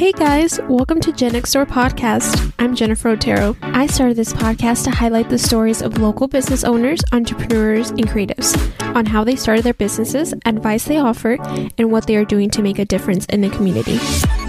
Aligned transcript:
Hey 0.00 0.12
guys, 0.12 0.58
welcome 0.62 0.98
to 1.02 1.12
Gen 1.12 1.34
Next 1.34 1.52
Door 1.52 1.66
Podcast. 1.66 2.54
I'm 2.58 2.74
Jennifer 2.74 3.10
Otero. 3.10 3.54
I 3.60 3.86
started 3.86 4.16
this 4.16 4.32
podcast 4.32 4.84
to 4.84 4.90
highlight 4.90 5.28
the 5.28 5.36
stories 5.36 5.82
of 5.82 5.98
local 5.98 6.26
business 6.26 6.64
owners, 6.64 7.02
entrepreneurs, 7.12 7.90
and 7.90 8.08
creatives 8.08 8.56
on 8.96 9.04
how 9.04 9.24
they 9.24 9.36
started 9.36 9.62
their 9.62 9.74
businesses, 9.74 10.32
advice 10.46 10.86
they 10.86 10.96
offer, 10.96 11.36
and 11.76 11.92
what 11.92 12.06
they 12.06 12.16
are 12.16 12.24
doing 12.24 12.48
to 12.48 12.62
make 12.62 12.78
a 12.78 12.84
difference 12.86 13.26
in 13.26 13.42
the 13.42 13.50
community. 13.50 13.98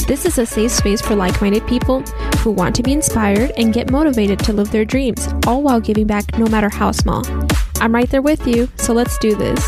This 0.08 0.26
is 0.26 0.38
a 0.38 0.46
safe 0.46 0.72
space 0.72 1.02
for 1.02 1.16
like 1.16 1.42
minded 1.42 1.68
people 1.68 2.00
who 2.38 2.52
want 2.52 2.74
to 2.78 2.82
be 2.82 2.94
inspired 2.94 3.52
and 3.58 3.74
get 3.74 3.92
motivated 3.92 4.40
to 4.46 4.54
live 4.54 4.72
their 4.72 4.86
dreams, 4.86 5.28
all 5.46 5.62
while 5.62 5.82
giving 5.82 6.08
back 6.08 6.38
no 6.38 6.46
matter 6.48 6.70
how 6.70 6.94
small. 6.94 7.26
I'm 7.82 7.94
right 7.94 8.10
there 8.10 8.22
with 8.22 8.48
you, 8.48 8.70
so 8.78 8.94
let's 8.94 9.18
do 9.18 9.36
this. 9.36 9.62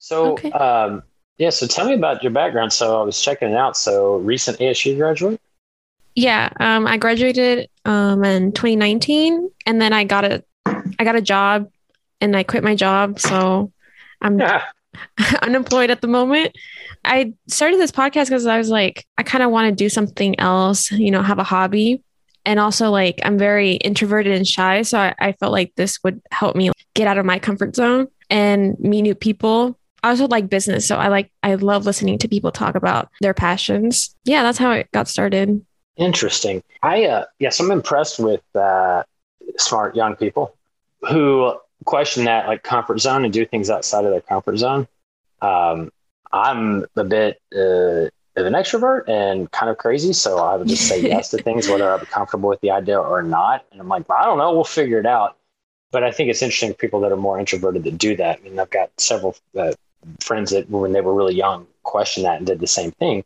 So, 0.00 0.32
Okay. 0.32 0.50
um, 0.50 1.04
yeah, 1.38 1.50
so 1.50 1.66
tell 1.66 1.86
me 1.86 1.94
about 1.94 2.22
your 2.22 2.32
background. 2.32 2.72
So 2.72 3.00
I 3.00 3.04
was 3.04 3.20
checking 3.20 3.50
it 3.50 3.56
out. 3.56 3.76
So 3.76 4.16
recent 4.16 4.58
ASU 4.58 4.96
graduate? 4.96 5.40
Yeah, 6.14 6.50
um, 6.58 6.86
I 6.86 6.96
graduated 6.96 7.68
um, 7.84 8.24
in 8.24 8.50
2019, 8.52 9.50
and 9.66 9.80
then 9.80 9.92
I 9.92 10.04
got 10.04 10.24
a 10.24 10.42
I 10.66 11.04
got 11.04 11.14
a 11.14 11.22
job, 11.22 11.70
and 12.20 12.36
I 12.36 12.42
quit 12.42 12.64
my 12.64 12.74
job, 12.74 13.20
so 13.20 13.72
I'm 14.20 14.38
Yeah. 14.38 14.64
unemployed 15.42 15.90
at 15.90 16.00
the 16.00 16.08
moment. 16.08 16.56
I 17.04 17.34
started 17.46 17.78
this 17.78 17.92
podcast 17.92 18.24
because 18.24 18.46
I 18.46 18.58
was 18.58 18.68
like, 18.68 19.06
I 19.16 19.22
kind 19.22 19.44
of 19.44 19.50
want 19.52 19.68
to 19.68 19.74
do 19.74 19.88
something 19.88 20.38
else, 20.40 20.90
you 20.90 21.12
know, 21.12 21.22
have 21.22 21.38
a 21.38 21.44
hobby. 21.44 22.02
And 22.44 22.58
also, 22.58 22.90
like, 22.90 23.20
I'm 23.22 23.38
very 23.38 23.72
introverted 23.74 24.34
and 24.34 24.46
shy. 24.46 24.82
So 24.82 24.98
I, 24.98 25.14
I 25.18 25.32
felt 25.32 25.52
like 25.52 25.72
this 25.76 26.02
would 26.02 26.20
help 26.32 26.56
me 26.56 26.72
get 26.94 27.06
out 27.06 27.18
of 27.18 27.26
my 27.26 27.38
comfort 27.38 27.76
zone 27.76 28.08
and 28.28 28.76
meet 28.80 29.02
new 29.02 29.14
people. 29.14 29.77
I 30.02 30.10
also 30.10 30.28
like 30.28 30.48
business. 30.48 30.86
So 30.86 30.96
I 30.96 31.08
like, 31.08 31.30
I 31.42 31.54
love 31.54 31.86
listening 31.86 32.18
to 32.18 32.28
people 32.28 32.52
talk 32.52 32.74
about 32.74 33.08
their 33.20 33.34
passions. 33.34 34.14
Yeah, 34.24 34.42
that's 34.42 34.58
how 34.58 34.70
it 34.72 34.90
got 34.92 35.08
started. 35.08 35.64
Interesting. 35.96 36.62
I, 36.82 37.06
uh, 37.06 37.24
yes, 37.38 37.58
I'm 37.58 37.70
impressed 37.70 38.18
with 38.18 38.42
uh, 38.54 39.02
smart 39.56 39.96
young 39.96 40.14
people 40.14 40.54
who 41.08 41.54
question 41.84 42.24
that 42.24 42.46
like 42.46 42.62
comfort 42.62 43.00
zone 43.00 43.24
and 43.24 43.32
do 43.32 43.44
things 43.44 43.70
outside 43.70 44.04
of 44.04 44.10
their 44.10 44.20
comfort 44.20 44.58
zone. 44.58 44.86
Um, 45.40 45.90
I'm 46.32 46.84
a 46.96 47.04
bit 47.04 47.40
uh, 47.54 48.08
of 48.36 48.46
an 48.46 48.52
extrovert 48.52 49.08
and 49.08 49.50
kind 49.50 49.70
of 49.70 49.78
crazy. 49.78 50.12
So 50.12 50.38
I 50.38 50.56
would 50.56 50.68
just 50.68 50.86
say 50.86 51.00
yes 51.00 51.30
to 51.30 51.38
things, 51.42 51.68
whether 51.68 51.92
I'm 51.92 52.04
comfortable 52.06 52.48
with 52.48 52.60
the 52.60 52.70
idea 52.70 53.00
or 53.00 53.22
not. 53.22 53.64
And 53.72 53.80
I'm 53.80 53.88
like, 53.88 54.08
I 54.10 54.24
don't 54.24 54.38
know, 54.38 54.52
we'll 54.52 54.64
figure 54.64 54.98
it 55.00 55.06
out. 55.06 55.36
But 55.90 56.04
I 56.04 56.10
think 56.10 56.28
it's 56.28 56.42
interesting 56.42 56.74
people 56.74 57.00
that 57.00 57.12
are 57.12 57.16
more 57.16 57.38
introverted 57.38 57.84
that 57.84 57.96
do 57.96 58.14
that. 58.16 58.38
I 58.38 58.42
mean, 58.42 58.58
I've 58.58 58.70
got 58.70 58.90
several 59.00 59.34
uh, 59.58 59.72
friends 60.20 60.50
that 60.50 60.68
when 60.70 60.92
they 60.92 61.00
were 61.00 61.14
really 61.14 61.34
young 61.34 61.66
questioned 61.82 62.26
that 62.26 62.38
and 62.38 62.46
did 62.46 62.60
the 62.60 62.66
same 62.66 62.92
thing. 62.92 63.24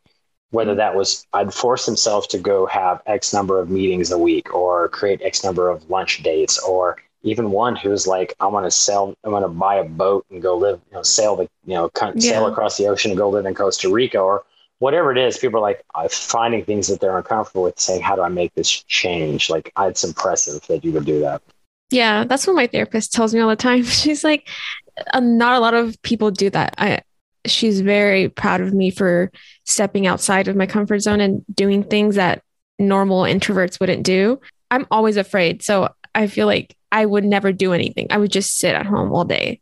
Whether 0.51 0.75
that 0.75 0.95
was 0.95 1.25
I'd 1.33 1.53
force 1.53 1.85
himself 1.85 2.27
to 2.29 2.37
go 2.37 2.65
have 2.67 3.01
X 3.05 3.33
number 3.33 3.59
of 3.59 3.69
meetings 3.69 4.11
a 4.11 4.17
week 4.17 4.53
or 4.53 4.87
create 4.89 5.21
X 5.21 5.43
number 5.43 5.69
of 5.69 5.89
lunch 5.89 6.21
dates 6.23 6.59
or 6.59 6.97
even 7.23 7.51
one 7.51 7.75
who's 7.75 8.05
like, 8.05 8.35
I 8.39 8.47
want 8.47 8.65
to 8.65 8.71
sell, 8.71 9.15
I 9.23 9.29
want 9.29 9.45
to 9.45 9.49
buy 9.49 9.75
a 9.75 9.83
boat 9.83 10.25
and 10.29 10.41
go 10.41 10.57
live, 10.57 10.81
you 10.91 10.97
know, 10.97 11.03
sail 11.03 11.37
the, 11.37 11.43
you 11.65 11.73
know, 11.73 11.89
con- 11.89 12.19
sail 12.19 12.45
across 12.47 12.77
the 12.77 12.87
ocean 12.87 13.11
and 13.11 13.17
go 13.17 13.29
live 13.29 13.45
in 13.45 13.55
Costa 13.55 13.89
Rica 13.89 14.19
or 14.19 14.43
whatever 14.79 15.11
it 15.11 15.17
is. 15.17 15.37
People 15.37 15.59
are 15.59 15.61
like 15.61 15.83
finding 16.11 16.65
things 16.65 16.87
that 16.87 16.99
they're 16.99 17.17
uncomfortable 17.17 17.63
with, 17.63 17.79
saying, 17.79 18.01
"How 18.01 18.15
do 18.15 18.21
I 18.21 18.29
make 18.29 18.53
this 18.55 18.69
change?" 18.69 19.49
Like, 19.49 19.71
it's 19.79 20.03
impressive 20.03 20.67
that 20.67 20.83
you 20.83 20.91
would 20.91 21.05
do 21.05 21.21
that. 21.21 21.41
Yeah, 21.89 22.25
that's 22.25 22.45
what 22.45 22.55
my 22.55 22.67
therapist 22.67 23.13
tells 23.13 23.33
me 23.33 23.39
all 23.39 23.49
the 23.49 23.55
time. 23.55 23.83
She's 23.83 24.23
like, 24.23 24.49
Uh, 25.13 25.19
not 25.19 25.55
a 25.55 25.59
lot 25.59 25.73
of 25.73 26.01
people 26.01 26.31
do 26.31 26.49
that. 26.49 26.75
I, 26.77 27.01
she's 27.45 27.81
very 27.81 28.29
proud 28.29 28.61
of 28.61 28.73
me 28.73 28.91
for 28.91 29.31
stepping 29.65 30.07
outside 30.07 30.47
of 30.47 30.55
my 30.55 30.65
comfort 30.65 30.99
zone 30.99 31.21
and 31.21 31.43
doing 31.53 31.83
things 31.83 32.15
that 32.15 32.41
normal 32.79 33.23
introverts 33.23 33.79
wouldn't 33.79 34.03
do. 34.03 34.39
I'm 34.71 34.87
always 34.91 35.17
afraid. 35.17 35.61
So 35.63 35.93
I 36.15 36.27
feel 36.27 36.47
like 36.47 36.75
I 36.91 37.05
would 37.05 37.23
never 37.23 37.51
do 37.51 37.73
anything. 37.73 38.07
I 38.09 38.17
would 38.17 38.31
just 38.31 38.57
sit 38.57 38.75
at 38.75 38.85
home 38.85 39.11
all 39.11 39.25
day. 39.25 39.59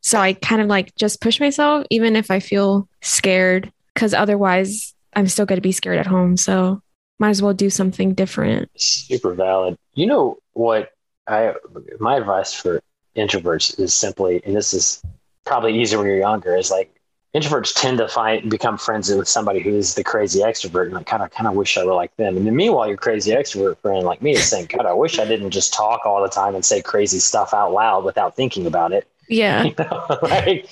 So 0.00 0.18
I 0.18 0.34
kind 0.34 0.60
of 0.60 0.68
like 0.68 0.94
just 0.96 1.20
push 1.20 1.40
myself, 1.40 1.86
even 1.90 2.14
if 2.14 2.30
I 2.30 2.40
feel 2.40 2.88
scared, 3.00 3.72
because 3.94 4.12
otherwise 4.12 4.94
I'm 5.14 5.28
still 5.28 5.46
going 5.46 5.56
to 5.56 5.62
be 5.62 5.72
scared 5.72 5.98
at 5.98 6.06
home. 6.06 6.36
So 6.36 6.82
might 7.18 7.30
as 7.30 7.40
well 7.40 7.54
do 7.54 7.70
something 7.70 8.12
different. 8.12 8.68
Super 8.76 9.34
valid. 9.34 9.76
You 9.94 10.06
know 10.06 10.38
what? 10.52 10.90
I 11.26 11.54
my 12.00 12.16
advice 12.16 12.52
for 12.52 12.82
introverts 13.16 13.78
is 13.78 13.94
simply, 13.94 14.42
and 14.44 14.54
this 14.54 14.74
is 14.74 15.02
probably 15.44 15.80
easier 15.80 15.98
when 15.98 16.06
you're 16.06 16.18
younger, 16.18 16.56
is 16.56 16.70
like 16.70 16.94
introverts 17.34 17.74
tend 17.74 17.98
to 17.98 18.08
find 18.08 18.48
become 18.48 18.78
friends 18.78 19.12
with 19.12 19.28
somebody 19.28 19.60
who's 19.60 19.94
the 19.94 20.04
crazy 20.04 20.40
extrovert, 20.40 20.86
and 20.86 20.94
like, 20.94 21.06
kind 21.06 21.22
of 21.22 21.30
kind 21.30 21.48
of 21.48 21.54
wish 21.54 21.76
I 21.76 21.84
were 21.84 21.94
like 21.94 22.16
them. 22.16 22.36
And 22.36 22.46
then 22.46 22.54
meanwhile, 22.54 22.86
your 22.86 22.96
crazy 22.96 23.32
extrovert 23.32 23.78
friend 23.78 24.04
like 24.04 24.22
me 24.22 24.32
is 24.32 24.48
saying, 24.48 24.66
God, 24.66 24.86
I 24.86 24.92
wish 24.92 25.18
I 25.18 25.24
didn't 25.24 25.50
just 25.50 25.74
talk 25.74 26.06
all 26.06 26.22
the 26.22 26.28
time 26.28 26.54
and 26.54 26.64
say 26.64 26.80
crazy 26.80 27.18
stuff 27.18 27.52
out 27.52 27.72
loud 27.72 28.04
without 28.04 28.36
thinking 28.36 28.66
about 28.66 28.92
it. 28.92 29.08
Yeah. 29.28 29.64
You 29.64 29.74
know, 29.78 30.18
like, 30.22 30.68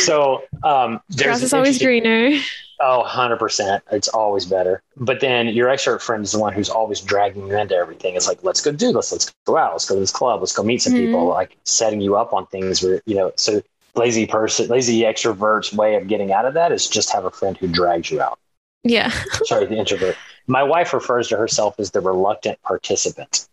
so 0.00 0.42
um, 0.62 1.00
there's 1.08 1.26
Grass 1.26 1.42
is 1.42 1.52
always 1.52 1.78
greener. 1.78 2.38
Oh, 2.84 3.04
100%. 3.06 3.80
It's 3.92 4.08
always 4.08 4.44
better. 4.44 4.82
But 4.96 5.20
then 5.20 5.48
your 5.48 5.68
extrovert 5.68 6.02
friend 6.02 6.24
is 6.24 6.32
the 6.32 6.40
one 6.40 6.52
who's 6.52 6.68
always 6.68 7.00
dragging 7.00 7.46
you 7.46 7.56
into 7.56 7.76
everything. 7.76 8.16
It's 8.16 8.26
like, 8.26 8.42
let's 8.42 8.60
go 8.60 8.72
do 8.72 8.92
this. 8.92 9.12
Let's 9.12 9.32
go 9.46 9.56
out. 9.56 9.72
Let's 9.72 9.88
go 9.88 9.94
to 9.94 10.00
this 10.00 10.10
club. 10.10 10.40
Let's 10.40 10.54
go 10.54 10.64
meet 10.64 10.82
some 10.82 10.92
Mhm. 10.92 10.96
people, 10.96 11.26
like 11.26 11.56
setting 11.64 12.00
you 12.00 12.16
up 12.16 12.32
on 12.32 12.46
things 12.46 12.82
where, 12.82 13.00
you 13.06 13.14
know, 13.14 13.32
so 13.36 13.62
lazy 13.94 14.26
person, 14.26 14.66
lazy 14.68 15.02
extrovert's 15.02 15.72
way 15.72 15.94
of 15.94 16.08
getting 16.08 16.32
out 16.32 16.44
of 16.44 16.54
that 16.54 16.72
is 16.72 16.88
just 16.88 17.12
have 17.12 17.24
a 17.24 17.30
friend 17.30 17.56
who 17.56 17.68
drags 17.68 18.10
you 18.10 18.20
out. 18.20 18.38
Yeah. 18.82 19.10
Sorry, 19.44 19.66
the 19.66 19.76
introvert. 19.76 20.16
My 20.48 20.64
wife 20.64 20.92
refers 20.92 21.28
to 21.28 21.36
herself 21.36 21.78
as 21.78 21.92
the 21.92 22.00
reluctant 22.00 22.60
participant 22.62 23.46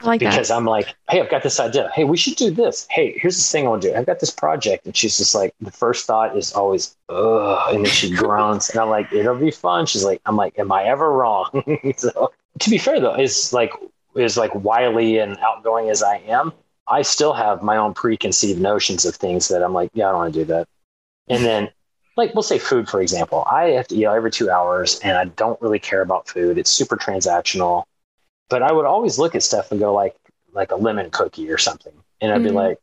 I 0.00 0.06
like 0.06 0.20
that. 0.20 0.30
because 0.30 0.50
I'm 0.50 0.64
like, 0.64 0.94
hey, 1.08 1.20
I've 1.20 1.30
got 1.30 1.42
this 1.42 1.58
idea. 1.58 1.90
Hey, 1.94 2.04
we 2.04 2.16
should 2.16 2.36
do 2.36 2.50
this. 2.50 2.86
Hey, 2.90 3.18
here's 3.18 3.36
this 3.36 3.50
thing 3.50 3.66
I 3.66 3.70
want 3.70 3.82
to 3.82 3.90
do. 3.90 3.94
I've 3.94 4.06
got 4.06 4.20
this 4.20 4.30
project. 4.30 4.84
And 4.84 4.96
she's 4.96 5.16
just 5.16 5.34
like, 5.34 5.54
the 5.60 5.70
first 5.70 6.06
thought 6.06 6.36
is 6.36 6.52
always, 6.52 6.96
ugh. 7.08 7.74
And 7.74 7.84
then 7.84 7.92
she 7.92 8.10
groans. 8.14 8.68
and 8.70 8.80
I'm 8.80 8.90
like, 8.90 9.12
it'll 9.12 9.36
be 9.36 9.50
fun. 9.50 9.86
She's 9.86 10.04
like, 10.04 10.20
I'm 10.26 10.36
like, 10.36 10.58
am 10.58 10.70
I 10.70 10.84
ever 10.84 11.10
wrong? 11.10 11.48
so 11.96 12.32
to 12.58 12.70
be 12.70 12.78
fair 12.78 13.00
though, 13.00 13.14
is 13.14 13.52
like, 13.52 13.72
is 14.14 14.36
like 14.36 14.54
wily 14.54 15.18
and 15.18 15.38
outgoing 15.38 15.88
as 15.88 16.02
I 16.02 16.16
am, 16.18 16.52
I 16.88 17.02
still 17.02 17.32
have 17.32 17.62
my 17.62 17.76
own 17.76 17.94
preconceived 17.94 18.60
notions 18.60 19.04
of 19.04 19.14
things 19.16 19.48
that 19.48 19.62
I'm 19.62 19.72
like, 19.72 19.90
yeah, 19.94 20.08
I 20.08 20.12
don't 20.12 20.18
want 20.18 20.34
to 20.34 20.40
do 20.40 20.44
that. 20.46 20.68
And 21.28 21.44
then 21.44 21.70
like 22.16 22.34
we'll 22.34 22.42
say 22.42 22.58
food 22.58 22.88
for 22.88 23.00
example 23.00 23.44
i 23.50 23.64
have 23.64 23.86
to 23.86 23.94
eat 23.94 24.06
every 24.06 24.30
two 24.30 24.50
hours 24.50 24.98
and 25.00 25.16
i 25.18 25.24
don't 25.24 25.60
really 25.60 25.78
care 25.78 26.00
about 26.00 26.26
food 26.28 26.58
it's 26.58 26.70
super 26.70 26.96
transactional 26.96 27.84
but 28.48 28.62
i 28.62 28.72
would 28.72 28.86
always 28.86 29.18
look 29.18 29.34
at 29.34 29.42
stuff 29.42 29.70
and 29.70 29.80
go 29.80 29.92
like 29.92 30.14
like 30.52 30.70
a 30.72 30.76
lemon 30.76 31.10
cookie 31.10 31.50
or 31.50 31.58
something. 31.58 31.92
And 32.20 32.32
i'd 32.32 32.42
be 32.42 32.50
Mhm. 32.50 32.54
like 32.54 32.78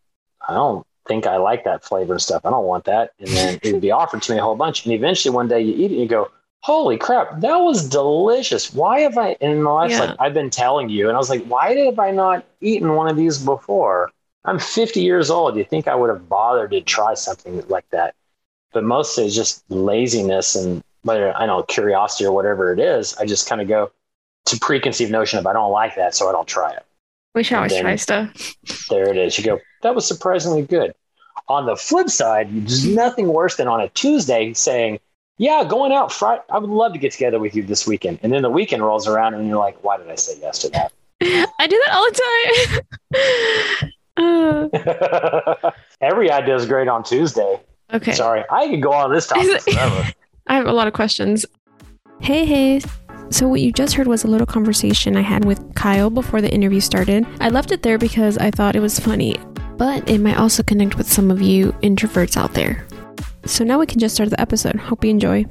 i 0.47 0.53
don't 0.53 0.85
think 1.07 1.25
i 1.27 1.37
like 1.37 1.63
that 1.65 1.83
flavor 1.83 2.13
and 2.13 2.21
stuff. 2.21 2.45
I 2.45 2.49
don't 2.49 2.65
want 2.65 2.85
that. 2.85 3.11
And 3.19 3.29
then 3.29 3.59
it 3.61 3.71
would 3.73 3.81
be 3.81 3.91
offered 3.91 4.21
to 4.23 4.31
me 4.31 4.37
a 4.37 4.41
whole 4.43 4.55
bunch. 4.55 4.85
And 4.85 4.93
eventually 4.93 5.33
one 5.35 5.47
day 5.47 5.59
you 5.61 5.73
eat 5.73 5.91
it 5.91 5.95
and 5.95 6.01
you 6.01 6.07
go 6.07 6.29
holy 6.61 6.97
crap 6.97 7.41
that 7.41 7.57
was 7.57 7.89
delicious. 7.89 8.73
Why 8.73 9.01
have 9.01 9.17
i 9.17 9.35
and 9.41 9.63
my 9.63 9.73
wife's 9.73 9.93
Yeah. 9.95 10.05
like 10.05 10.15
i've 10.19 10.33
been 10.33 10.49
telling 10.49 10.89
you 10.89 11.07
and 11.09 11.15
i 11.15 11.19
was 11.19 11.29
like 11.29 11.43
why 11.45 11.75
have 11.75 11.99
i 11.99 12.11
not 12.11 12.45
eaten 12.61 12.95
one 12.95 13.07
of 13.09 13.17
these 13.17 13.37
before? 13.37 14.11
I'm 14.45 14.59
50 14.59 15.01
years 15.01 15.29
old. 15.29 15.55
You 15.57 15.63
think 15.63 15.87
i 15.87 15.95
would 15.95 16.09
have 16.09 16.27
bothered 16.29 16.71
to 16.71 16.81
try 16.81 17.13
something 17.15 17.63
like 17.69 17.89
that? 17.91 18.13
But 18.73 18.83
mostly 18.83 19.25
it's 19.25 19.35
just 19.35 19.63
laziness 19.69 20.55
and 20.55 20.83
whether 21.03 21.33
I 21.35 21.45
know 21.45 21.63
curiosity 21.63 22.25
or 22.25 22.31
whatever 22.31 22.71
it 22.73 22.79
is. 22.79 23.15
I 23.17 23.25
just 23.25 23.47
kind 23.49 23.61
of 23.61 23.67
go 23.67 23.91
to 24.45 24.59
preconceived 24.59 25.11
notion 25.11 25.39
of 25.39 25.47
I 25.47 25.53
don't 25.53 25.71
like 25.71 25.95
that, 25.95 26.15
so 26.15 26.29
I 26.29 26.31
don't 26.31 26.47
try 26.47 26.71
it. 26.71 26.85
We 27.33 27.43
should 27.43 27.57
always 27.57 27.75
try 27.75 27.95
stuff. 27.95 28.55
There 28.89 29.09
it 29.09 29.17
is. 29.17 29.37
You 29.37 29.43
go, 29.43 29.59
that 29.81 29.95
was 29.95 30.07
surprisingly 30.07 30.61
good. 30.61 30.93
On 31.47 31.65
the 31.65 31.75
flip 31.75 32.09
side, 32.09 32.49
there's 32.51 32.85
nothing 32.85 33.27
worse 33.27 33.55
than 33.57 33.67
on 33.67 33.81
a 33.81 33.89
Tuesday 33.89 34.53
saying, 34.53 34.99
yeah, 35.37 35.63
going 35.67 35.91
out 35.91 36.11
Friday. 36.11 36.43
I 36.49 36.59
would 36.59 36.69
love 36.69 36.93
to 36.93 36.99
get 36.99 37.11
together 37.11 37.39
with 37.39 37.55
you 37.55 37.63
this 37.63 37.87
weekend. 37.87 38.19
And 38.21 38.31
then 38.31 38.43
the 38.43 38.51
weekend 38.51 38.83
rolls 38.83 39.07
around 39.07 39.33
and 39.33 39.47
you're 39.47 39.57
like, 39.57 39.83
why 39.83 39.97
did 39.97 40.09
I 40.09 40.15
say 40.15 40.33
yes 40.39 40.59
to 40.59 40.69
that? 40.69 40.93
I 41.21 41.67
do 41.67 41.81
that 41.85 41.93
all 41.93 42.05
the 42.11 42.81
time. 43.19 43.89
Uh, 44.15 45.71
Every 46.01 46.29
idea 46.29 46.55
is 46.55 46.67
great 46.67 46.87
on 46.87 47.03
Tuesday. 47.03 47.59
okay. 47.91 48.11
Sorry, 48.11 48.43
I 48.51 48.67
could 48.67 48.79
go 48.79 48.93
on 48.93 49.11
this 49.11 49.25
topic 49.25 49.59
forever. 49.61 50.13
I 50.45 50.55
have 50.55 50.67
a 50.67 50.71
lot 50.71 50.87
of 50.87 50.93
questions. 50.93 51.47
Hey, 52.19 52.45
hey. 52.45 52.79
So, 53.33 53.47
what 53.47 53.61
you 53.61 53.71
just 53.71 53.95
heard 53.95 54.05
was 54.05 54.23
a 54.23 54.27
little 54.27 54.45
conversation 54.45 55.17
I 55.17 55.21
had 55.21 55.43
with 55.43 55.73
Kyle 55.73 56.11
before 56.11 56.39
the 56.39 56.53
interview 56.53 56.79
started. 56.79 57.25
I 57.41 57.49
left 57.49 57.71
it 57.71 57.81
there 57.81 57.97
because 57.97 58.37
I 58.37 58.51
thought 58.51 58.75
it 58.75 58.79
was 58.79 58.99
funny, 58.99 59.37
but 59.75 60.07
it 60.07 60.19
might 60.19 60.37
also 60.37 60.61
connect 60.61 60.99
with 60.99 61.11
some 61.11 61.31
of 61.31 61.41
you 61.41 61.71
introverts 61.81 62.37
out 62.37 62.53
there. 62.53 62.85
So, 63.47 63.63
now 63.63 63.79
we 63.79 63.87
can 63.87 63.97
just 63.97 64.13
start 64.13 64.29
the 64.29 64.39
episode. 64.39 64.75
Hope 64.75 65.03
you 65.03 65.09
enjoy. 65.09 65.47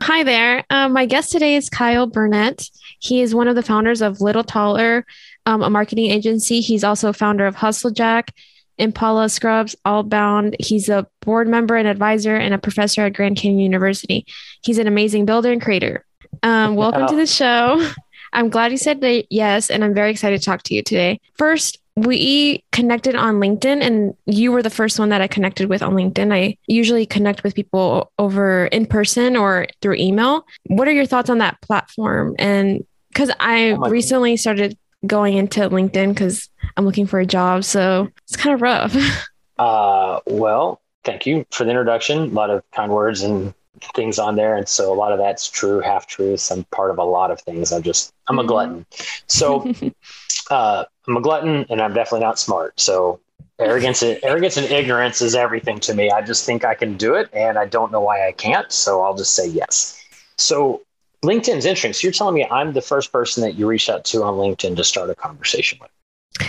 Hi 0.00 0.22
there. 0.22 0.62
Um, 0.70 0.92
my 0.92 1.06
guest 1.06 1.32
today 1.32 1.56
is 1.56 1.68
Kyle 1.68 2.06
Burnett. 2.06 2.70
He 3.00 3.20
is 3.20 3.34
one 3.34 3.48
of 3.48 3.56
the 3.56 3.64
founders 3.64 4.00
of 4.00 4.20
Little 4.20 4.44
Taller, 4.44 5.04
um, 5.44 5.60
a 5.64 5.70
marketing 5.70 6.12
agency. 6.12 6.60
He's 6.60 6.84
also 6.84 7.12
founder 7.12 7.46
of 7.46 7.56
Hustle 7.56 7.90
Jack, 7.90 8.32
Impala 8.78 9.28
Scrubs, 9.28 9.74
Allbound. 9.84 10.54
He's 10.60 10.88
a 10.88 11.08
board 11.22 11.48
member 11.48 11.74
and 11.74 11.88
advisor 11.88 12.36
and 12.36 12.54
a 12.54 12.58
professor 12.58 13.02
at 13.02 13.14
Grand 13.14 13.36
Canyon 13.38 13.58
University. 13.58 14.24
He's 14.62 14.78
an 14.78 14.86
amazing 14.86 15.24
builder 15.24 15.50
and 15.50 15.60
creator. 15.60 16.04
Um, 16.42 16.74
welcome 16.76 17.06
to 17.08 17.16
the 17.16 17.26
show. 17.26 17.88
I'm 18.32 18.48
glad 18.48 18.72
you 18.72 18.78
said 18.78 19.02
yes, 19.30 19.70
and 19.70 19.84
I'm 19.84 19.94
very 19.94 20.10
excited 20.10 20.40
to 20.40 20.44
talk 20.44 20.62
to 20.64 20.74
you 20.74 20.82
today. 20.82 21.20
First, 21.34 21.78
we 21.96 22.64
connected 22.72 23.14
on 23.14 23.36
LinkedIn, 23.36 23.80
and 23.80 24.14
you 24.26 24.50
were 24.50 24.62
the 24.62 24.70
first 24.70 24.98
one 24.98 25.10
that 25.10 25.20
I 25.20 25.28
connected 25.28 25.68
with 25.68 25.82
on 25.82 25.94
LinkedIn. 25.94 26.34
I 26.34 26.56
usually 26.66 27.06
connect 27.06 27.44
with 27.44 27.54
people 27.54 28.10
over 28.18 28.66
in 28.66 28.86
person 28.86 29.36
or 29.36 29.68
through 29.80 29.94
email. 29.96 30.44
What 30.66 30.88
are 30.88 30.92
your 30.92 31.06
thoughts 31.06 31.30
on 31.30 31.38
that 31.38 31.60
platform? 31.60 32.34
And 32.38 32.84
because 33.08 33.30
I 33.38 33.70
oh 33.70 33.88
recently 33.88 34.36
started 34.36 34.76
going 35.06 35.36
into 35.36 35.60
LinkedIn 35.60 36.08
because 36.08 36.48
I'm 36.76 36.84
looking 36.84 37.06
for 37.06 37.20
a 37.20 37.26
job, 37.26 37.62
so 37.62 38.08
it's 38.24 38.36
kind 38.36 38.54
of 38.54 38.62
rough. 38.62 38.96
uh, 39.58 40.18
well, 40.26 40.80
thank 41.04 41.26
you 41.26 41.46
for 41.50 41.62
the 41.62 41.70
introduction. 41.70 42.18
A 42.18 42.26
lot 42.26 42.50
of 42.50 42.68
kind 42.72 42.90
words 42.90 43.22
and 43.22 43.54
things 43.94 44.18
on 44.18 44.36
there. 44.36 44.56
And 44.56 44.68
so 44.68 44.92
a 44.92 44.96
lot 44.96 45.12
of 45.12 45.18
that's 45.18 45.48
true, 45.48 45.80
half 45.80 46.06
truths. 46.06 46.50
I'm 46.50 46.64
part 46.64 46.90
of 46.90 46.98
a 46.98 47.04
lot 47.04 47.30
of 47.30 47.40
things. 47.40 47.72
I'm 47.72 47.82
just, 47.82 48.12
I'm 48.28 48.38
a 48.38 48.42
mm-hmm. 48.42 48.48
glutton. 48.48 48.86
So 49.26 49.72
uh, 50.50 50.84
I'm 51.06 51.16
a 51.16 51.20
glutton 51.20 51.66
and 51.68 51.80
I'm 51.80 51.94
definitely 51.94 52.20
not 52.20 52.38
smart. 52.38 52.78
So 52.78 53.20
arrogance, 53.58 54.02
arrogance 54.02 54.56
and 54.56 54.66
ignorance 54.66 55.22
is 55.22 55.34
everything 55.34 55.80
to 55.80 55.94
me. 55.94 56.10
I 56.10 56.22
just 56.22 56.46
think 56.46 56.64
I 56.64 56.74
can 56.74 56.96
do 56.96 57.14
it 57.14 57.28
and 57.32 57.58
I 57.58 57.66
don't 57.66 57.92
know 57.92 58.00
why 58.00 58.26
I 58.26 58.32
can't. 58.32 58.70
So 58.72 59.02
I'll 59.02 59.16
just 59.16 59.34
say 59.34 59.48
yes. 59.48 60.00
So 60.38 60.82
LinkedIn's 61.24 61.64
interesting. 61.64 61.92
So 61.92 62.06
you're 62.06 62.12
telling 62.12 62.34
me 62.34 62.46
I'm 62.50 62.72
the 62.72 62.82
first 62.82 63.12
person 63.12 63.42
that 63.42 63.54
you 63.54 63.66
reached 63.66 63.88
out 63.88 64.04
to 64.06 64.22
on 64.22 64.34
LinkedIn 64.34 64.76
to 64.76 64.84
start 64.84 65.10
a 65.10 65.14
conversation 65.14 65.78
with. 65.80 65.90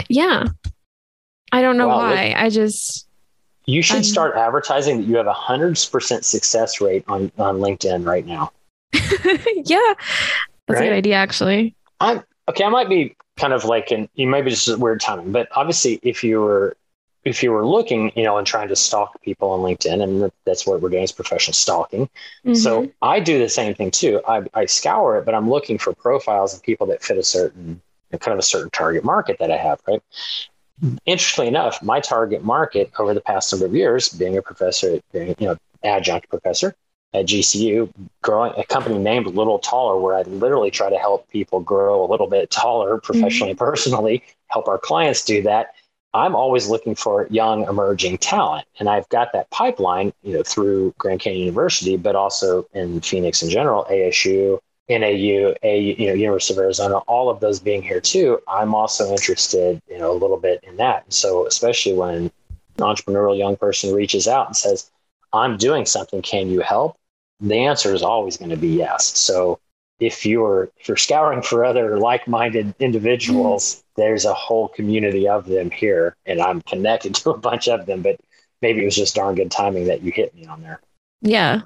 Yeah. 0.09 0.45
I 1.51 1.61
don't 1.61 1.77
know 1.77 1.87
why. 1.87 2.33
I 2.35 2.49
just 2.49 3.07
you 3.65 3.81
should 3.81 3.97
um, 3.97 4.03
start 4.03 4.35
advertising 4.35 4.97
that 4.97 5.03
you 5.03 5.17
have 5.17 5.27
a 5.27 5.33
hundred 5.33 5.77
percent 5.91 6.25
success 6.25 6.81
rate 6.81 7.03
on, 7.07 7.31
on 7.37 7.57
LinkedIn 7.57 8.05
right 8.05 8.25
now. 8.25 8.51
yeah. 8.93 9.93
That's 10.67 10.79
right? 10.79 10.81
a 10.81 10.83
good 10.85 10.93
idea 10.93 11.15
actually. 11.15 11.75
I'm 11.99 12.23
okay. 12.49 12.63
I 12.63 12.69
might 12.69 12.89
be 12.89 13.15
kind 13.37 13.53
of 13.53 13.65
like 13.65 13.91
in 13.91 14.09
you 14.15 14.27
might 14.27 14.43
be 14.45 14.51
just 14.51 14.77
weird 14.77 15.01
timing, 15.01 15.31
but 15.31 15.47
obviously 15.51 15.99
if 16.03 16.23
you 16.23 16.41
were 16.41 16.75
if 17.25 17.41
you 17.41 17.51
were 17.51 17.65
looking, 17.65 18.11
you 18.15 18.23
know, 18.23 18.37
and 18.37 18.45
trying 18.45 18.67
to 18.67 18.75
stalk 18.75 19.19
people 19.23 19.49
on 19.49 19.61
LinkedIn, 19.61 20.01
and 20.01 20.31
that's 20.45 20.67
what 20.67 20.79
we're 20.79 20.89
doing 20.89 21.03
is 21.03 21.11
professional 21.11 21.53
stalking. 21.55 22.05
Mm-hmm. 22.45 22.53
So 22.53 22.91
I 23.01 23.19
do 23.19 23.39
the 23.39 23.49
same 23.49 23.73
thing 23.73 23.89
too. 23.89 24.21
I, 24.27 24.43
I 24.53 24.65
scour 24.65 25.17
it, 25.17 25.25
but 25.25 25.33
I'm 25.33 25.49
looking 25.49 25.79
for 25.79 25.91
profiles 25.91 26.53
of 26.53 26.61
people 26.61 26.85
that 26.87 27.03
fit 27.03 27.17
a 27.17 27.23
certain 27.23 27.81
kind 28.19 28.33
of 28.33 28.39
a 28.39 28.43
certain 28.43 28.69
target 28.69 29.03
market 29.03 29.37
that 29.39 29.51
I 29.51 29.57
have, 29.57 29.81
right? 29.87 30.01
Interestingly 31.05 31.47
enough, 31.47 31.81
my 31.81 31.99
target 31.99 32.43
market 32.43 32.91
over 32.99 33.13
the 33.13 33.21
past 33.21 33.51
number 33.51 33.65
of 33.65 33.75
years, 33.75 34.09
being 34.09 34.37
a 34.37 34.41
professor, 34.41 34.99
being 35.13 35.35
you 35.39 35.47
know 35.47 35.57
adjunct 35.83 36.29
professor 36.29 36.75
at 37.13 37.25
GCU, 37.25 37.89
growing 38.21 38.53
a 38.57 38.65
company 38.65 38.97
named 38.97 39.27
Little 39.27 39.59
Taller, 39.59 39.99
where 39.99 40.15
I 40.15 40.23
literally 40.23 40.71
try 40.71 40.89
to 40.89 40.97
help 40.97 41.29
people 41.29 41.61
grow 41.61 42.03
a 42.03 42.07
little 42.09 42.27
bit 42.27 42.49
taller 42.51 42.99
professionally, 42.99 43.53
mm-hmm. 43.53 43.63
personally, 43.63 44.23
help 44.47 44.67
our 44.67 44.77
clients 44.77 45.23
do 45.23 45.41
that. 45.43 45.73
I'm 46.13 46.35
always 46.35 46.69
looking 46.69 46.95
for 46.95 47.27
young 47.29 47.67
emerging 47.67 48.19
talent, 48.19 48.65
and 48.79 48.89
I've 48.89 49.07
got 49.09 49.33
that 49.33 49.49
pipeline, 49.49 50.13
you 50.23 50.33
know, 50.33 50.43
through 50.43 50.93
Grand 50.97 51.19
Canyon 51.19 51.41
University, 51.41 51.97
but 51.97 52.15
also 52.15 52.65
in 52.73 53.01
Phoenix 53.01 53.41
in 53.43 53.49
general, 53.49 53.85
ASU, 53.89 54.59
NAU, 54.89 55.53
a 55.63 55.79
you 55.79 56.07
know 56.07 56.13
University 56.13 56.53
of 56.53 56.59
Arizona, 56.59 56.97
all 57.07 57.29
of 57.29 57.39
those 57.39 57.59
being 57.59 57.81
here 57.81 58.01
too. 58.01 58.39
I'm 58.47 58.75
also 58.75 59.09
interested, 59.11 59.81
you 59.89 59.97
know, 59.97 60.11
a 60.11 60.13
little 60.13 60.37
bit 60.37 60.63
in 60.63 60.77
that. 60.77 61.11
So 61.11 61.47
especially 61.47 61.93
when 61.93 62.15
an 62.15 62.31
entrepreneurial 62.79 63.37
young 63.37 63.55
person 63.55 63.93
reaches 63.93 64.27
out 64.27 64.47
and 64.47 64.55
says, 64.55 64.91
"I'm 65.33 65.57
doing 65.57 65.85
something. 65.85 66.21
Can 66.21 66.49
you 66.49 66.61
help?" 66.61 66.97
The 67.39 67.65
answer 67.65 67.93
is 67.93 68.03
always 68.03 68.37
going 68.37 68.51
to 68.51 68.57
be 68.57 68.69
yes. 68.69 69.17
So 69.17 69.59
if 69.99 70.25
you're 70.25 70.69
if 70.77 70.87
you're 70.87 70.97
scouring 70.97 71.41
for 71.41 71.65
other 71.65 71.97
like-minded 71.97 72.75
individuals, 72.79 73.75
mm-hmm. 73.75 74.01
there's 74.01 74.25
a 74.25 74.33
whole 74.33 74.67
community 74.67 75.27
of 75.27 75.45
them 75.45 75.71
here, 75.71 76.15
and 76.25 76.41
I'm 76.41 76.61
connected 76.61 77.15
to 77.15 77.31
a 77.31 77.37
bunch 77.37 77.67
of 77.67 77.85
them. 77.85 78.01
But 78.01 78.19
maybe 78.61 78.81
it 78.81 78.85
was 78.85 78.95
just 78.95 79.15
darn 79.15 79.35
good 79.35 79.51
timing 79.51 79.85
that 79.87 80.03
you 80.03 80.11
hit 80.11 80.35
me 80.35 80.45
on 80.45 80.61
there. 80.61 80.79
Yeah, 81.21 81.61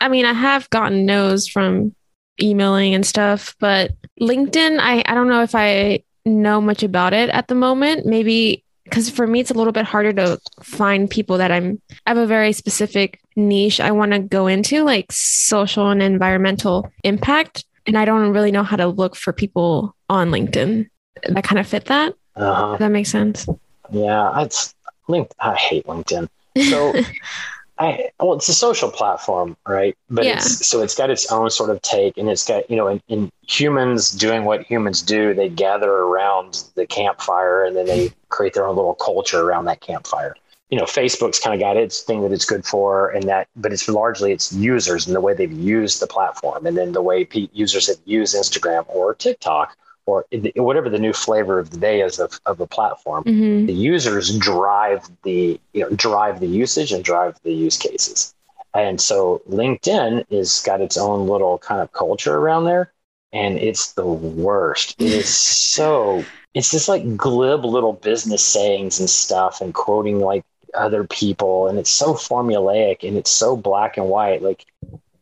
I 0.00 0.08
mean, 0.08 0.24
I 0.24 0.32
have 0.32 0.68
gotten 0.70 1.06
no's 1.06 1.46
from 1.46 1.94
emailing 2.40 2.94
and 2.94 3.06
stuff. 3.06 3.54
But 3.58 3.92
LinkedIn, 4.20 4.78
I, 4.80 5.02
I 5.06 5.14
don't 5.14 5.28
know 5.28 5.42
if 5.42 5.54
I 5.54 6.02
know 6.24 6.60
much 6.60 6.82
about 6.82 7.12
it 7.12 7.30
at 7.30 7.48
the 7.48 7.54
moment. 7.54 8.06
Maybe 8.06 8.64
because 8.84 9.10
for 9.10 9.26
me, 9.26 9.40
it's 9.40 9.50
a 9.50 9.54
little 9.54 9.72
bit 9.72 9.84
harder 9.84 10.12
to 10.12 10.38
find 10.62 11.10
people 11.10 11.38
that 11.38 11.50
I'm, 11.50 11.80
I 12.06 12.10
have 12.10 12.18
a 12.18 12.26
very 12.26 12.52
specific 12.52 13.20
niche 13.34 13.80
I 13.80 13.90
want 13.90 14.12
to 14.12 14.20
go 14.20 14.46
into, 14.46 14.84
like 14.84 15.10
social 15.10 15.90
and 15.90 16.02
environmental 16.02 16.90
impact. 17.02 17.64
And 17.86 17.98
I 17.98 18.04
don't 18.04 18.32
really 18.32 18.52
know 18.52 18.62
how 18.62 18.76
to 18.76 18.86
look 18.86 19.16
for 19.16 19.32
people 19.32 19.96
on 20.08 20.30
LinkedIn 20.30 20.88
that 21.28 21.44
kind 21.44 21.58
of 21.58 21.66
fit 21.66 21.86
that. 21.86 22.14
Uh-huh. 22.34 22.76
That 22.78 22.90
makes 22.90 23.10
sense? 23.10 23.48
Yeah, 23.90 24.42
it's 24.42 24.74
linked. 25.08 25.34
I 25.40 25.54
hate 25.54 25.86
LinkedIn. 25.86 26.28
So 26.70 26.94
I 27.78 28.10
well, 28.18 28.34
it's 28.34 28.48
a 28.48 28.54
social 28.54 28.90
platform, 28.90 29.56
right? 29.66 29.96
But 30.08 30.24
yeah. 30.24 30.36
it's 30.36 30.66
so 30.66 30.82
it's 30.82 30.94
got 30.94 31.10
its 31.10 31.30
own 31.30 31.50
sort 31.50 31.70
of 31.70 31.82
take, 31.82 32.16
and 32.16 32.28
it's 32.28 32.46
got 32.46 32.68
you 32.70 32.76
know, 32.76 32.88
in, 32.88 33.02
in, 33.08 33.30
humans 33.48 34.10
doing 34.10 34.44
what 34.44 34.62
humans 34.62 35.02
do, 35.02 35.32
they 35.32 35.48
gather 35.48 35.90
around 35.90 36.64
the 36.74 36.86
campfire, 36.86 37.64
and 37.64 37.76
then 37.76 37.86
they 37.86 38.10
create 38.28 38.54
their 38.54 38.66
own 38.66 38.76
little 38.76 38.94
culture 38.94 39.42
around 39.42 39.66
that 39.66 39.80
campfire. 39.80 40.34
You 40.70 40.78
know, 40.78 40.84
Facebook's 40.84 41.38
kind 41.38 41.54
of 41.54 41.60
got 41.60 41.76
its 41.76 42.02
thing 42.02 42.22
that 42.22 42.32
it's 42.32 42.44
good 42.44 42.64
for, 42.64 43.10
and 43.10 43.24
that, 43.28 43.46
but 43.54 43.72
it's 43.72 43.88
largely 43.88 44.32
its 44.32 44.52
users 44.52 45.06
and 45.06 45.14
the 45.14 45.20
way 45.20 45.34
they've 45.34 45.52
used 45.52 46.00
the 46.00 46.06
platform, 46.06 46.66
and 46.66 46.76
then 46.76 46.92
the 46.92 47.02
way 47.02 47.28
users 47.52 47.86
have 47.88 47.98
used 48.04 48.34
Instagram 48.34 48.84
or 48.88 49.14
TikTok 49.14 49.76
or 50.06 50.24
whatever 50.54 50.88
the 50.88 50.98
new 50.98 51.12
flavor 51.12 51.58
of 51.58 51.70
the 51.70 51.76
day 51.76 52.00
is 52.00 52.18
of, 52.18 52.40
of 52.46 52.58
the 52.58 52.66
platform, 52.66 53.24
mm-hmm. 53.24 53.66
the 53.66 53.72
users 53.72 54.36
drive 54.38 55.08
the 55.24 55.60
you 55.72 55.82
know 55.82 55.90
drive 55.90 56.40
the 56.40 56.46
usage 56.46 56.92
and 56.92 57.04
drive 57.04 57.38
the 57.42 57.52
use 57.52 57.76
cases. 57.76 58.32
And 58.72 59.00
so 59.00 59.42
LinkedIn 59.48 60.26
is 60.30 60.62
got 60.64 60.80
its 60.80 60.96
own 60.96 61.28
little 61.28 61.58
kind 61.58 61.80
of 61.80 61.92
culture 61.92 62.36
around 62.36 62.64
there, 62.64 62.92
and 63.32 63.58
it's 63.58 63.92
the 63.92 64.06
worst. 64.06 64.94
It 65.00 65.12
is 65.12 65.28
so 65.76 66.24
it's 66.54 66.70
just 66.70 66.88
like 66.88 67.16
glib 67.16 67.64
little 67.64 67.92
business 67.92 68.42
sayings 68.42 69.00
and 69.00 69.10
stuff 69.10 69.60
and 69.60 69.74
quoting 69.74 70.20
like 70.20 70.44
other 70.74 71.04
people 71.04 71.68
and 71.68 71.78
it's 71.78 71.90
so 71.90 72.14
formulaic 72.14 73.06
and 73.06 73.16
it's 73.16 73.30
so 73.30 73.56
black 73.56 73.96
and 73.96 74.08
white 74.08 74.42
like 74.42 74.66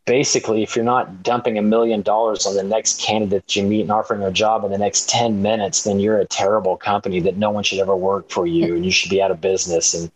basically, 0.06 0.62
if 0.62 0.76
you're 0.76 0.84
not 0.84 1.22
dumping 1.22 1.58
a 1.58 1.62
million 1.62 2.02
dollars 2.02 2.46
on 2.46 2.56
the 2.56 2.62
next 2.62 3.00
candidate 3.00 3.56
you 3.56 3.62
meet 3.62 3.82
and 3.82 3.90
offering 3.90 4.22
a 4.22 4.30
job 4.30 4.64
in 4.64 4.70
the 4.70 4.78
next 4.78 5.08
10 5.08 5.42
minutes, 5.42 5.84
then 5.84 6.00
you're 6.00 6.18
a 6.18 6.26
terrible 6.26 6.76
company 6.76 7.20
that 7.20 7.36
no 7.36 7.50
one 7.50 7.64
should 7.64 7.78
ever 7.78 7.96
work 7.96 8.30
for 8.30 8.46
you 8.46 8.74
and 8.74 8.84
you 8.84 8.90
should 8.90 9.10
be 9.10 9.22
out 9.22 9.30
of 9.30 9.40
business. 9.40 9.94
And 9.94 10.10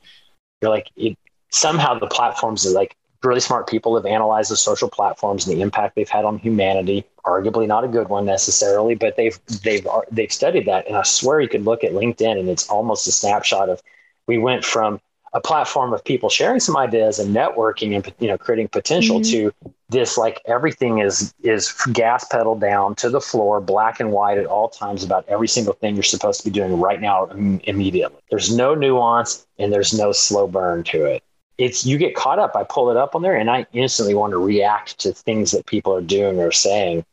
you're 0.60 0.70
like, 0.70 0.90
it, 0.96 1.16
somehow 1.50 1.98
the 1.98 2.06
platforms 2.06 2.66
are 2.66 2.70
like 2.70 2.96
really 3.24 3.40
smart 3.40 3.68
people 3.68 3.96
have 3.96 4.06
analyzed 4.06 4.50
the 4.50 4.56
social 4.56 4.88
platforms 4.88 5.46
and 5.46 5.56
the 5.56 5.62
impact 5.62 5.96
they've 5.96 6.08
had 6.08 6.24
on 6.24 6.38
humanity. 6.38 7.04
Arguably 7.24 7.66
not 7.66 7.84
a 7.84 7.88
good 7.88 8.08
one 8.08 8.24
necessarily, 8.24 8.94
but 8.94 9.16
they've 9.16 9.38
they've 9.64 9.86
they've 10.10 10.32
studied 10.32 10.66
that. 10.66 10.86
And 10.86 10.96
I 10.96 11.02
swear 11.02 11.40
you 11.40 11.48
could 11.48 11.64
look 11.64 11.84
at 11.84 11.92
LinkedIn 11.92 12.38
and 12.38 12.48
it's 12.48 12.68
almost 12.68 13.06
a 13.06 13.12
snapshot 13.12 13.68
of 13.68 13.82
we 14.26 14.38
went 14.38 14.64
from 14.64 15.00
a 15.32 15.40
platform 15.40 15.92
of 15.92 16.04
people 16.04 16.28
sharing 16.28 16.60
some 16.60 16.76
ideas 16.76 17.18
and 17.18 17.34
networking 17.34 17.94
and 17.94 18.14
you 18.18 18.28
know 18.28 18.38
creating 18.38 18.68
potential 18.68 19.20
mm-hmm. 19.20 19.52
to 19.62 19.72
this 19.88 20.18
like 20.18 20.40
everything 20.46 20.98
is 20.98 21.32
is 21.42 21.72
gas 21.92 22.24
pedal 22.24 22.54
down 22.58 22.94
to 22.96 23.08
the 23.08 23.20
floor 23.20 23.60
black 23.60 24.00
and 24.00 24.12
white 24.12 24.38
at 24.38 24.46
all 24.46 24.68
times 24.68 25.02
about 25.02 25.24
every 25.28 25.48
single 25.48 25.72
thing 25.72 25.94
you're 25.94 26.02
supposed 26.02 26.40
to 26.40 26.50
be 26.50 26.50
doing 26.50 26.78
right 26.78 27.00
now 27.00 27.26
immediately. 27.64 28.20
There's 28.30 28.54
no 28.54 28.74
nuance 28.74 29.46
and 29.58 29.72
there's 29.72 29.96
no 29.96 30.12
slow 30.12 30.46
burn 30.46 30.84
to 30.84 31.04
it. 31.04 31.22
It's 31.56 31.86
you 31.86 31.98
get 31.98 32.14
caught 32.14 32.38
up. 32.38 32.54
I 32.54 32.64
pull 32.64 32.90
it 32.90 32.96
up 32.96 33.14
on 33.14 33.22
there 33.22 33.36
and 33.36 33.50
i 33.50 33.66
instantly 33.72 34.14
want 34.14 34.32
to 34.32 34.38
react 34.38 34.98
to 35.00 35.12
things 35.12 35.52
that 35.52 35.66
people 35.66 35.94
are 35.94 36.02
doing 36.02 36.38
or 36.38 36.52
saying 36.52 37.04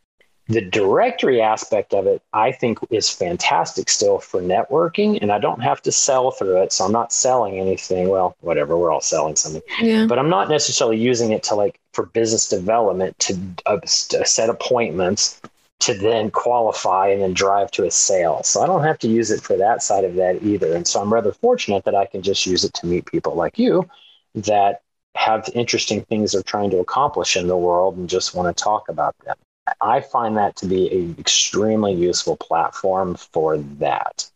the 0.47 0.61
directory 0.61 1.41
aspect 1.41 1.93
of 1.93 2.05
it, 2.05 2.21
I 2.33 2.51
think, 2.51 2.79
is 2.91 3.09
fantastic 3.09 3.89
still 3.89 4.19
for 4.19 4.41
networking, 4.41 5.17
and 5.21 5.31
I 5.31 5.39
don't 5.39 5.61
have 5.61 5.81
to 5.83 5.91
sell 5.91 6.31
through 6.31 6.61
it. 6.61 6.71
So 6.71 6.85
I'm 6.85 6.91
not 6.91 7.11
selling 7.11 7.59
anything. 7.59 8.09
Well, 8.09 8.35
whatever, 8.41 8.77
we're 8.77 8.91
all 8.91 9.01
selling 9.01 9.35
something, 9.35 9.63
yeah. 9.79 10.05
but 10.05 10.19
I'm 10.19 10.29
not 10.29 10.47
necessarily 10.47 10.97
using 10.97 11.31
it 11.31 11.41
to 11.43 11.55
like 11.55 11.79
for 11.93 12.05
business 12.05 12.47
development 12.47 13.17
to, 13.19 13.39
uh, 13.65 13.79
to 13.79 14.25
set 14.25 14.49
appointments 14.49 15.41
to 15.79 15.93
then 15.93 16.31
qualify 16.31 17.07
and 17.07 17.21
then 17.21 17.33
drive 17.33 17.71
to 17.71 17.85
a 17.85 17.91
sale. 17.91 18.43
So 18.43 18.61
I 18.61 18.67
don't 18.67 18.83
have 18.83 18.99
to 18.99 19.07
use 19.07 19.31
it 19.31 19.41
for 19.41 19.57
that 19.57 19.83
side 19.83 20.03
of 20.03 20.15
that 20.15 20.41
either. 20.41 20.73
And 20.73 20.87
so 20.87 21.01
I'm 21.01 21.13
rather 21.13 21.33
fortunate 21.33 21.83
that 21.85 21.95
I 21.95 22.05
can 22.05 22.21
just 22.21 22.45
use 22.45 22.63
it 22.63 22.73
to 22.75 22.87
meet 22.87 23.05
people 23.05 23.35
like 23.35 23.59
you 23.59 23.87
that 24.35 24.81
have 25.15 25.49
interesting 25.53 26.03
things 26.03 26.31
they're 26.31 26.43
trying 26.43 26.69
to 26.69 26.79
accomplish 26.79 27.35
in 27.35 27.47
the 27.47 27.57
world 27.57 27.97
and 27.97 28.09
just 28.09 28.35
want 28.35 28.55
to 28.55 28.63
talk 28.63 28.89
about 28.89 29.15
them. 29.25 29.35
I 29.81 30.01
find 30.01 30.37
that 30.37 30.55
to 30.57 30.65
be 30.67 30.91
an 30.91 31.15
extremely 31.19 31.93
useful 31.93 32.37
platform 32.37 33.15
for 33.15 33.57
that. 33.57 34.29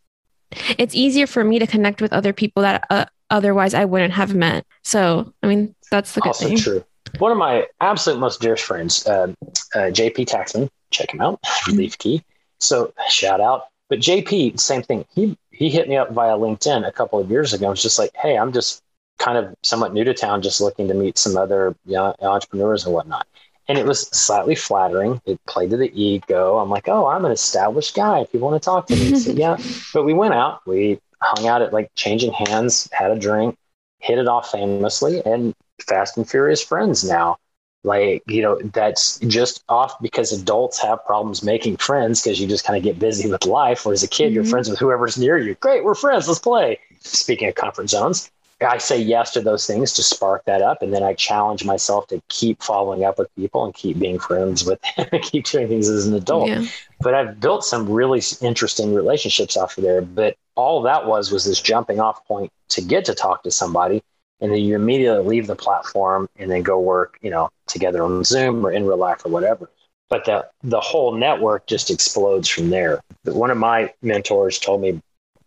It's 0.77 0.95
easier 0.95 1.27
for 1.27 1.43
me 1.43 1.59
to 1.59 1.67
connect 1.67 2.01
with 2.01 2.12
other 2.13 2.33
people 2.33 2.63
that 2.63 2.86
uh, 2.89 3.05
otherwise 3.29 3.74
I 3.74 3.86
wouldn't 3.86 4.13
have 4.13 4.33
met. 4.33 4.65
So, 4.83 5.33
I 5.43 5.48
mean, 5.48 5.75
that's 5.91 6.13
the 6.13 6.21
good 6.21 6.29
also 6.29 6.48
thing. 6.48 6.57
true. 6.57 6.83
One 7.19 7.31
of 7.31 7.38
my 7.38 7.67
absolute 7.81 8.19
most 8.19 8.41
dearest 8.41 8.63
friends, 8.63 9.05
uh, 9.07 9.33
uh, 9.75 9.89
JP 9.89 10.27
Taxman, 10.27 10.69
check 10.91 11.13
him 11.13 11.21
out, 11.21 11.39
Relief 11.67 11.98
Key. 11.98 12.24
So 12.59 12.93
shout 13.09 13.41
out. 13.41 13.65
But 13.89 14.00
JP, 14.00 14.59
same 14.59 14.83
thing. 14.83 15.05
He 15.13 15.38
he 15.51 15.69
hit 15.69 15.89
me 15.89 15.98
up 15.98 16.12
via 16.12 16.38
LinkedIn 16.38 16.88
a 16.88 16.91
couple 16.91 17.19
of 17.19 17.29
years 17.29 17.53
ago. 17.53 17.67
It 17.67 17.71
was 17.71 17.81
just 17.81 18.00
like, 18.00 18.12
hey, 18.15 18.38
I'm 18.38 18.53
just 18.53 18.83
kind 19.17 19.38
of 19.38 19.55
somewhat 19.63 19.93
new 19.93 20.03
to 20.03 20.13
town, 20.13 20.41
just 20.41 20.62
looking 20.62 20.88
to 20.88 20.93
meet 20.93 21.17
some 21.17 21.36
other 21.36 21.75
entrepreneurs 22.21 22.86
and 22.86 22.93
whatnot. 22.93 23.27
And 23.69 23.77
it 23.77 23.85
was 23.85 24.07
slightly 24.07 24.55
flattering. 24.55 25.21
It 25.25 25.39
played 25.45 25.69
to 25.69 25.77
the 25.77 25.91
ego. 25.93 26.57
I'm 26.57 26.69
like, 26.69 26.89
oh, 26.89 27.07
I'm 27.07 27.23
an 27.23 27.31
established 27.31 27.95
guy. 27.95 28.19
If 28.19 28.33
you 28.33 28.39
want 28.39 28.61
to 28.61 28.65
talk 28.65 28.88
to 28.88 28.95
me, 28.95 29.15
so, 29.15 29.31
yeah. 29.35 29.57
But 29.93 30.03
we 30.03 30.13
went 30.13 30.33
out. 30.33 30.61
We 30.65 30.99
hung 31.21 31.47
out 31.47 31.61
at 31.61 31.71
like 31.71 31.91
changing 31.95 32.33
hands, 32.33 32.89
had 32.91 33.11
a 33.11 33.19
drink, 33.19 33.55
hit 33.99 34.17
it 34.17 34.27
off 34.27 34.51
famously, 34.51 35.21
and 35.25 35.53
fast 35.88 36.17
and 36.17 36.29
furious 36.29 36.63
friends 36.63 37.03
now. 37.03 37.38
Like, 37.83 38.23
you 38.27 38.41
know, 38.41 38.59
that's 38.73 39.19
just 39.19 39.63
off 39.69 40.01
because 40.01 40.33
adults 40.33 40.81
have 40.81 41.05
problems 41.05 41.43
making 41.43 41.77
friends 41.77 42.21
because 42.21 42.39
you 42.39 42.47
just 42.47 42.65
kind 42.65 42.75
of 42.75 42.83
get 42.83 42.99
busy 42.99 43.29
with 43.29 43.45
life. 43.45 43.85
Whereas 43.85 44.03
a 44.03 44.07
kid, 44.07 44.25
mm-hmm. 44.25 44.35
you're 44.35 44.45
friends 44.45 44.69
with 44.69 44.79
whoever's 44.79 45.17
near 45.17 45.38
you. 45.38 45.55
Great, 45.55 45.83
we're 45.85 45.95
friends. 45.95 46.27
Let's 46.27 46.39
play. 46.39 46.79
Speaking 46.99 47.47
of 47.47 47.55
comfort 47.55 47.89
zones, 47.89 48.29
I 48.62 48.78
say 48.78 49.00
yes 49.00 49.32
to 49.32 49.42
those 49.42 49.66
things 49.66 49.94
to 49.94 50.04
spark 50.04 50.44
that 50.46 50.62
up. 50.62 50.82
And 50.82 50.94
then 50.94 51.04
I 51.04 51.13
challenge 51.13 51.63
myself 51.63 52.08
to 52.08 52.22
keep 52.28 52.62
following 52.62 53.06
up 53.06 53.18
with 53.18 53.34
people 53.36 53.63
and 53.63 53.74
keep 53.74 54.00
being 54.00 54.20
friends 54.20 54.66
with 54.66 54.80
them 54.82 55.08
and 55.12 55.24
keep 55.24 55.46
doing 55.46 55.68
things 55.68 55.88
as 55.88 56.08
an 56.08 56.13
adult. 56.13 56.50
Yeah. 56.50 56.66
But 57.00 57.13
I've 57.13 57.39
built 57.39 57.63
some 57.63 57.89
really 57.89 58.22
interesting 58.42 58.94
relationships 58.94 59.56
off 59.56 59.78
of 59.78 59.84
there. 59.84 60.01
But 60.01 60.36
all 60.56 60.82
that 60.82 61.06
was 61.06 61.32
was 61.32 61.46
this 61.46 61.62
jumping 61.62 62.00
off 62.00 62.25
point 62.25 62.51
to 62.70 62.82
get 62.82 63.06
to 63.06 63.16
talk 63.16 63.44
to 63.44 63.51
somebody. 63.51 64.04
And 64.42 64.51
then 64.51 64.60
you 64.60 64.75
immediately 64.75 65.25
leave 65.25 65.48
the 65.48 65.56
platform 65.56 66.30
and 66.38 66.51
then 66.51 66.63
go 66.63 66.80
work, 66.80 67.18
you 67.22 67.30
know, 67.30 67.50
together 67.68 68.04
on 68.04 68.24
Zoom 68.24 68.66
or 68.66 68.72
in 68.72 68.86
real 68.86 68.98
life 68.98 69.25
or 69.25 69.30
whatever. 69.30 69.70
But 70.10 70.25
the 70.25 70.48
the 70.63 70.80
whole 70.80 71.13
network 71.13 71.68
just 71.68 71.92
explodes 71.92 72.50
from 72.50 72.70
there. 72.70 73.01
One 73.24 73.51
of 73.51 73.58
my 73.58 73.94
mentors 74.01 74.58
told 74.58 74.82
me 74.82 75.01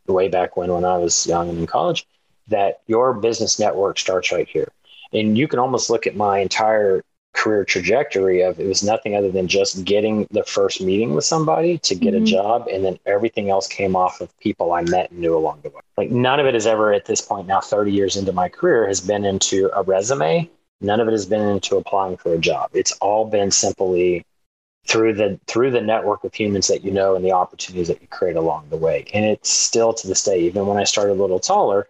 way 0.07 0.29
back 0.29 0.57
when 0.57 0.73
when 0.73 0.85
I 0.85 0.99
was 0.99 1.27
young 1.27 1.49
and 1.49 1.59
in 1.59 1.67
college 1.67 2.07
that 2.49 2.81
your 2.87 3.15
business 3.15 3.59
network 3.59 3.99
starts 3.99 4.33
right 4.33 4.49
here. 4.49 4.69
And 5.13 5.37
you 5.37 5.47
can 5.49 5.59
almost 5.59 5.91
look 5.91 6.07
at 6.07 6.17
my 6.17 6.39
entire 6.39 7.03
career 7.35 7.65
trajectory 7.65 8.43
of 8.43 8.61
it 8.61 8.67
was 8.67 8.83
nothing 8.83 9.17
other 9.17 9.31
than 9.31 9.49
just 9.49 9.85
getting 9.85 10.27
the 10.31 10.45
first 10.45 10.81
meeting 10.81 11.15
with 11.15 11.25
somebody 11.25 11.79
to 11.79 11.95
get 11.95 12.15
mm-hmm. 12.15 12.25
a 12.25 12.27
job 12.27 12.69
and 12.69 12.85
then 12.85 12.99
everything 13.07 13.51
else 13.51 13.67
came 13.67 13.97
off 13.97 14.21
of 14.21 14.39
people 14.39 14.73
I 14.73 14.83
met 14.83 15.11
and 15.11 15.21
knew 15.21 15.37
along 15.37 15.61
the 15.63 15.71
way. 15.71 15.81
Like 15.97 16.11
none 16.11 16.41
of 16.41 16.47
it 16.47 16.55
has 16.55 16.67
ever 16.67 16.93
at 16.93 17.07
this 17.07 17.21
point 17.21 17.47
now 17.47 17.61
30 17.61 17.91
years 17.91 18.17
into 18.17 18.33
my 18.33 18.49
career 18.49 18.87
has 18.87 19.01
been 19.01 19.25
into 19.25 19.71
a 19.75 19.83
resume. 19.83 20.49
None 20.81 21.01
of 21.01 21.09
it 21.09 21.13
has 21.13 21.27
been 21.27 21.49
into 21.49 21.77
applying 21.77 22.17
for 22.17 22.35
a 22.35 22.39
job. 22.39 22.71
It's 22.75 22.93
all 23.01 23.25
been 23.25 23.51
simply 23.51 24.27
through 24.87 25.15
the 25.15 25.39
through 25.47 25.71
the 25.71 25.81
network 25.81 26.25
of 26.25 26.35
humans 26.35 26.67
that 26.67 26.83
you 26.83 26.91
know 26.91 27.15
and 27.15 27.25
the 27.25 27.33
opportunities 27.33 27.89
that 27.89 28.03
you 28.03 28.09
create 28.09 28.37
along 28.37 28.67
the 28.69 28.77
way. 28.77 29.07
And 29.15 29.25
it's 29.25 29.49
still 29.49 29.95
to 29.95 30.09
this 30.09 30.25
day, 30.25 30.41
even 30.41 30.67
when 30.67 30.77
I 30.77 30.85
started 30.85 31.13
a 31.13 31.23
little 31.23 31.39
taller, 31.39 31.87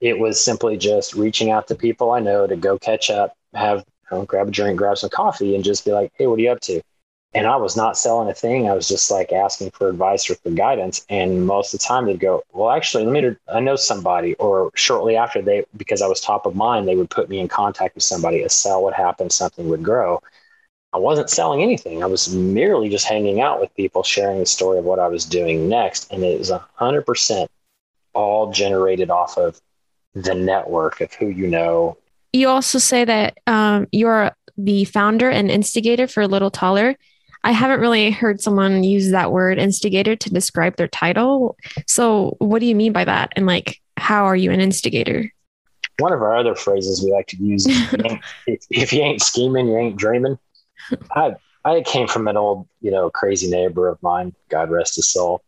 it 0.00 0.18
was 0.18 0.42
simply 0.42 0.76
just 0.76 1.14
reaching 1.14 1.50
out 1.50 1.68
to 1.68 1.74
people 1.74 2.12
I 2.12 2.20
know 2.20 2.46
to 2.46 2.56
go 2.56 2.78
catch 2.78 3.10
up, 3.10 3.36
have 3.54 3.84
you 4.10 4.18
know, 4.18 4.24
grab 4.24 4.48
a 4.48 4.50
drink, 4.50 4.78
grab 4.78 4.98
some 4.98 5.10
coffee, 5.10 5.54
and 5.54 5.64
just 5.64 5.84
be 5.84 5.92
like, 5.92 6.12
"Hey, 6.16 6.26
what 6.26 6.38
are 6.38 6.42
you 6.42 6.50
up 6.50 6.60
to?" 6.62 6.80
And 7.34 7.46
I 7.46 7.56
was 7.56 7.76
not 7.76 7.98
selling 7.98 8.28
a 8.30 8.34
thing. 8.34 8.68
I 8.68 8.74
was 8.74 8.88
just 8.88 9.10
like 9.10 9.32
asking 9.32 9.70
for 9.72 9.88
advice 9.88 10.30
or 10.30 10.36
for 10.36 10.50
guidance. 10.50 11.04
And 11.10 11.46
most 11.46 11.74
of 11.74 11.80
the 11.80 11.86
time, 11.86 12.06
they'd 12.06 12.20
go, 12.20 12.42
"Well, 12.52 12.70
actually, 12.70 13.04
let 13.06 13.12
me. 13.12 13.36
I 13.48 13.60
know 13.60 13.76
somebody." 13.76 14.34
Or 14.36 14.70
shortly 14.74 15.16
after, 15.16 15.42
they 15.42 15.64
because 15.76 16.02
I 16.02 16.06
was 16.08 16.20
top 16.20 16.46
of 16.46 16.54
mind, 16.54 16.88
they 16.88 16.96
would 16.96 17.10
put 17.10 17.28
me 17.28 17.40
in 17.40 17.48
contact 17.48 17.94
with 17.94 18.04
somebody. 18.04 18.42
A 18.42 18.48
sell 18.48 18.82
would 18.84 18.94
happen, 18.94 19.30
something 19.30 19.68
would 19.68 19.82
grow. 19.82 20.20
I 20.92 20.98
wasn't 20.98 21.30
selling 21.30 21.62
anything. 21.62 22.02
I 22.02 22.06
was 22.06 22.34
merely 22.34 22.88
just 22.88 23.06
hanging 23.06 23.40
out 23.40 23.60
with 23.60 23.74
people, 23.74 24.02
sharing 24.02 24.38
the 24.40 24.46
story 24.46 24.78
of 24.78 24.84
what 24.84 24.98
I 24.98 25.08
was 25.08 25.24
doing 25.26 25.68
next, 25.68 26.10
and 26.12 26.24
it 26.24 26.38
was 26.38 26.50
a 26.50 26.64
hundred 26.74 27.04
percent 27.06 27.50
all 28.14 28.50
generated 28.50 29.10
off 29.10 29.36
of 29.36 29.60
the 30.16 30.34
network 30.34 31.00
of 31.00 31.12
who 31.14 31.28
you 31.28 31.46
know. 31.46 31.96
You 32.32 32.48
also 32.48 32.78
say 32.78 33.04
that 33.04 33.38
um, 33.46 33.86
you're 33.92 34.34
the 34.56 34.84
founder 34.86 35.30
and 35.30 35.50
instigator 35.50 36.08
for 36.08 36.26
Little 36.26 36.50
Taller. 36.50 36.96
I 37.44 37.52
haven't 37.52 37.80
really 37.80 38.10
heard 38.10 38.40
someone 38.40 38.82
use 38.82 39.10
that 39.10 39.30
word 39.30 39.58
instigator 39.58 40.16
to 40.16 40.30
describe 40.30 40.76
their 40.76 40.88
title. 40.88 41.56
So, 41.86 42.34
what 42.38 42.58
do 42.60 42.66
you 42.66 42.74
mean 42.74 42.92
by 42.92 43.04
that? 43.04 43.32
And 43.36 43.46
like, 43.46 43.80
how 43.96 44.24
are 44.24 44.34
you 44.34 44.50
an 44.50 44.60
instigator? 44.60 45.30
One 45.98 46.12
of 46.12 46.22
our 46.22 46.36
other 46.36 46.54
phrases 46.54 47.02
we 47.04 47.12
like 47.12 47.28
to 47.28 47.36
use 47.36 47.66
if, 48.46 48.66
if 48.70 48.92
you 48.92 49.02
ain't 49.02 49.22
scheming, 49.22 49.68
you 49.68 49.76
ain't 49.76 49.96
dreaming. 49.96 50.38
I 51.12 51.36
I 51.64 51.82
came 51.82 52.06
from 52.06 52.28
an 52.28 52.36
old, 52.36 52.68
you 52.80 52.90
know, 52.90 53.10
crazy 53.10 53.50
neighbor 53.50 53.88
of 53.88 54.02
mine, 54.02 54.34
God 54.48 54.70
rest 54.70 54.96
his 54.96 55.12
soul, 55.12 55.42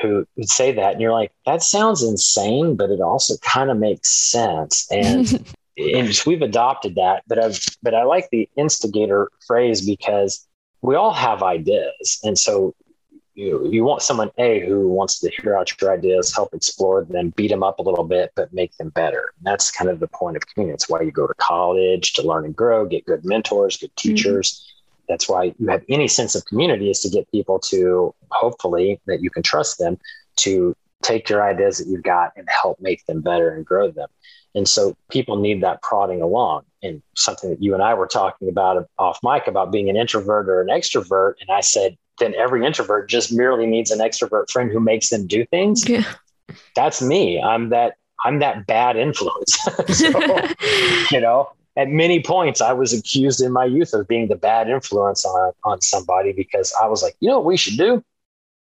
who 0.00 0.26
would 0.36 0.48
say 0.48 0.72
that 0.72 0.92
and 0.92 1.00
you're 1.00 1.12
like 1.12 1.32
that 1.46 1.62
sounds 1.62 2.02
insane 2.02 2.76
but 2.76 2.90
it 2.90 3.00
also 3.00 3.36
kind 3.38 3.70
of 3.70 3.76
makes 3.76 4.08
sense. 4.08 4.86
And 4.90 5.46
and 5.78 6.22
we've 6.26 6.42
adopted 6.42 6.96
that 6.96 7.22
but 7.26 7.42
i've 7.42 7.58
but 7.82 7.94
i 7.94 8.02
like 8.02 8.28
the 8.30 8.46
instigator 8.58 9.30
phrase 9.46 9.80
because 9.80 10.46
we 10.82 10.94
all 10.94 11.14
have 11.14 11.42
ideas 11.42 12.20
and 12.24 12.38
so 12.38 12.74
you 13.34 13.68
you 13.70 13.84
want 13.84 14.02
someone 14.02 14.30
a 14.38 14.60
who 14.60 14.88
wants 14.88 15.18
to 15.20 15.30
hear 15.30 15.56
out 15.56 15.72
your 15.80 15.92
ideas 15.92 16.34
help 16.34 16.52
explore 16.52 17.04
them 17.04 17.32
beat 17.36 17.48
them 17.48 17.62
up 17.62 17.78
a 17.78 17.82
little 17.82 18.04
bit 18.04 18.30
but 18.34 18.52
make 18.52 18.76
them 18.76 18.90
better. 18.90 19.32
And 19.36 19.46
that's 19.46 19.70
kind 19.70 19.90
of 19.90 20.00
the 20.00 20.08
point 20.08 20.36
of 20.36 20.46
community. 20.46 20.74
It's 20.74 20.88
why 20.88 21.00
you 21.00 21.10
go 21.10 21.26
to 21.26 21.34
college 21.34 22.12
to 22.14 22.22
learn 22.22 22.44
and 22.44 22.54
grow 22.54 22.84
get 22.84 23.06
good 23.06 23.24
mentors 23.24 23.76
good 23.76 23.94
mm-hmm. 23.96 24.08
teachers 24.10 24.74
that's 25.12 25.28
why 25.28 25.52
you 25.58 25.68
have 25.68 25.84
any 25.88 26.08
sense 26.08 26.34
of 26.34 26.44
community 26.46 26.90
is 26.90 27.00
to 27.00 27.10
get 27.10 27.30
people 27.30 27.58
to 27.58 28.14
hopefully 28.30 28.98
that 29.06 29.22
you 29.22 29.28
can 29.30 29.42
trust 29.42 29.78
them 29.78 29.98
to 30.36 30.74
take 31.02 31.28
your 31.28 31.42
ideas 31.42 31.78
that 31.78 31.86
you've 31.86 32.02
got 32.02 32.32
and 32.36 32.48
help 32.48 32.80
make 32.80 33.04
them 33.06 33.20
better 33.20 33.50
and 33.50 33.66
grow 33.66 33.90
them. 33.90 34.08
And 34.54 34.66
so 34.66 34.96
people 35.10 35.36
need 35.36 35.62
that 35.62 35.82
prodding 35.82 36.22
along. 36.22 36.62
And 36.82 37.02
something 37.16 37.50
that 37.50 37.62
you 37.62 37.74
and 37.74 37.82
I 37.82 37.94
were 37.94 38.06
talking 38.06 38.48
about 38.48 38.88
off 38.98 39.18
mic 39.22 39.46
about 39.46 39.70
being 39.70 39.88
an 39.88 39.96
introvert 39.96 40.48
or 40.48 40.60
an 40.62 40.68
extrovert. 40.68 41.34
And 41.40 41.50
I 41.50 41.60
said, 41.60 41.96
then 42.18 42.34
every 42.34 42.66
introvert 42.66 43.08
just 43.08 43.32
merely 43.32 43.66
needs 43.66 43.90
an 43.90 43.98
extrovert 43.98 44.50
friend 44.50 44.70
who 44.70 44.80
makes 44.80 45.10
them 45.10 45.26
do 45.26 45.44
things. 45.46 45.88
Yeah. 45.88 46.04
That's 46.74 47.02
me. 47.02 47.40
I'm 47.40 47.70
that 47.70 47.96
I'm 48.24 48.38
that 48.40 48.66
bad 48.66 48.96
influence. 48.96 49.52
so, 49.88 50.08
you 51.10 51.20
know, 51.20 51.50
at 51.76 51.88
many 51.88 52.22
points 52.22 52.60
I 52.60 52.72
was 52.72 52.92
accused 52.92 53.40
in 53.40 53.52
my 53.52 53.64
youth 53.64 53.94
of 53.94 54.08
being 54.08 54.28
the 54.28 54.36
bad 54.36 54.68
influence 54.68 55.24
on 55.24 55.52
on 55.64 55.80
somebody 55.80 56.32
because 56.32 56.74
I 56.82 56.86
was 56.86 57.02
like, 57.02 57.16
you 57.20 57.28
know 57.28 57.38
what 57.38 57.46
we 57.46 57.56
should 57.56 57.78
do? 57.78 58.04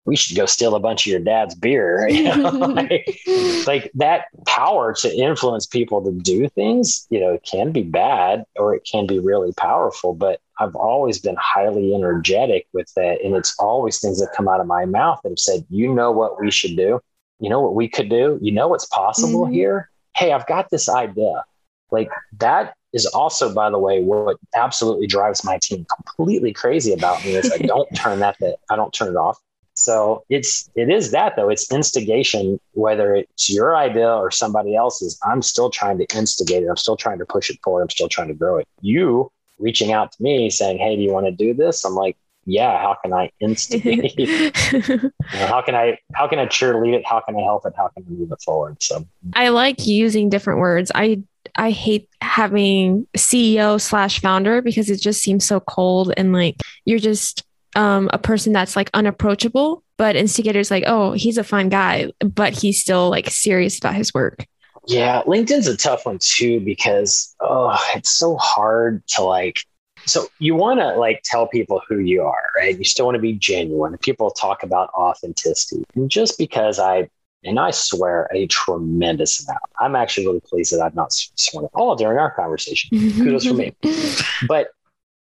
We 0.05 0.15
should 0.15 0.37
go 0.37 0.47
steal 0.47 0.77
a 0.77 0.81
bunch 0.81 1.05
of 1.05 1.11
your 1.11 1.21
dad's 1.21 1.55
beer. 1.55 2.09
You 2.13 2.37
know? 2.37 2.51
like, 2.51 3.21
like, 3.67 3.91
that 3.95 4.27
power 4.47 4.95
to 4.95 5.13
influence 5.13 5.67
people 5.67 6.05
to 6.05 6.13
do 6.13 6.49
things, 6.49 7.07
you 7.11 7.19
know, 7.19 7.35
it 7.35 7.43
can 7.43 7.73
be 7.73 7.83
bad 7.83 8.45
or 8.55 8.75
it 8.75 8.89
can 8.91 9.07
be 9.07 9.19
really 9.19 9.53
powerful. 9.55 10.15
But 10.15 10.41
I've 10.61 10.77
always 10.77 11.19
been 11.19 11.37
highly 11.39 11.93
energetic 11.93 12.69
with 12.73 12.93
that. 12.95 13.21
And 13.23 13.35
it's 13.35 13.55
always 13.59 13.99
things 13.99 14.21
that 14.21 14.33
come 14.37 14.49
out 14.49 14.61
of 14.61 14.69
my 14.69 14.85
mouth 14.85 15.21
that 15.23 15.31
have 15.31 15.41
said, 15.41 15.67
you 15.71 15.93
know 15.93 16.13
what 16.13 16.41
we 16.41 16.53
should 16.53 16.77
do? 16.77 17.01
You 17.41 17.51
know 17.51 17.61
what 17.61 17.75
we 17.75 17.89
could 17.89 18.09
do? 18.09 18.39
You 18.41 18.53
know 18.53 18.69
what's 18.69 18.87
possible 18.87 19.43
mm-hmm. 19.45 19.55
here? 19.55 19.91
Hey, 20.15 20.33
I've 20.33 20.47
got 20.47 20.71
this 20.71 20.89
idea. 20.89 21.45
Like 21.91 22.11
that 22.39 22.75
is 22.97 23.07
also, 23.07 23.53
by 23.53 23.69
the 23.71 23.79
way, 23.79 24.03
what 24.03 24.38
absolutely 24.55 25.07
drives 25.07 25.45
my 25.45 25.59
team 25.62 25.87
completely 25.95 26.53
crazy 26.53 26.93
about 26.93 27.23
me 27.25 27.37
is 27.37 27.53
I 27.53 27.59
don't 27.73 27.88
turn 27.95 28.19
that, 28.21 28.37
that 28.41 28.57
I 28.71 28.76
don't 28.76 28.93
turn 28.93 29.09
it 29.09 29.17
off. 29.17 29.38
So 29.75 30.25
it's 30.31 30.71
it 30.75 30.88
is 30.88 31.11
that 31.11 31.35
though. 31.37 31.50
It's 31.50 31.71
instigation, 31.71 32.59
whether 32.73 33.15
it's 33.15 33.50
your 33.50 33.76
idea 33.76 34.11
or 34.11 34.31
somebody 34.31 34.75
else's. 34.75 35.19
I'm 35.23 35.43
still 35.43 35.69
trying 35.69 35.99
to 35.99 36.07
instigate 36.17 36.62
it. 36.62 36.69
I'm 36.69 36.79
still 36.79 36.97
trying 36.97 37.19
to 37.19 37.26
push 37.26 37.50
it 37.50 37.59
forward. 37.62 37.83
I'm 37.83 37.91
still 37.91 38.09
trying 38.09 38.29
to 38.29 38.35
grow 38.35 38.57
it. 38.57 38.67
You 38.81 39.31
reaching 39.59 39.93
out 39.93 40.12
to 40.12 40.23
me 40.23 40.49
saying, 40.49 40.79
Hey, 40.79 40.97
do 40.97 41.03
you 41.03 41.12
want 41.12 41.26
to 41.26 41.33
do 41.33 41.53
this? 41.53 41.85
I'm 41.85 41.95
like, 41.95 42.17
yeah, 42.47 42.81
how 42.81 42.97
can 43.03 43.12
I 43.12 43.31
instigate? 43.41 44.17
you 44.19 45.11
know, 45.35 45.47
how 45.47 45.61
can 45.61 45.75
I 45.75 45.99
how 46.15 46.26
can 46.26 46.38
I 46.38 46.47
cheerlead 46.47 46.95
it? 46.95 47.07
How 47.07 47.21
can 47.21 47.37
I 47.37 47.43
help 47.43 47.67
it? 47.67 47.75
How 47.76 47.88
can 47.88 48.05
I 48.07 48.11
move 48.11 48.33
it 48.33 48.41
forward? 48.41 48.83
So 48.83 49.05
I 49.35 49.49
like 49.49 49.87
using 49.87 50.31
different 50.31 50.61
words. 50.61 50.93
I 50.95 51.23
I 51.57 51.71
hate 51.71 52.09
having 52.21 53.07
CEO 53.17 53.81
slash 53.81 54.21
founder 54.21 54.63
because 54.63 54.91
it 54.91 55.01
just 55.01 55.23
seems 55.23 55.45
so 55.45 55.61
cold 55.61 56.13
and 56.17 56.33
like 56.33 56.57
you're 56.85 56.99
just 56.99 57.45
um, 57.75 58.11
a 58.13 58.19
person 58.19 58.53
that's 58.53 58.77
like 58.77 58.91
unapproachable. 58.95 59.83
But 59.99 60.17
instigator's 60.17 60.71
like, 60.71 60.85
oh, 60.87 61.13
he's 61.13 61.39
a 61.39 61.45
fun 61.45 61.69
guy, 61.69 62.13
but 62.21 62.53
he's 62.53 62.81
still 62.81 63.09
like 63.09 63.31
serious 63.31 63.79
about 63.79 63.95
his 63.95 64.13
work. 64.13 64.45
Yeah, 64.87 65.23
LinkedIn's 65.23 65.67
a 65.67 65.77
tough 65.77 66.07
one 66.07 66.19
too 66.21 66.61
because 66.61 67.35
oh, 67.41 67.77
it's 67.95 68.11
so 68.11 68.37
hard 68.37 69.07
to 69.09 69.23
like. 69.23 69.61
So 70.05 70.27
you 70.39 70.55
want 70.55 70.79
to 70.81 70.95
like 70.95 71.23
tell 71.25 71.49
people 71.49 71.83
who 71.89 71.99
you 71.99 72.23
are, 72.23 72.45
right? 72.57 72.79
You 72.79 72.85
still 72.85 73.07
want 73.07 73.17
to 73.17 73.21
be 73.21 73.33
genuine. 73.33 73.97
People 73.99 74.31
talk 74.31 74.63
about 74.63 74.91
authenticity, 74.91 75.85
and 75.97 76.09
just 76.09 76.39
because 76.39 76.79
I 76.79 77.09
and 77.47 77.59
I 77.59 77.71
swear 77.71 78.29
a 78.33 78.47
tremendous 78.47 79.47
amount. 79.47 79.62
I'm 79.81 79.97
actually 79.97 80.26
really 80.26 80.41
pleased 80.41 80.73
that 80.73 80.81
I've 80.81 80.95
not 80.95 81.12
sworn 81.12 81.65
at 81.65 81.71
all 81.75 81.97
during 81.97 82.19
our 82.19 82.31
conversation. 82.31 82.91
Kudos 82.91 83.47
for 83.47 83.55
me. 83.55 83.75
But 84.49 84.71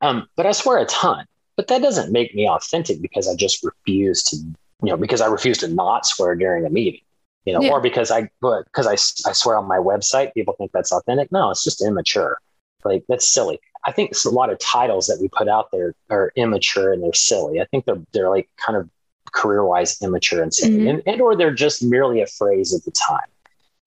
um, 0.00 0.29
but 0.37 0.47
I 0.47 0.52
swear 0.52 0.79
a 0.79 0.87
ton. 0.87 1.26
But 1.57 1.69
that 1.69 1.83
doesn't 1.83 2.12
make 2.12 2.35
me 2.35 2.49
authentic 2.49 3.00
because 3.00 3.29
I 3.29 3.37
just 3.37 3.62
refuse 3.62 4.23
to, 4.25 4.37
you 4.37 4.91
know, 4.91 4.97
because 4.97 5.21
I 5.21 5.26
refuse 5.26 5.59
to 5.59 5.69
not 5.69 6.07
swear 6.07 6.35
during 6.35 6.64
a 6.64 6.71
meeting, 6.71 7.02
you 7.45 7.52
know, 7.52 7.61
yeah. 7.61 7.71
or 7.71 7.81
because 7.81 8.11
I 8.11 8.31
because 8.41 8.87
I, 8.87 8.95
I 9.29 9.33
swear 9.33 9.57
on 9.57 9.67
my 9.69 9.79
website, 9.79 10.35
people 10.35 10.55
think 10.59 10.73
that's 10.73 10.93
authentic. 10.93 11.31
No, 11.31 11.50
it's 11.50 11.62
just 11.62 11.85
immature. 11.85 12.38
Like 12.85 13.05
that's 13.09 13.29
silly. 13.29 13.61
I 13.85 13.93
think 13.93 14.12
a 14.25 14.29
lot 14.31 14.50
of 14.50 14.59
titles 14.59 15.07
that 15.07 15.19
we 15.21 15.29
put 15.29 15.49
out 15.49 15.71
there 15.73 15.95
are 16.11 16.33
immature 16.37 16.93
and 16.93 17.02
they're 17.02 17.12
silly. 17.12 17.61
I 17.61 17.64
think 17.67 17.85
they're 17.85 18.00
they're 18.12 18.31
like 18.31 18.49
kind 18.57 18.76
of 18.76 18.88
career 19.33 19.65
wise 19.65 20.01
immature 20.03 20.43
and 20.43 20.53
silly, 20.53 20.79
mm-hmm. 20.79 20.89
and, 20.89 21.03
and 21.07 21.21
or 21.21 21.37
they're 21.37 21.55
just 21.55 21.83
merely 21.83 22.21
a 22.21 22.27
phrase 22.27 22.75
at 22.75 22.85
the 22.85 22.91
time. 22.91 23.29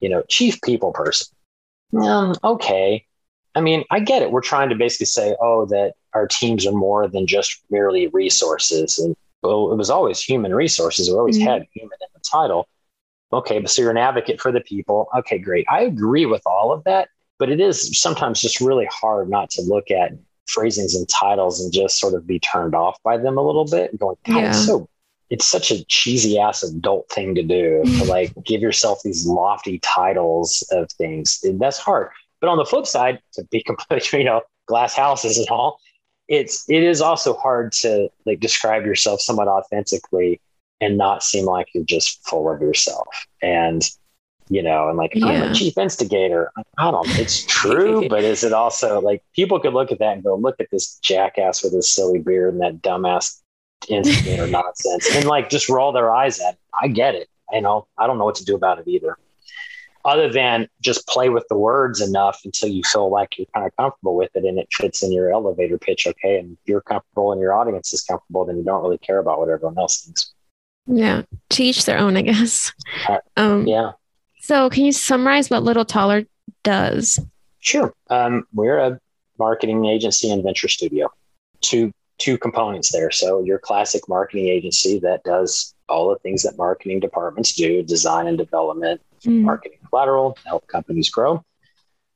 You 0.00 0.08
know, 0.08 0.22
chief 0.28 0.60
people 0.62 0.92
person. 0.92 1.34
Um, 1.98 2.34
okay. 2.44 3.06
I 3.54 3.60
mean, 3.60 3.84
I 3.90 4.00
get 4.00 4.22
it. 4.22 4.30
We're 4.30 4.42
trying 4.42 4.68
to 4.68 4.74
basically 4.74 5.06
say, 5.06 5.34
oh, 5.40 5.64
that 5.66 5.94
our 6.12 6.26
teams 6.26 6.66
are 6.66 6.72
more 6.72 7.08
than 7.08 7.26
just 7.26 7.62
merely 7.70 8.08
resources. 8.08 8.98
And 8.98 9.16
well, 9.42 9.72
it 9.72 9.76
was 9.76 9.88
always 9.88 10.20
human 10.20 10.54
resources. 10.54 11.08
We 11.08 11.16
always 11.16 11.38
mm-hmm. 11.38 11.46
had 11.46 11.66
human 11.72 11.98
in 12.00 12.08
the 12.12 12.20
title. 12.20 12.68
Okay, 13.32 13.58
but 13.58 13.70
so 13.70 13.82
you're 13.82 13.90
an 13.90 13.96
advocate 13.96 14.40
for 14.40 14.52
the 14.52 14.60
people. 14.60 15.08
Okay, 15.16 15.38
great. 15.38 15.66
I 15.70 15.82
agree 15.82 16.26
with 16.26 16.42
all 16.46 16.72
of 16.72 16.84
that, 16.84 17.08
but 17.38 17.50
it 17.50 17.60
is 17.60 17.98
sometimes 17.98 18.40
just 18.40 18.60
really 18.60 18.88
hard 18.90 19.30
not 19.30 19.50
to 19.50 19.62
look 19.62 19.90
at 19.90 20.12
phrasings 20.46 20.94
and 20.94 21.08
titles 21.08 21.60
and 21.60 21.72
just 21.72 21.98
sort 21.98 22.14
of 22.14 22.26
be 22.26 22.38
turned 22.38 22.74
off 22.74 23.02
by 23.02 23.16
them 23.16 23.36
a 23.38 23.42
little 23.42 23.64
bit, 23.64 23.90
and 23.90 23.98
going, 23.98 24.16
God, 24.24 24.36
yeah. 24.36 24.48
it's 24.48 24.66
so 24.66 24.88
it's 25.30 25.46
such 25.46 25.70
a 25.70 25.84
cheesy 25.86 26.38
ass 26.38 26.62
adult 26.62 27.08
thing 27.10 27.34
to 27.34 27.42
do 27.42 27.82
to 27.82 27.90
mm. 27.90 28.08
like 28.08 28.32
give 28.44 28.60
yourself 28.60 29.00
these 29.04 29.26
lofty 29.26 29.78
titles 29.80 30.66
of 30.70 30.90
things. 30.92 31.44
That's 31.58 31.78
hard. 31.78 32.10
But 32.40 32.48
on 32.48 32.58
the 32.58 32.64
flip 32.64 32.86
side, 32.86 33.20
to 33.34 33.44
be 33.50 33.62
completely, 33.66 34.20
you 34.20 34.24
know, 34.24 34.42
glass 34.66 34.94
houses 34.94 35.38
and 35.38 35.48
all, 35.48 35.80
it's 36.28 36.68
it 36.68 36.82
is 36.82 37.00
also 37.00 37.34
hard 37.34 37.72
to 37.72 38.08
like 38.24 38.40
describe 38.40 38.84
yourself 38.84 39.20
somewhat 39.20 39.48
authentically 39.48 40.40
and 40.80 40.98
not 40.98 41.22
seem 41.22 41.44
like 41.44 41.68
you're 41.74 41.84
just 41.84 42.26
full 42.26 42.50
of 42.50 42.60
yourself. 42.60 43.06
And 43.42 43.88
you 44.48 44.62
know, 44.62 44.88
and 44.88 44.96
like 44.96 45.12
yeah. 45.14 45.26
I'm 45.26 45.50
a 45.50 45.54
chief 45.54 45.76
instigator. 45.76 46.52
I 46.78 46.90
don't. 46.90 47.08
It's 47.18 47.44
true, 47.46 48.08
but 48.10 48.22
is 48.22 48.44
it 48.44 48.52
also 48.52 49.00
like 49.00 49.22
people 49.34 49.58
could 49.58 49.74
look 49.74 49.90
at 49.90 49.98
that 49.98 50.14
and 50.14 50.22
go, 50.22 50.36
look 50.36 50.56
at 50.60 50.68
this 50.70 50.98
jackass 51.02 51.64
with 51.64 51.72
his 51.72 51.92
silly 51.92 52.20
beard 52.20 52.54
and 52.54 52.62
that 52.62 52.80
dumbass 52.80 53.40
instigator 53.88 54.46
nonsense, 54.46 55.08
and 55.14 55.26
like 55.26 55.48
just 55.50 55.68
roll 55.68 55.92
their 55.92 56.14
eyes 56.14 56.40
at. 56.40 56.54
It. 56.54 56.60
I 56.80 56.88
get 56.88 57.14
it. 57.14 57.28
You 57.52 57.60
know, 57.60 57.86
I 57.96 58.06
don't 58.06 58.18
know 58.18 58.24
what 58.24 58.34
to 58.36 58.44
do 58.44 58.54
about 58.54 58.78
it 58.78 58.88
either. 58.88 59.16
Other 60.04 60.30
than 60.30 60.68
just 60.80 61.06
play 61.08 61.28
with 61.30 61.44
the 61.48 61.56
words 61.56 62.00
enough 62.00 62.40
until 62.44 62.68
you 62.68 62.82
feel 62.84 63.10
like 63.10 63.38
you're 63.38 63.48
kind 63.52 63.66
of 63.66 63.74
comfortable 63.76 64.14
with 64.14 64.30
it 64.34 64.44
and 64.44 64.56
it 64.56 64.68
fits 64.72 65.02
in 65.02 65.12
your 65.12 65.32
elevator 65.32 65.78
pitch 65.78 66.06
okay? 66.06 66.38
And 66.38 66.52
if 66.52 66.68
you're 66.68 66.80
comfortable 66.80 67.32
and 67.32 67.40
your 67.40 67.52
audience 67.52 67.92
is 67.92 68.02
comfortable 68.02 68.44
then 68.44 68.56
you 68.56 68.62
don't 68.62 68.84
really 68.84 68.98
care 68.98 69.18
about 69.18 69.40
what 69.40 69.48
everyone 69.48 69.76
else 69.78 70.02
thinks. 70.02 70.32
Yeah. 70.86 71.22
Teach 71.50 71.86
their 71.86 71.98
own 71.98 72.16
i 72.16 72.22
guess. 72.22 72.72
Uh, 73.08 73.18
um, 73.36 73.66
yeah. 73.66 73.92
so 74.38 74.70
can 74.70 74.84
you 74.84 74.92
summarize 74.92 75.50
what 75.50 75.64
little 75.64 75.84
taller 75.84 76.24
does? 76.62 77.18
Sure. 77.58 77.92
Um, 78.08 78.46
we're 78.54 78.78
a 78.78 79.00
marketing 79.40 79.86
agency 79.86 80.30
and 80.30 80.44
venture 80.44 80.68
studio. 80.68 81.08
Two 81.62 81.92
two 82.18 82.38
components 82.38 82.92
there. 82.92 83.10
So 83.10 83.42
your 83.42 83.58
classic 83.58 84.08
marketing 84.08 84.48
agency 84.48 84.98
that 85.00 85.24
does 85.24 85.74
all 85.88 86.10
the 86.10 86.18
things 86.18 86.42
that 86.42 86.56
marketing 86.56 87.00
departments 87.00 87.54
do 87.54 87.82
design 87.82 88.26
and 88.26 88.38
development 88.38 89.00
mm. 89.24 89.42
marketing 89.42 89.78
collateral 89.88 90.36
help 90.44 90.66
companies 90.66 91.10
grow. 91.10 91.44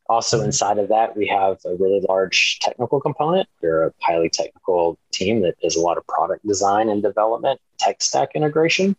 Also 0.08 0.38
mm-hmm. 0.38 0.46
inside 0.46 0.78
of 0.78 0.88
that 0.88 1.16
we 1.16 1.26
have 1.28 1.58
a 1.64 1.74
really 1.76 2.00
large 2.08 2.58
technical 2.60 3.00
component. 3.00 3.48
We're 3.62 3.88
a 3.88 3.92
highly 4.00 4.30
technical 4.30 4.98
team 5.12 5.42
that 5.42 5.58
does 5.60 5.76
a 5.76 5.80
lot 5.80 5.98
of 5.98 6.06
product 6.06 6.46
design 6.46 6.88
and 6.88 7.02
development 7.02 7.60
tech 7.78 8.02
stack 8.02 8.30
integration. 8.34 8.96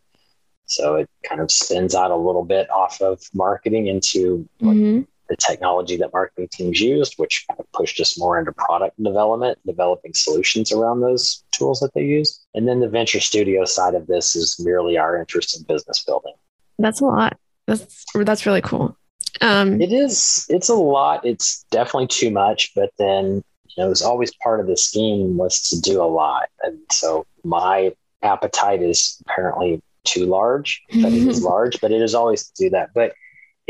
So 0.65 0.95
it 0.95 1.09
kind 1.27 1.41
of 1.41 1.51
spins 1.51 1.95
out 1.95 2.11
a 2.11 2.15
little 2.15 2.45
bit 2.45 2.69
off 2.69 3.01
of 3.01 3.21
marketing 3.33 3.87
into 3.87 4.47
mm-hmm 4.61 5.01
the 5.31 5.37
technology 5.37 5.95
that 5.95 6.11
marketing 6.11 6.49
teams 6.51 6.81
used, 6.81 7.13
which 7.15 7.45
kind 7.47 7.57
of 7.57 7.71
pushed 7.71 8.01
us 8.01 8.19
more 8.19 8.37
into 8.37 8.51
product 8.51 9.01
development, 9.01 9.57
developing 9.65 10.13
solutions 10.13 10.73
around 10.73 10.99
those 10.99 11.45
tools 11.53 11.79
that 11.79 11.93
they 11.93 12.03
use. 12.03 12.41
And 12.53 12.67
then 12.67 12.81
the 12.81 12.89
venture 12.89 13.21
studio 13.21 13.63
side 13.63 13.95
of 13.95 14.07
this 14.07 14.35
is 14.35 14.59
merely 14.59 14.97
our 14.97 15.17
interest 15.17 15.57
in 15.57 15.63
business 15.63 16.03
building. 16.03 16.33
That's 16.79 16.99
a 16.99 17.05
lot. 17.05 17.37
That's 17.65 18.03
that's 18.13 18.45
really 18.45 18.61
cool. 18.61 18.97
Um, 19.39 19.81
it 19.81 19.93
is. 19.93 20.45
It's 20.49 20.67
a 20.67 20.75
lot. 20.75 21.25
It's 21.25 21.65
definitely 21.71 22.07
too 22.07 22.29
much. 22.29 22.73
But 22.75 22.89
then 22.99 23.41
you 23.67 23.75
know, 23.77 23.85
it 23.85 23.89
was 23.89 24.01
always 24.01 24.33
part 24.43 24.59
of 24.59 24.67
the 24.67 24.75
scheme 24.75 25.37
was 25.37 25.61
to 25.69 25.79
do 25.79 26.03
a 26.03 26.05
lot, 26.05 26.49
and 26.63 26.77
so 26.91 27.25
my 27.45 27.93
appetite 28.21 28.81
is 28.81 29.21
apparently 29.25 29.81
too 30.03 30.25
large. 30.25 30.81
But 30.89 31.13
it 31.13 31.25
is 31.25 31.41
large. 31.51 31.79
But 31.79 31.91
it 31.91 32.01
is 32.01 32.13
always 32.13 32.49
to 32.49 32.63
do 32.65 32.69
that. 32.71 32.89
But 32.93 33.13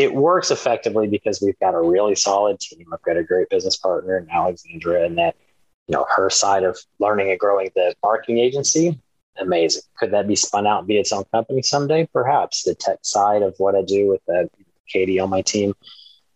it 0.02 0.14
works 0.14 0.52
effectively 0.52 1.08
because 1.08 1.42
we've 1.42 1.60
got 1.60 1.76
a 1.76 1.82
really 1.82 2.16
solid 2.16 2.60
team. 2.60 2.88
I've 2.92 3.02
got 3.04 3.18
a 3.18 3.24
great 3.24 3.50
business 3.50 3.78
partner 3.78 4.18
in 4.18 4.30
Alexandra, 4.30 5.06
and 5.06 5.18
that 5.18 5.36
you 5.88 5.94
know 5.94 6.06
her 6.16 6.30
side 6.30 6.64
of 6.64 6.78
learning 7.00 7.30
and 7.30 7.40
growing 7.40 7.70
the 7.76 7.94
marketing 8.04 8.40
agency, 8.40 9.00
amazing. 9.38 9.84
Could 9.98 10.12
that 10.12 10.28
be 10.28 10.36
spun 10.36 10.68
out 10.68 10.80
and 10.80 10.88
be 10.88 10.98
its 10.98 11.12
own 11.12 11.24
company 11.32 11.62
someday? 11.62 12.08
Perhaps 12.12 12.64
the 12.64 12.76
tech 12.76 13.00
side 13.04 13.42
of 13.44 13.56
what 13.58 13.76
I 13.76 13.84
do 13.84 14.10
with 14.10 14.22
uh, 14.30 14.48
Katie 14.88 15.20
on 15.20 15.30
my 15.30 15.42
team 15.42 15.74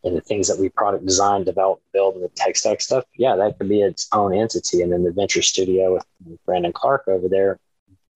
and 0.03 0.15
the 0.15 0.21
things 0.21 0.47
that 0.47 0.59
we 0.59 0.69
product 0.69 1.05
design, 1.05 1.43
develop, 1.43 1.81
build, 1.91 2.15
and 2.15 2.23
the 2.23 2.29
tech 2.29 2.55
stack 2.55 2.79
stuff. 2.79 3.03
Yeah, 3.17 3.35
that 3.35 3.57
could 3.57 3.67
be 3.67 3.81
its 3.81 4.07
own 4.11 4.33
entity. 4.33 4.81
And 4.81 4.91
then 4.91 5.03
the 5.03 5.11
venture 5.11 5.41
studio 5.41 5.95
with 5.95 6.05
Brandon 6.45 6.71
Clark 6.71 7.07
over 7.07 7.27
there, 7.27 7.59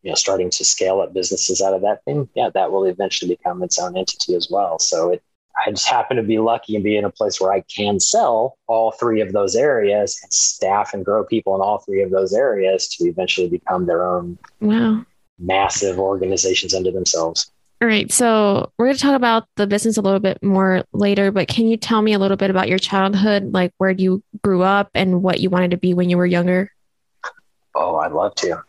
you 0.04 0.12
know, 0.12 0.16
starting 0.16 0.52
to 0.52 0.64
scale 0.64 1.02
up 1.02 1.14
businesses 1.14 1.62
out 1.62 1.74
of 1.74 1.82
that 1.82 2.06
thing. 2.06 2.30
Yeah, 2.36 2.52
that 2.54 2.72
will 2.72 2.86
eventually 2.86 3.36
become 3.36 3.64
its 3.64 3.80
own 3.80 3.98
entity 3.98 4.36
as 4.36 4.50
well. 4.52 4.78
So 4.78 5.10
it 5.14 5.24
I 5.66 5.72
just 5.72 5.88
happen 5.88 6.18
to 6.18 6.24
be 6.24 6.40
lucky 6.40 6.76
and 6.76 6.84
be 6.84 6.98
in 6.98 7.06
a 7.06 7.10
place 7.10 7.40
where 7.42 7.52
I 7.52 7.62
can 7.62 8.00
sell 8.00 8.58
all 8.68 8.92
three 8.92 9.22
of 9.22 9.34
those 9.34 9.56
areas 9.56 10.20
and 10.24 10.32
staff 10.32 10.94
and 10.94 11.04
grow 11.04 11.24
people 11.24 11.56
in 11.56 11.62
all 11.62 11.80
three 11.80 12.02
of 12.02 12.12
those 12.12 12.34
areas 12.34 12.88
to 12.96 13.06
eventually 13.06 13.50
become 13.50 13.86
their 13.86 14.04
own 14.04 14.38
wow 14.62 15.04
massive 15.40 16.00
organizations 16.00 16.74
unto 16.74 16.92
themselves. 16.92 17.52
All 17.82 17.88
right. 17.88 18.12
So 18.12 18.72
we're 18.78 18.88
going 18.88 18.98
to 18.98 19.02
talk 19.02 19.16
about 19.16 19.48
the 19.56 19.66
business 19.66 19.96
a 19.96 20.02
little 20.02 20.20
bit 20.20 20.44
more 20.44 20.84
later, 20.92 21.32
but 21.32 21.48
can 21.48 21.66
you 21.68 21.78
tell 21.78 22.02
me 22.02 22.12
a 22.12 22.20
little 22.20 22.36
bit 22.36 22.50
about 22.50 22.68
your 22.68 22.78
childhood, 22.78 23.54
like 23.54 23.72
where 23.78 23.92
you 23.92 24.22
grew 24.44 24.64
up 24.64 24.90
and 24.94 25.24
what 25.24 25.40
you 25.40 25.50
wanted 25.50 25.72
to 25.72 25.78
be 25.78 25.94
when 25.94 26.10
you 26.10 26.18
were 26.18 26.26
younger? 26.26 26.72
Oh, 27.74 27.96
I'd 27.96 28.12
love 28.12 28.36
to. 28.36 28.62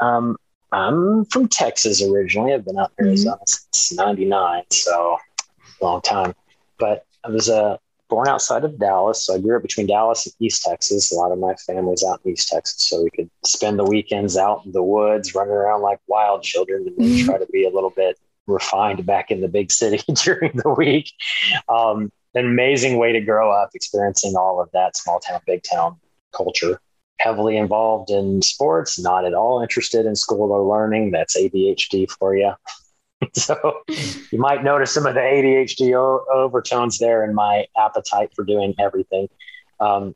Um, 0.00 0.36
I'm 0.70 1.24
from 1.24 1.48
Texas 1.48 2.02
originally. 2.02 2.52
I've 2.52 2.66
been 2.66 2.78
out 2.78 2.92
Arizona 3.00 3.36
mm-hmm. 3.36 3.68
since 3.72 3.92
99. 3.94 4.64
So 4.70 5.16
long 5.84 6.00
time. 6.02 6.34
But 6.78 7.04
I 7.24 7.30
was 7.30 7.48
uh, 7.48 7.78
born 8.08 8.28
outside 8.28 8.64
of 8.64 8.78
Dallas. 8.78 9.24
So 9.24 9.34
I 9.34 9.38
grew 9.38 9.56
up 9.56 9.62
between 9.62 9.86
Dallas 9.86 10.26
and 10.26 10.34
East 10.40 10.62
Texas. 10.62 11.12
A 11.12 11.14
lot 11.14 11.32
of 11.32 11.38
my 11.38 11.54
family's 11.54 12.04
out 12.04 12.20
in 12.24 12.32
East 12.32 12.48
Texas. 12.48 12.84
So 12.84 13.02
we 13.02 13.10
could 13.10 13.30
spend 13.44 13.78
the 13.78 13.84
weekends 13.84 14.36
out 14.36 14.64
in 14.64 14.72
the 14.72 14.82
woods, 14.82 15.34
running 15.34 15.52
around 15.52 15.82
like 15.82 16.00
wild 16.06 16.42
children 16.42 16.86
and 16.86 16.96
then 16.96 17.06
mm-hmm. 17.06 17.26
try 17.26 17.38
to 17.38 17.46
be 17.46 17.64
a 17.64 17.70
little 17.70 17.90
bit 17.90 18.18
refined 18.46 19.04
back 19.04 19.30
in 19.30 19.40
the 19.40 19.48
big 19.48 19.70
city 19.70 20.00
during 20.24 20.52
the 20.54 20.70
week. 20.70 21.12
Um, 21.68 22.10
an 22.34 22.46
amazing 22.46 22.98
way 22.98 23.12
to 23.12 23.20
grow 23.20 23.50
up, 23.50 23.70
experiencing 23.74 24.34
all 24.36 24.60
of 24.60 24.70
that 24.72 24.96
small 24.96 25.18
town, 25.20 25.40
big 25.46 25.62
town 25.62 25.96
culture. 26.32 26.80
Heavily 27.18 27.56
involved 27.56 28.10
in 28.10 28.42
sports, 28.42 28.96
not 28.98 29.24
at 29.24 29.34
all 29.34 29.60
interested 29.60 30.06
in 30.06 30.14
school 30.14 30.52
or 30.52 30.62
learning. 30.62 31.10
That's 31.10 31.36
ADHD 31.36 32.08
for 32.08 32.36
you. 32.36 32.52
so 33.32 33.82
you 34.30 34.38
might 34.38 34.62
notice 34.62 34.92
some 34.92 35.06
of 35.06 35.14
the 35.14 35.20
ADHD 35.20 35.94
o- 35.94 36.24
overtones 36.32 36.98
there 36.98 37.24
in 37.24 37.34
my 37.34 37.66
appetite 37.76 38.32
for 38.34 38.44
doing 38.44 38.74
everything. 38.78 39.28
Um, 39.80 40.14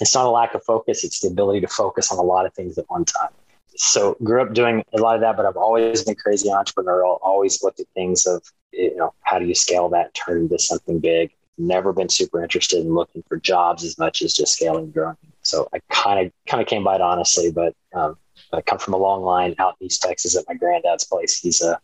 it's 0.00 0.14
not 0.14 0.26
a 0.26 0.30
lack 0.30 0.54
of 0.54 0.62
focus; 0.64 1.04
it's 1.04 1.20
the 1.20 1.28
ability 1.28 1.60
to 1.60 1.68
focus 1.68 2.12
on 2.12 2.18
a 2.18 2.22
lot 2.22 2.46
of 2.46 2.54
things 2.54 2.76
at 2.78 2.84
one 2.88 3.04
time. 3.04 3.30
So 3.76 4.16
grew 4.22 4.42
up 4.42 4.52
doing 4.52 4.84
a 4.92 4.98
lot 4.98 5.14
of 5.14 5.20
that, 5.22 5.36
but 5.36 5.46
I've 5.46 5.56
always 5.56 6.04
been 6.04 6.16
crazy 6.16 6.48
entrepreneurial. 6.48 7.18
Always 7.22 7.62
looked 7.62 7.80
at 7.80 7.86
things 7.94 8.26
of 8.26 8.42
you 8.72 8.94
know 8.96 9.14
how 9.22 9.38
do 9.38 9.46
you 9.46 9.54
scale 9.54 9.88
that, 9.90 10.14
turn 10.14 10.42
into 10.42 10.58
something 10.58 10.98
big. 10.98 11.32
Never 11.56 11.92
been 11.92 12.08
super 12.08 12.42
interested 12.42 12.84
in 12.84 12.94
looking 12.94 13.24
for 13.28 13.36
jobs 13.38 13.84
as 13.84 13.98
much 13.98 14.22
as 14.22 14.32
just 14.34 14.54
scaling 14.54 14.84
and 14.84 14.94
growing. 14.94 15.16
So 15.42 15.68
I 15.72 15.80
kind 15.90 16.26
of 16.26 16.32
kind 16.46 16.60
of 16.60 16.68
came 16.68 16.84
by 16.84 16.96
it 16.96 17.00
honestly, 17.00 17.50
but 17.50 17.74
um, 17.94 18.16
I 18.52 18.60
come 18.60 18.78
from 18.78 18.94
a 18.94 18.98
long 18.98 19.22
line 19.22 19.54
out 19.58 19.76
in 19.80 19.86
East 19.86 20.02
Texas 20.02 20.36
at 20.36 20.44
my 20.46 20.54
granddad's 20.54 21.04
place. 21.04 21.38
He's 21.38 21.62
a 21.62 21.80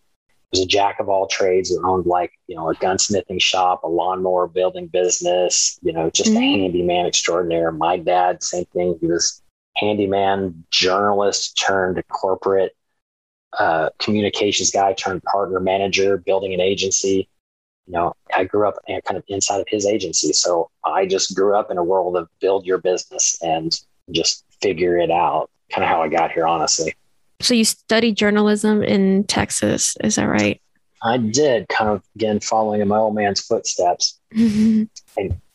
was 0.54 0.64
a 0.64 0.66
jack 0.66 1.00
of 1.00 1.08
all 1.08 1.26
trades 1.26 1.70
who 1.70 1.84
owned 1.86 2.06
like, 2.06 2.32
you 2.46 2.54
know, 2.54 2.70
a 2.70 2.74
gunsmithing 2.76 3.40
shop, 3.40 3.82
a 3.82 3.88
lawnmower 3.88 4.46
building 4.46 4.86
business, 4.86 5.78
you 5.82 5.92
know, 5.92 6.10
just 6.10 6.30
mm-hmm. 6.30 6.38
a 6.38 6.58
handyman 6.62 7.06
extraordinaire. 7.06 7.72
My 7.72 7.96
dad, 7.96 8.42
same 8.42 8.64
thing. 8.66 8.96
He 9.00 9.06
was 9.06 9.42
handyman, 9.76 10.64
journalist 10.70 11.58
turned 11.58 12.02
corporate 12.08 12.76
uh, 13.58 13.90
communications 13.98 14.70
guy 14.70 14.92
turned 14.92 15.22
partner 15.24 15.58
manager, 15.58 16.18
building 16.18 16.54
an 16.54 16.60
agency. 16.60 17.28
You 17.86 17.92
know, 17.92 18.14
I 18.34 18.44
grew 18.44 18.68
up 18.68 18.76
kind 18.86 19.16
of 19.16 19.24
inside 19.28 19.60
of 19.60 19.66
his 19.68 19.86
agency. 19.86 20.32
So 20.32 20.70
I 20.84 21.06
just 21.06 21.34
grew 21.34 21.56
up 21.56 21.70
in 21.70 21.78
a 21.78 21.84
world 21.84 22.16
of 22.16 22.28
build 22.40 22.64
your 22.64 22.78
business 22.78 23.36
and 23.42 23.76
just 24.12 24.44
figure 24.62 24.96
it 24.98 25.10
out. 25.10 25.50
Kind 25.70 25.84
of 25.84 25.90
how 25.90 26.00
I 26.02 26.08
got 26.08 26.30
here, 26.30 26.46
honestly. 26.46 26.94
So 27.40 27.54
you 27.54 27.64
studied 27.64 28.16
journalism 28.16 28.82
in 28.82 29.24
Texas, 29.24 29.96
is 30.02 30.16
that 30.16 30.24
right? 30.24 30.60
I 31.02 31.18
did, 31.18 31.68
kind 31.68 31.90
of 31.90 32.02
again 32.16 32.40
following 32.40 32.80
in 32.80 32.88
my 32.88 32.98
old 32.98 33.14
man's 33.14 33.40
footsteps. 33.40 34.18
and 34.32 34.88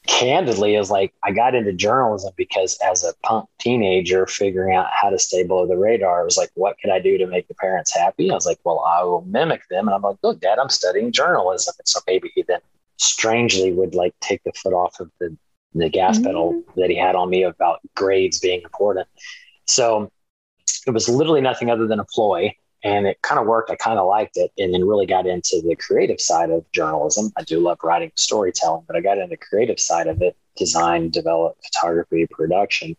candidly 0.09 0.75
is 0.75 0.89
like 0.89 1.13
I 1.23 1.31
got 1.31 1.55
into 1.55 1.71
journalism 1.71 2.33
because 2.35 2.77
as 2.83 3.03
a 3.03 3.13
punk 3.23 3.47
teenager 3.59 4.25
figuring 4.25 4.75
out 4.75 4.87
how 4.91 5.09
to 5.09 5.19
stay 5.19 5.43
below 5.43 5.67
the 5.67 5.77
radar, 5.77 6.21
I 6.21 6.23
was 6.23 6.37
like, 6.37 6.49
what 6.55 6.77
could 6.81 6.91
I 6.91 6.99
do 6.99 7.17
to 7.17 7.27
make 7.27 7.47
the 7.47 7.53
parents 7.55 7.95
happy? 7.95 8.31
I 8.31 8.33
was 8.33 8.45
like, 8.45 8.59
well, 8.63 8.79
I 8.79 9.03
will 9.03 9.21
mimic 9.21 9.67
them. 9.69 9.87
And 9.87 9.95
I'm 9.95 10.01
like, 10.01 10.17
look, 10.23 10.39
dad, 10.39 10.59
I'm 10.59 10.69
studying 10.69 11.11
journalism. 11.11 11.73
And 11.77 11.87
so 11.87 11.99
maybe 12.07 12.31
he 12.33 12.43
then 12.43 12.59
strangely 12.97 13.71
would 13.71 13.95
like 13.95 14.13
take 14.19 14.43
the 14.43 14.51
foot 14.53 14.73
off 14.73 14.99
of 14.99 15.11
the, 15.19 15.37
the 15.73 15.89
gas 15.89 16.15
mm-hmm. 16.15 16.25
pedal 16.25 16.63
that 16.75 16.89
he 16.89 16.97
had 16.97 17.15
on 17.15 17.29
me 17.29 17.43
about 17.43 17.79
grades 17.95 18.39
being 18.39 18.61
important. 18.63 19.07
So 19.67 20.11
it 20.87 20.91
was 20.91 21.07
literally 21.09 21.41
nothing 21.41 21.69
other 21.69 21.87
than 21.87 21.99
a 21.99 22.05
ploy 22.05 22.53
and 22.83 23.07
it 23.07 23.21
kind 23.21 23.39
of 23.39 23.45
worked. 23.45 23.69
I 23.69 23.75
kind 23.75 23.99
of 23.99 24.07
liked 24.07 24.37
it, 24.37 24.51
and 24.57 24.73
then 24.73 24.87
really 24.87 25.05
got 25.05 25.27
into 25.27 25.61
the 25.65 25.75
creative 25.75 26.21
side 26.21 26.49
of 26.49 26.69
journalism. 26.71 27.31
I 27.37 27.43
do 27.43 27.59
love 27.59 27.79
writing, 27.83 28.11
storytelling, 28.15 28.83
but 28.87 28.95
I 28.95 29.01
got 29.01 29.17
into 29.17 29.29
the 29.29 29.37
creative 29.37 29.79
side 29.79 30.07
of 30.07 30.21
it: 30.21 30.37
design, 30.55 31.09
develop, 31.09 31.57
photography, 31.65 32.25
production, 32.29 32.95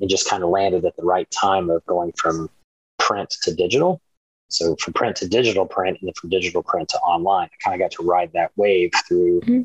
and 0.00 0.10
just 0.10 0.28
kind 0.28 0.42
of 0.42 0.50
landed 0.50 0.84
at 0.84 0.96
the 0.96 1.04
right 1.04 1.30
time 1.30 1.70
of 1.70 1.84
going 1.86 2.12
from 2.12 2.50
print 2.98 3.30
to 3.42 3.54
digital. 3.54 4.00
So 4.48 4.74
from 4.76 4.94
print 4.94 5.16
to 5.16 5.28
digital 5.28 5.64
print, 5.64 5.98
and 6.00 6.08
then 6.08 6.14
from 6.14 6.30
digital 6.30 6.62
print 6.62 6.88
to 6.90 6.98
online, 6.98 7.48
I 7.52 7.68
kind 7.68 7.80
of 7.80 7.84
got 7.84 7.96
to 7.98 8.02
ride 8.02 8.32
that 8.34 8.50
wave 8.56 8.90
through, 9.06 9.42
mm-hmm. 9.42 9.62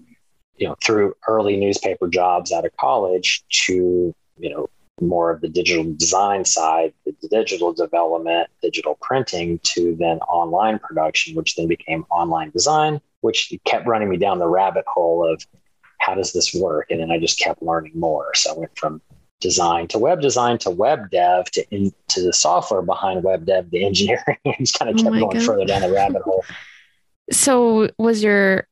you 0.57 0.67
know, 0.67 0.75
through 0.83 1.15
early 1.27 1.57
newspaper 1.57 2.07
jobs 2.07 2.51
out 2.51 2.65
of 2.65 2.77
college 2.77 3.43
to 3.65 4.13
you 4.37 4.49
know 4.49 4.69
more 5.01 5.31
of 5.31 5.41
the 5.41 5.49
digital 5.49 5.83
design 5.93 6.45
side, 6.45 6.93
the 7.05 7.13
digital 7.29 7.73
development, 7.73 8.49
digital 8.61 8.97
printing 9.01 9.59
to 9.63 9.95
then 9.99 10.19
online 10.19 10.79
production, 10.79 11.35
which 11.35 11.55
then 11.55 11.67
became 11.67 12.05
online 12.09 12.49
design, 12.51 13.01
which 13.21 13.53
kept 13.65 13.87
running 13.87 14.09
me 14.09 14.17
down 14.17 14.39
the 14.39 14.47
rabbit 14.47 14.85
hole 14.87 15.27
of 15.29 15.45
how 15.99 16.15
does 16.15 16.31
this 16.31 16.53
work? 16.53 16.91
And 16.91 16.99
then 16.99 17.11
I 17.11 17.19
just 17.19 17.39
kept 17.39 17.61
learning 17.61 17.93
more. 17.95 18.33
So 18.35 18.55
I 18.55 18.59
went 18.59 18.77
from 18.77 19.01
design 19.41 19.87
to 19.87 19.99
web 19.99 20.21
design 20.21 20.57
to 20.59 20.69
web 20.69 21.11
dev 21.11 21.51
to 21.51 21.65
into 21.71 22.21
the 22.21 22.31
software 22.31 22.81
behind 22.81 23.23
web 23.23 23.45
dev, 23.45 23.69
the 23.71 23.85
engineering, 23.85 24.37
and 24.45 24.55
just 24.59 24.79
kind 24.79 24.89
of 24.89 24.95
oh 24.99 25.03
kept 25.03 25.15
oh 25.15 25.19
going 25.19 25.37
God. 25.37 25.43
further 25.43 25.65
down 25.65 25.81
the 25.81 25.91
rabbit 25.91 26.21
hole. 26.21 26.43
So 27.31 27.89
was 27.97 28.21
your 28.21 28.67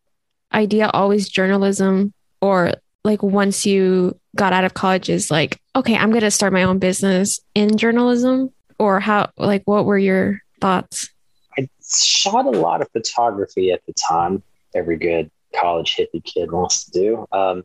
idea 0.53 0.87
always 0.93 1.27
journalism 1.27 2.13
or 2.39 2.73
like 3.03 3.21
once 3.21 3.65
you 3.65 4.17
got 4.35 4.53
out 4.53 4.63
of 4.63 4.73
college 4.73 5.09
is 5.09 5.29
like 5.29 5.59
okay 5.75 5.95
i'm 5.95 6.09
going 6.09 6.21
to 6.21 6.31
start 6.31 6.53
my 6.53 6.63
own 6.63 6.79
business 6.79 7.39
in 7.55 7.77
journalism? 7.77 8.51
Or 8.79 8.99
how 8.99 9.29
like 9.37 9.61
what 9.65 9.85
were 9.85 9.97
your 9.97 10.41
thoughts? 10.59 11.09
I 11.57 11.69
shot 11.95 12.45
a 12.45 12.49
lot 12.49 12.81
of 12.81 12.89
photography 12.91 13.71
at 13.71 13.85
the 13.85 13.93
time 13.93 14.41
every 14.75 14.97
good 14.97 15.29
college 15.55 15.95
hippie 15.95 16.23
kid 16.23 16.51
wants 16.51 16.85
to 16.85 16.91
do. 16.91 17.27
Um, 17.31 17.63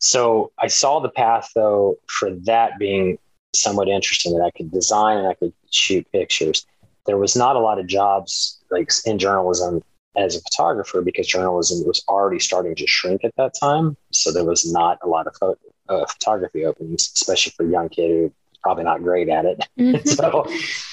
so 0.00 0.52
i 0.58 0.68
saw 0.68 1.00
the 1.00 1.08
path 1.08 1.50
though 1.56 1.96
for 2.06 2.30
that 2.44 2.78
being 2.78 3.18
somewhat 3.52 3.88
interesting 3.88 4.32
that 4.36 4.44
i 4.44 4.50
could 4.50 4.70
design 4.70 5.18
and 5.18 5.26
i 5.26 5.34
could 5.34 5.52
shoot 5.70 6.06
pictures. 6.12 6.66
There 7.06 7.18
was 7.18 7.34
not 7.34 7.56
a 7.56 7.60
lot 7.60 7.78
of 7.78 7.86
jobs 7.86 8.58
like 8.70 8.90
in 9.06 9.18
journalism 9.18 9.82
as 10.18 10.36
a 10.36 10.40
photographer 10.40 11.00
because 11.00 11.26
journalism 11.26 11.86
was 11.86 12.04
already 12.08 12.40
starting 12.40 12.74
to 12.74 12.86
shrink 12.86 13.24
at 13.24 13.34
that 13.36 13.54
time. 13.58 13.96
So 14.10 14.32
there 14.32 14.44
was 14.44 14.70
not 14.70 14.98
a 15.02 15.08
lot 15.08 15.26
of 15.26 15.36
pho- 15.36 15.58
uh, 15.88 16.06
photography 16.06 16.64
openings, 16.64 17.10
especially 17.14 17.52
for 17.56 17.64
a 17.64 17.70
young 17.70 17.88
kid 17.88 18.10
who 18.10 18.32
probably 18.62 18.84
not 18.84 19.02
great 19.02 19.28
at 19.28 19.44
it. 19.44 19.64
Mm-hmm. 19.78 20.06
so 20.08 20.46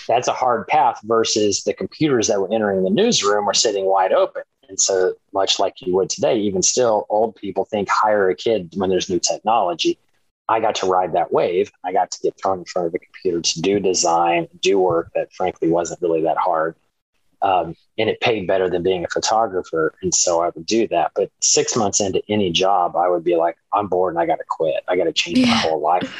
that's 0.07 0.27
a 0.27 0.33
hard 0.33 0.67
path 0.67 0.99
versus 1.03 1.63
the 1.63 1.73
computers 1.73 2.27
that 2.27 2.39
were 2.39 2.53
entering 2.53 2.83
the 2.83 2.89
newsroom 2.91 3.45
were 3.45 3.53
sitting 3.53 3.85
wide 3.85 4.13
open. 4.13 4.43
And 4.69 4.79
so 4.79 5.13
much 5.33 5.59
like 5.59 5.81
you 5.81 5.95
would 5.95 6.09
today, 6.09 6.39
even 6.39 6.61
still, 6.61 7.05
old 7.09 7.35
people 7.35 7.65
think 7.65 7.89
hire 7.89 8.29
a 8.29 8.35
kid 8.35 8.73
when 8.75 8.89
there's 8.89 9.09
new 9.09 9.19
technology. 9.19 9.97
I 10.47 10.59
got 10.59 10.75
to 10.75 10.85
ride 10.85 11.13
that 11.13 11.31
wave. 11.31 11.71
I 11.83 11.91
got 11.91 12.11
to 12.11 12.19
get 12.21 12.39
thrown 12.39 12.59
in 12.59 12.65
front 12.65 12.87
of 12.87 12.93
a 12.93 12.99
computer 12.99 13.41
to 13.41 13.61
do 13.61 13.79
design, 13.79 14.47
do 14.61 14.77
work 14.77 15.11
that 15.15 15.33
frankly 15.33 15.69
wasn't 15.69 16.01
really 16.01 16.21
that 16.21 16.37
hard 16.37 16.75
um, 17.41 17.75
and 17.97 18.09
it 18.09 18.19
paid 18.21 18.47
better 18.47 18.69
than 18.69 18.83
being 18.83 19.03
a 19.03 19.07
photographer. 19.09 19.93
And 20.01 20.13
so 20.13 20.41
I 20.41 20.49
would 20.49 20.65
do 20.65 20.87
that. 20.89 21.11
But 21.15 21.31
six 21.41 21.75
months 21.75 22.01
into 22.01 22.21
any 22.29 22.51
job, 22.51 22.95
I 22.95 23.09
would 23.09 23.23
be 23.23 23.35
like, 23.35 23.57
I'm 23.73 23.87
bored 23.87 24.13
and 24.13 24.21
I 24.21 24.25
got 24.25 24.37
to 24.37 24.45
quit. 24.47 24.83
I 24.87 24.95
got 24.95 25.05
to 25.05 25.13
change 25.13 25.39
yeah. 25.39 25.47
my 25.47 25.57
whole 25.57 25.81
life. 25.81 26.13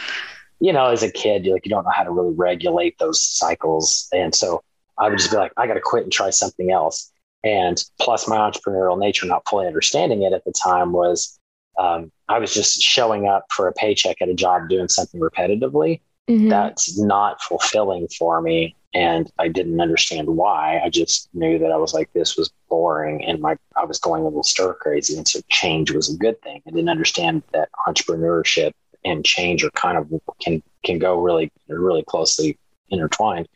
You 0.60 0.74
know, 0.74 0.88
as 0.88 1.04
a 1.04 1.12
kid, 1.12 1.46
you're 1.46 1.56
like, 1.56 1.66
you 1.66 1.70
don't 1.70 1.84
know 1.84 1.92
how 1.94 2.04
to 2.04 2.12
really 2.12 2.34
regulate 2.34 2.98
those 2.98 3.22
cycles. 3.22 4.08
And 4.14 4.34
so 4.34 4.64
I 4.98 5.10
would 5.10 5.18
just 5.18 5.32
be 5.32 5.38
like, 5.38 5.52
I 5.58 5.68
got 5.68 5.74
to 5.74 5.82
quit 5.82 6.04
and 6.04 6.12
try 6.12 6.30
something 6.30 6.72
else. 6.72 7.12
And 7.44 7.84
plus, 8.00 8.28
my 8.28 8.38
entrepreneurial 8.38 8.98
nature, 8.98 9.28
not 9.28 9.48
fully 9.48 9.68
understanding 9.68 10.24
it 10.24 10.34
at 10.34 10.44
the 10.46 10.54
time, 10.54 10.94
was 10.94 11.38
um, 11.78 12.12
I 12.28 12.40
was 12.40 12.54
just 12.54 12.82
showing 12.82 13.28
up 13.28 13.46
for 13.52 13.68
a 13.68 13.74
paycheck 13.74 14.22
at 14.22 14.30
a 14.30 14.34
job 14.34 14.70
doing 14.70 14.88
something 14.88 15.20
repetitively. 15.20 16.02
Mm-hmm. 16.28 16.50
That's 16.50 16.98
not 16.98 17.42
fulfilling 17.42 18.08
for 18.08 18.42
me 18.42 18.76
and 18.96 19.30
I 19.38 19.50
didn't 19.50 19.82
understand 19.82 20.28
why. 20.28 20.80
I 20.84 20.90
just 20.90 21.30
knew 21.34 21.60
that 21.60 21.72
I 21.72 21.76
was 21.76 21.94
like, 21.94 22.12
this 22.14 22.38
was 22.38 22.50
boring, 22.70 23.24
and 23.26 23.42
my 23.42 23.58
I 23.76 23.84
was 23.84 24.00
going 24.00 24.22
a 24.22 24.26
little 24.26 24.42
stir 24.42 24.74
crazy, 24.76 25.18
and 25.18 25.28
so 25.28 25.42
change 25.50 25.92
was 25.92 26.12
a 26.12 26.18
good 26.18 26.42
thing. 26.42 26.62
I 26.66 26.72
didn't 26.72 26.90
understand 26.90 27.44
that 27.52 27.70
entrepreneurship 27.88 28.72
and 29.04 29.24
change 29.24 29.64
are 29.64 29.72
kind 29.72 29.98
of 29.98 30.10
can 30.42 30.64
can 30.84 30.98
go 30.98 31.20
really 31.20 31.52
really 31.68 32.04
closely 32.04 32.58
intertwined. 32.90 33.50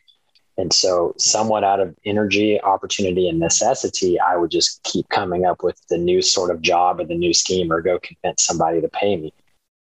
And 0.58 0.74
so, 0.74 1.14
somewhat 1.16 1.64
out 1.64 1.80
of 1.80 1.96
energy, 2.04 2.60
opportunity, 2.60 3.30
and 3.30 3.40
necessity, 3.40 4.20
I 4.20 4.36
would 4.36 4.50
just 4.50 4.82
keep 4.82 5.08
coming 5.08 5.46
up 5.46 5.62
with 5.62 5.80
the 5.88 5.96
new 5.96 6.20
sort 6.20 6.50
of 6.50 6.60
job 6.60 7.00
or 7.00 7.06
the 7.06 7.14
new 7.14 7.32
scheme 7.32 7.72
or 7.72 7.80
go 7.80 7.98
convince 7.98 8.44
somebody 8.44 8.82
to 8.82 8.88
pay 8.88 9.16
me. 9.16 9.32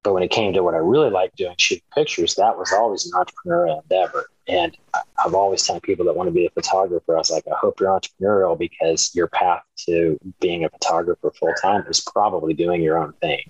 But 0.03 0.15
when 0.15 0.23
it 0.23 0.31
came 0.31 0.53
to 0.55 0.63
what 0.63 0.75
I 0.75 0.79
really 0.79 1.11
liked 1.11 1.37
doing, 1.37 1.55
shooting 1.59 1.85
pictures, 1.95 2.35
that 2.37 2.57
was 2.57 2.73
always 2.73 3.07
an 3.07 3.13
entrepreneurial 3.13 3.83
endeavor. 3.83 4.31
And 4.49 4.77
I've 5.25 5.35
always 5.35 5.65
telling 5.67 5.83
people 5.83 6.07
that 6.07 6.17
want 6.17 6.29
to 6.29 6.33
be 6.33 6.47
a 6.47 6.51
photographer, 6.51 7.15
I 7.15 7.19
was 7.19 7.31
like, 7.31 7.45
I 7.47 7.57
hope 7.57 7.81
you're 7.81 7.91
entrepreneurial 7.91 8.59
because 8.59 9.15
your 9.15 9.29
path 9.29 9.63
to 9.87 10.19
being 10.41 10.65
a 10.65 10.71
photographer 10.71 11.31
full 11.39 11.53
time 11.61 11.85
is 11.89 12.01
probably 12.01 12.55
doing 12.55 12.83
your 12.83 12.99
own 12.99 13.13
thing, 13.21 13.43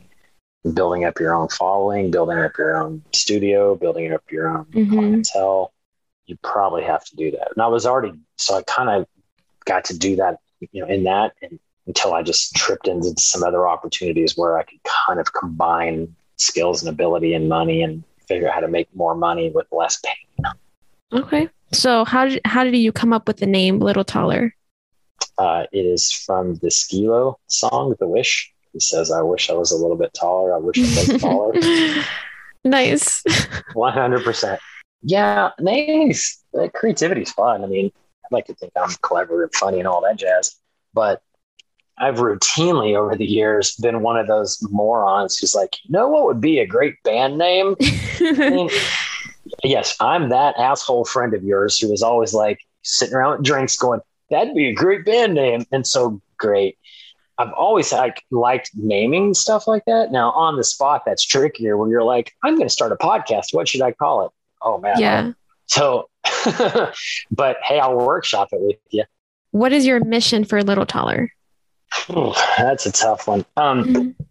building 0.74 1.04
up 1.04 1.20
your 1.20 1.34
own 1.34 1.48
following, 1.48 2.10
building 2.10 2.38
up 2.38 2.58
your 2.58 2.82
own 2.82 3.02
studio, 3.12 3.76
building 3.76 4.12
up 4.12 4.24
your 4.30 4.48
own 4.48 4.64
mm-hmm. 4.66 4.92
clientele. 4.92 5.72
You 6.26 6.36
probably 6.42 6.82
have 6.82 7.04
to 7.04 7.16
do 7.16 7.30
that. 7.30 7.52
And 7.54 7.62
I 7.62 7.68
was 7.68 7.86
already, 7.86 8.12
so 8.36 8.56
I 8.56 8.62
kind 8.62 8.90
of 8.90 9.06
got 9.64 9.84
to 9.86 9.96
do 9.96 10.16
that, 10.16 10.38
you 10.72 10.82
know, 10.82 10.88
in 10.88 11.04
that 11.04 11.32
and 11.42 11.60
until 11.86 12.12
I 12.12 12.22
just 12.22 12.54
tripped 12.54 12.88
into 12.88 13.14
some 13.20 13.42
other 13.42 13.66
opportunities 13.66 14.36
where 14.36 14.58
I 14.58 14.64
could 14.64 14.80
kind 15.06 15.18
of 15.18 15.32
combine 15.32 16.14
skills 16.40 16.82
and 16.82 16.88
ability 16.88 17.34
and 17.34 17.48
money 17.48 17.82
and 17.82 18.02
figure 18.26 18.48
out 18.48 18.54
how 18.54 18.60
to 18.60 18.68
make 18.68 18.88
more 18.94 19.14
money 19.14 19.50
with 19.50 19.66
less 19.70 20.00
pain. 20.00 20.44
Okay. 21.12 21.48
So 21.72 22.04
how 22.04 22.26
did 22.26 22.40
how 22.44 22.64
did 22.64 22.76
you 22.76 22.92
come 22.92 23.12
up 23.12 23.26
with 23.26 23.38
the 23.38 23.46
name 23.46 23.78
Little 23.80 24.04
Taller? 24.04 24.54
Uh, 25.38 25.64
it 25.72 25.80
is 25.86 26.12
from 26.12 26.54
the 26.56 26.70
Skee-Lo 26.70 27.38
song, 27.48 27.94
The 27.98 28.06
Wish. 28.06 28.52
He 28.72 28.80
says, 28.80 29.10
I 29.10 29.22
wish 29.22 29.50
I 29.50 29.54
was 29.54 29.72
a 29.72 29.76
little 29.76 29.96
bit 29.96 30.12
taller. 30.14 30.54
I 30.54 30.58
wish 30.58 30.78
I 30.78 31.12
was 31.12 31.20
taller. 31.22 31.52
nice. 32.64 33.22
100%. 33.74 34.58
Yeah, 35.02 35.50
nice. 35.58 36.42
uh, 36.58 36.68
creativity 36.74 37.22
is 37.22 37.32
fun. 37.32 37.64
I 37.64 37.66
mean, 37.66 37.90
I 38.24 38.28
like 38.30 38.46
to 38.46 38.54
think 38.54 38.72
I'm 38.76 38.90
clever 39.00 39.42
and 39.42 39.54
funny 39.54 39.78
and 39.78 39.88
all 39.88 40.02
that 40.02 40.16
jazz, 40.16 40.56
but 40.94 41.22
I've 42.00 42.16
routinely 42.16 42.96
over 42.96 43.14
the 43.14 43.26
years 43.26 43.76
been 43.76 44.00
one 44.00 44.16
of 44.16 44.26
those 44.26 44.58
morons 44.70 45.36
who's 45.36 45.54
like, 45.54 45.76
you 45.84 45.92
know 45.92 46.08
what 46.08 46.24
would 46.24 46.40
be 46.40 46.58
a 46.58 46.66
great 46.66 46.94
band 47.04 47.36
name? 47.36 47.76
I 47.80 48.50
mean, 48.50 48.70
yes, 49.64 49.96
I'm 50.00 50.30
that 50.30 50.56
asshole 50.56 51.04
friend 51.04 51.34
of 51.34 51.44
yours 51.44 51.78
who 51.78 51.90
was 51.90 52.02
always 52.02 52.32
like 52.32 52.60
sitting 52.82 53.14
around 53.14 53.38
with 53.38 53.46
drinks 53.46 53.76
going, 53.76 54.00
that'd 54.30 54.54
be 54.54 54.68
a 54.68 54.74
great 54.74 55.04
band 55.04 55.34
name. 55.34 55.66
And 55.72 55.86
so 55.86 56.20
great. 56.38 56.78
I've 57.36 57.52
always 57.52 57.92
like 57.92 58.22
liked 58.30 58.70
naming 58.74 59.34
stuff 59.34 59.66
like 59.66 59.84
that. 59.86 60.10
Now 60.10 60.30
on 60.32 60.56
the 60.56 60.64
spot, 60.64 61.02
that's 61.04 61.24
trickier 61.24 61.76
when 61.76 61.90
you're 61.90 62.02
like, 62.02 62.32
I'm 62.42 62.56
going 62.56 62.68
to 62.68 62.72
start 62.72 62.92
a 62.92 62.96
podcast. 62.96 63.52
What 63.52 63.68
should 63.68 63.82
I 63.82 63.92
call 63.92 64.26
it? 64.26 64.32
Oh 64.62 64.78
man. 64.78 64.98
Yeah. 64.98 65.32
So, 65.66 66.08
but 67.30 67.56
hey, 67.62 67.78
I'll 67.78 67.96
workshop 67.96 68.48
it 68.52 68.60
with 68.60 68.76
you. 68.90 69.04
What 69.52 69.72
is 69.72 69.86
your 69.86 70.02
mission 70.04 70.44
for 70.44 70.62
Little 70.62 70.86
Taller? 70.86 71.30
That's 72.58 72.86
a 72.86 72.92
tough 72.92 73.26
one. 73.26 73.44
Um, 73.56 73.84
mm-hmm. 73.84 74.22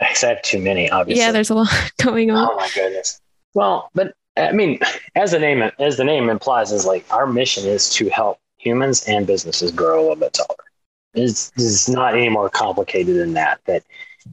I 0.00 0.26
have 0.26 0.42
too 0.42 0.60
many, 0.60 0.90
obviously. 0.90 1.22
Yeah, 1.22 1.32
there's 1.32 1.50
a 1.50 1.54
lot 1.54 1.68
going 2.02 2.30
on. 2.30 2.48
Oh 2.50 2.56
my 2.56 2.68
goodness. 2.74 3.20
Well, 3.54 3.90
but 3.94 4.14
I 4.36 4.52
mean, 4.52 4.80
as 5.14 5.32
the 5.32 5.38
name 5.38 5.70
as 5.78 5.96
the 5.96 6.04
name 6.04 6.28
implies, 6.28 6.72
is 6.72 6.86
like 6.86 7.04
our 7.12 7.26
mission 7.26 7.66
is 7.66 7.90
to 7.94 8.08
help 8.08 8.38
humans 8.58 9.04
and 9.06 9.26
businesses 9.26 9.70
grow 9.70 10.00
a 10.00 10.02
little 10.02 10.16
bit 10.16 10.32
taller. 10.32 10.56
It's, 11.14 11.52
it's 11.56 11.88
not 11.88 12.14
any 12.14 12.30
more 12.30 12.48
complicated 12.48 13.16
than 13.16 13.34
that. 13.34 13.60
That 13.66 13.84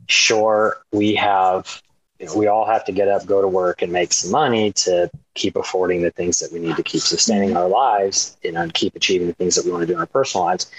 sure 0.07 0.77
we 0.91 1.15
have 1.15 1.81
you 2.19 2.25
know, 2.25 2.35
we 2.35 2.47
all 2.47 2.65
have 2.65 2.85
to 2.85 2.91
get 2.91 3.07
up, 3.07 3.25
go 3.25 3.41
to 3.41 3.47
work, 3.47 3.81
and 3.81 3.91
make 3.91 4.11
some 4.11 4.31
money 4.31 4.71
to 4.73 5.09
keep 5.35 5.55
affording 5.55 6.01
the 6.01 6.11
things 6.11 6.39
that 6.39 6.51
we 6.51 6.59
need 6.59 6.75
to 6.75 6.83
keep 6.83 7.01
sustaining 7.01 7.55
our 7.55 7.67
lives, 7.67 8.37
you 8.43 8.51
know, 8.51 8.61
and 8.61 8.73
keep 8.73 8.95
achieving 8.95 9.27
the 9.27 9.33
things 9.33 9.55
that 9.55 9.65
we 9.65 9.71
want 9.71 9.81
to 9.81 9.87
do 9.87 9.93
in 9.93 9.99
our 9.99 10.05
personal 10.05 10.45
lives. 10.45 10.69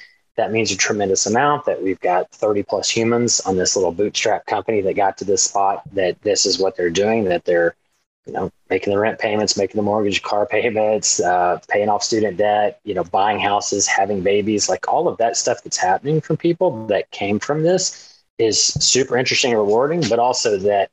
That 0.41 0.53
means 0.53 0.73
a 0.73 0.77
tremendous 0.77 1.27
amount 1.27 1.67
that 1.67 1.83
we've 1.83 2.01
got 2.01 2.31
30 2.31 2.63
plus 2.63 2.89
humans 2.89 3.41
on 3.41 3.59
this 3.59 3.77
little 3.77 3.93
bootstrap 3.93 4.47
company 4.47 4.81
that 4.81 4.95
got 4.95 5.19
to 5.19 5.27
this 5.27 5.43
spot 5.43 5.83
that 5.93 6.19
this 6.23 6.47
is 6.47 6.59
what 6.59 6.79
they're 6.79 6.89
doing, 6.89 7.25
that 7.25 7.45
they're, 7.45 7.77
you 8.25 8.33
know, 8.33 8.51
making 8.71 8.91
the 8.91 8.99
rent 8.99 9.19
payments, 9.19 9.59
making 9.59 9.77
the 9.77 9.83
mortgage, 9.83 10.23
car 10.23 10.47
payments, 10.47 11.21
uh, 11.21 11.61
paying 11.69 11.91
off 11.91 12.03
student 12.03 12.39
debt, 12.39 12.81
you 12.85 12.95
know, 12.95 13.05
buying 13.05 13.39
houses, 13.39 13.87
having 13.87 14.23
babies, 14.23 14.67
like 14.67 14.89
all 14.89 15.09
of 15.09 15.19
that 15.19 15.37
stuff 15.37 15.63
that's 15.63 15.77
happening 15.77 16.23
from 16.23 16.39
people 16.39 16.87
that 16.87 17.11
came 17.11 17.39
from 17.39 17.63
this 17.63 18.23
is 18.39 18.59
super 18.59 19.19
interesting 19.19 19.51
and 19.51 19.61
rewarding, 19.61 20.03
but 20.09 20.19
also 20.19 20.57
that 20.57 20.91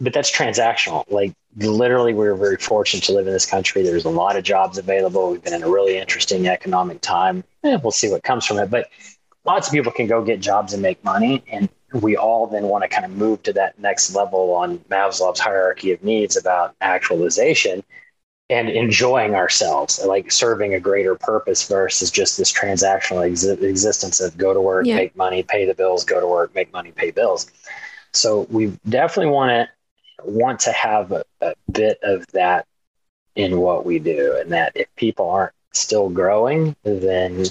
but 0.00 0.14
that's 0.14 0.32
transactional. 0.32 1.04
Like 1.10 1.34
literally, 1.56 2.14
we 2.14 2.26
are 2.26 2.34
very 2.34 2.56
fortunate 2.56 3.04
to 3.04 3.12
live 3.12 3.26
in 3.26 3.32
this 3.32 3.46
country. 3.46 3.82
There's 3.82 4.04
a 4.04 4.10
lot 4.10 4.36
of 4.36 4.44
jobs 4.44 4.78
available. 4.78 5.30
We've 5.30 5.42
been 5.42 5.54
in 5.54 5.62
a 5.62 5.68
really 5.68 5.98
interesting 5.98 6.48
economic 6.48 7.00
time. 7.00 7.44
Eh, 7.62 7.78
we'll 7.82 7.92
see 7.92 8.10
what 8.10 8.22
comes 8.22 8.46
from 8.46 8.58
it. 8.58 8.70
But 8.70 8.88
lots 9.44 9.68
of 9.68 9.72
people 9.72 9.92
can 9.92 10.06
go 10.06 10.22
get 10.22 10.40
jobs 10.40 10.72
and 10.72 10.82
make 10.82 11.02
money. 11.04 11.44
And 11.48 11.68
we 11.92 12.16
all 12.16 12.46
then 12.46 12.64
want 12.64 12.82
to 12.82 12.88
kind 12.88 13.04
of 13.04 13.12
move 13.12 13.42
to 13.44 13.52
that 13.54 13.78
next 13.78 14.14
level 14.14 14.52
on 14.54 14.78
Maslow's 14.90 15.38
hierarchy 15.38 15.92
of 15.92 16.02
needs 16.02 16.36
about 16.36 16.74
actualization 16.80 17.84
and 18.50 18.68
enjoying 18.68 19.34
ourselves, 19.34 20.04
like 20.04 20.30
serving 20.30 20.74
a 20.74 20.80
greater 20.80 21.14
purpose 21.14 21.66
versus 21.66 22.10
just 22.10 22.36
this 22.36 22.52
transactional 22.52 23.30
ex- 23.30 23.44
existence 23.44 24.20
of 24.20 24.36
go 24.36 24.52
to 24.52 24.60
work, 24.60 24.84
yeah. 24.84 24.96
make 24.96 25.16
money, 25.16 25.42
pay 25.42 25.64
the 25.64 25.74
bills, 25.74 26.04
go 26.04 26.20
to 26.20 26.26
work, 26.26 26.54
make 26.54 26.70
money, 26.72 26.92
pay 26.92 27.10
bills. 27.10 27.50
So 28.12 28.46
we 28.50 28.78
definitely 28.88 29.32
want 29.32 29.50
to 29.50 29.68
want 30.24 30.60
to 30.60 30.72
have 30.72 31.12
a, 31.12 31.24
a 31.40 31.54
bit 31.70 31.98
of 32.02 32.26
that 32.28 32.66
in 33.36 33.58
what 33.60 33.84
we 33.84 33.98
do, 33.98 34.36
and 34.40 34.52
that 34.52 34.72
if 34.74 34.86
people 34.96 35.28
aren't 35.28 35.54
still 35.72 36.08
growing, 36.08 36.76
then 36.84 37.44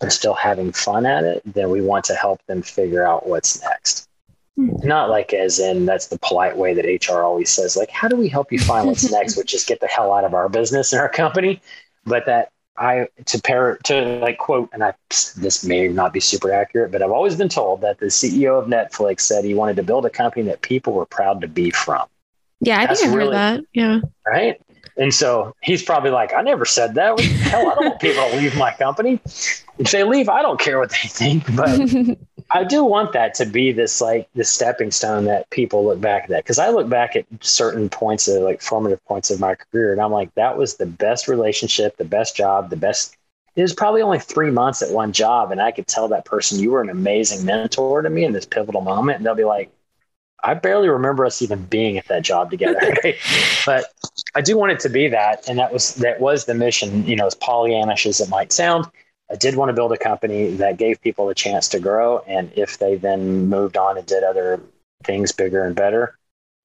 and 0.00 0.12
still 0.12 0.34
having 0.34 0.72
fun 0.72 1.06
at 1.06 1.24
it, 1.24 1.42
then 1.44 1.70
we 1.70 1.80
want 1.80 2.04
to 2.04 2.14
help 2.14 2.44
them 2.46 2.62
figure 2.62 3.06
out 3.06 3.26
what's 3.26 3.62
next. 3.62 4.08
Mm-hmm. 4.58 4.86
Not 4.86 5.10
like 5.10 5.32
as 5.32 5.58
in 5.58 5.86
that's 5.86 6.06
the 6.06 6.18
polite 6.18 6.56
way 6.56 6.74
that 6.74 7.08
HR 7.08 7.22
always 7.22 7.50
says, 7.50 7.76
like, 7.76 7.90
how 7.90 8.08
do 8.08 8.16
we 8.16 8.28
help 8.28 8.52
you 8.52 8.58
find 8.58 8.86
what's 8.86 9.10
next, 9.12 9.36
which 9.36 9.54
is 9.54 9.64
get 9.64 9.80
the 9.80 9.86
hell 9.86 10.12
out 10.12 10.24
of 10.24 10.34
our 10.34 10.48
business 10.48 10.92
and 10.92 11.00
our 11.00 11.08
company. 11.08 11.60
But 12.04 12.26
that 12.26 12.52
I 12.76 13.08
to 13.26 13.40
pair 13.40 13.76
to 13.84 14.18
like 14.18 14.38
quote, 14.38 14.68
and 14.72 14.82
I 14.82 14.94
this 15.08 15.64
may 15.64 15.88
not 15.88 16.12
be 16.12 16.20
super 16.20 16.52
accurate, 16.52 16.90
but 16.90 17.02
I've 17.02 17.10
always 17.10 17.36
been 17.36 17.48
told 17.48 17.80
that 17.82 17.98
the 17.98 18.06
CEO 18.06 18.60
of 18.60 18.68
Netflix 18.68 19.20
said 19.20 19.44
he 19.44 19.54
wanted 19.54 19.76
to 19.76 19.82
build 19.82 20.06
a 20.06 20.10
company 20.10 20.42
that 20.46 20.62
people 20.62 20.92
were 20.92 21.06
proud 21.06 21.40
to 21.42 21.48
be 21.48 21.70
from. 21.70 22.06
Yeah, 22.60 22.80
I 22.80 22.86
That's 22.86 23.00
think 23.00 23.12
I 23.12 23.16
really, 23.16 23.36
heard 23.36 23.60
that. 23.60 23.66
Yeah. 23.72 24.00
Right. 24.26 24.60
And 24.96 25.12
so 25.12 25.54
he's 25.62 25.82
probably 25.82 26.10
like, 26.10 26.32
I 26.32 26.42
never 26.42 26.64
said 26.64 26.94
that. 26.94 27.18
Hell, 27.18 27.70
I 27.70 27.74
don't 27.74 27.84
want 27.84 28.00
people 28.00 28.28
to 28.28 28.36
leave 28.36 28.56
my 28.56 28.72
company. 28.74 29.20
If 29.78 29.90
they 29.90 30.04
leave, 30.04 30.28
I 30.28 30.40
don't 30.40 30.60
care 30.60 30.78
what 30.78 30.90
they 30.90 31.08
think. 31.08 31.44
But 31.54 31.80
I 32.54 32.62
do 32.62 32.84
want 32.84 33.12
that 33.12 33.34
to 33.34 33.46
be 33.46 33.72
this 33.72 34.00
like 34.00 34.28
the 34.34 34.44
stepping 34.44 34.92
stone 34.92 35.24
that 35.24 35.50
people 35.50 35.84
look 35.84 36.00
back 36.00 36.24
at 36.24 36.28
that. 36.30 36.46
Cause 36.46 36.58
I 36.58 36.70
look 36.70 36.88
back 36.88 37.16
at 37.16 37.26
certain 37.40 37.88
points 37.88 38.28
of 38.28 38.42
like 38.42 38.62
formative 38.62 39.04
points 39.06 39.30
of 39.30 39.40
my 39.40 39.56
career 39.56 39.92
and 39.92 40.00
I'm 40.00 40.12
like, 40.12 40.32
that 40.36 40.56
was 40.56 40.76
the 40.76 40.86
best 40.86 41.26
relationship, 41.26 41.96
the 41.96 42.04
best 42.04 42.36
job, 42.36 42.70
the 42.70 42.76
best 42.76 43.16
it 43.56 43.62
was 43.62 43.74
probably 43.74 44.02
only 44.02 44.18
three 44.18 44.50
months 44.50 44.82
at 44.82 44.90
one 44.90 45.12
job. 45.12 45.52
And 45.52 45.60
I 45.60 45.70
could 45.70 45.86
tell 45.86 46.08
that 46.08 46.24
person, 46.24 46.58
you 46.58 46.72
were 46.72 46.80
an 46.80 46.90
amazing 46.90 47.44
mentor 47.44 48.02
to 48.02 48.10
me 48.10 48.24
in 48.24 48.32
this 48.32 48.46
pivotal 48.46 48.80
moment. 48.80 49.18
And 49.18 49.26
they'll 49.26 49.36
be 49.36 49.44
like, 49.44 49.70
I 50.42 50.54
barely 50.54 50.88
remember 50.88 51.24
us 51.24 51.40
even 51.40 51.64
being 51.64 51.96
at 51.96 52.06
that 52.08 52.22
job 52.22 52.50
together. 52.50 52.80
but 53.66 53.86
I 54.34 54.42
do 54.42 54.58
want 54.58 54.72
it 54.72 54.80
to 54.80 54.90
be 54.90 55.08
that, 55.08 55.48
and 55.48 55.58
that 55.58 55.72
was 55.72 55.94
that 55.96 56.20
was 56.20 56.44
the 56.44 56.54
mission. 56.54 57.06
You 57.06 57.16
know, 57.16 57.26
as 57.26 57.34
Pollyannish 57.34 58.04
as 58.04 58.20
it 58.20 58.28
might 58.28 58.52
sound, 58.52 58.86
I 59.30 59.36
did 59.36 59.56
want 59.56 59.70
to 59.70 59.72
build 59.72 59.92
a 59.92 59.98
company 59.98 60.50
that 60.56 60.76
gave 60.76 61.00
people 61.00 61.28
a 61.28 61.34
chance 61.34 61.68
to 61.68 61.80
grow, 61.80 62.18
and 62.26 62.52
if 62.56 62.78
they 62.78 62.96
then 62.96 63.48
moved 63.48 63.76
on 63.76 63.96
and 63.96 64.06
did 64.06 64.22
other 64.22 64.60
things 65.02 65.32
bigger 65.32 65.64
and 65.64 65.74
better, 65.74 66.18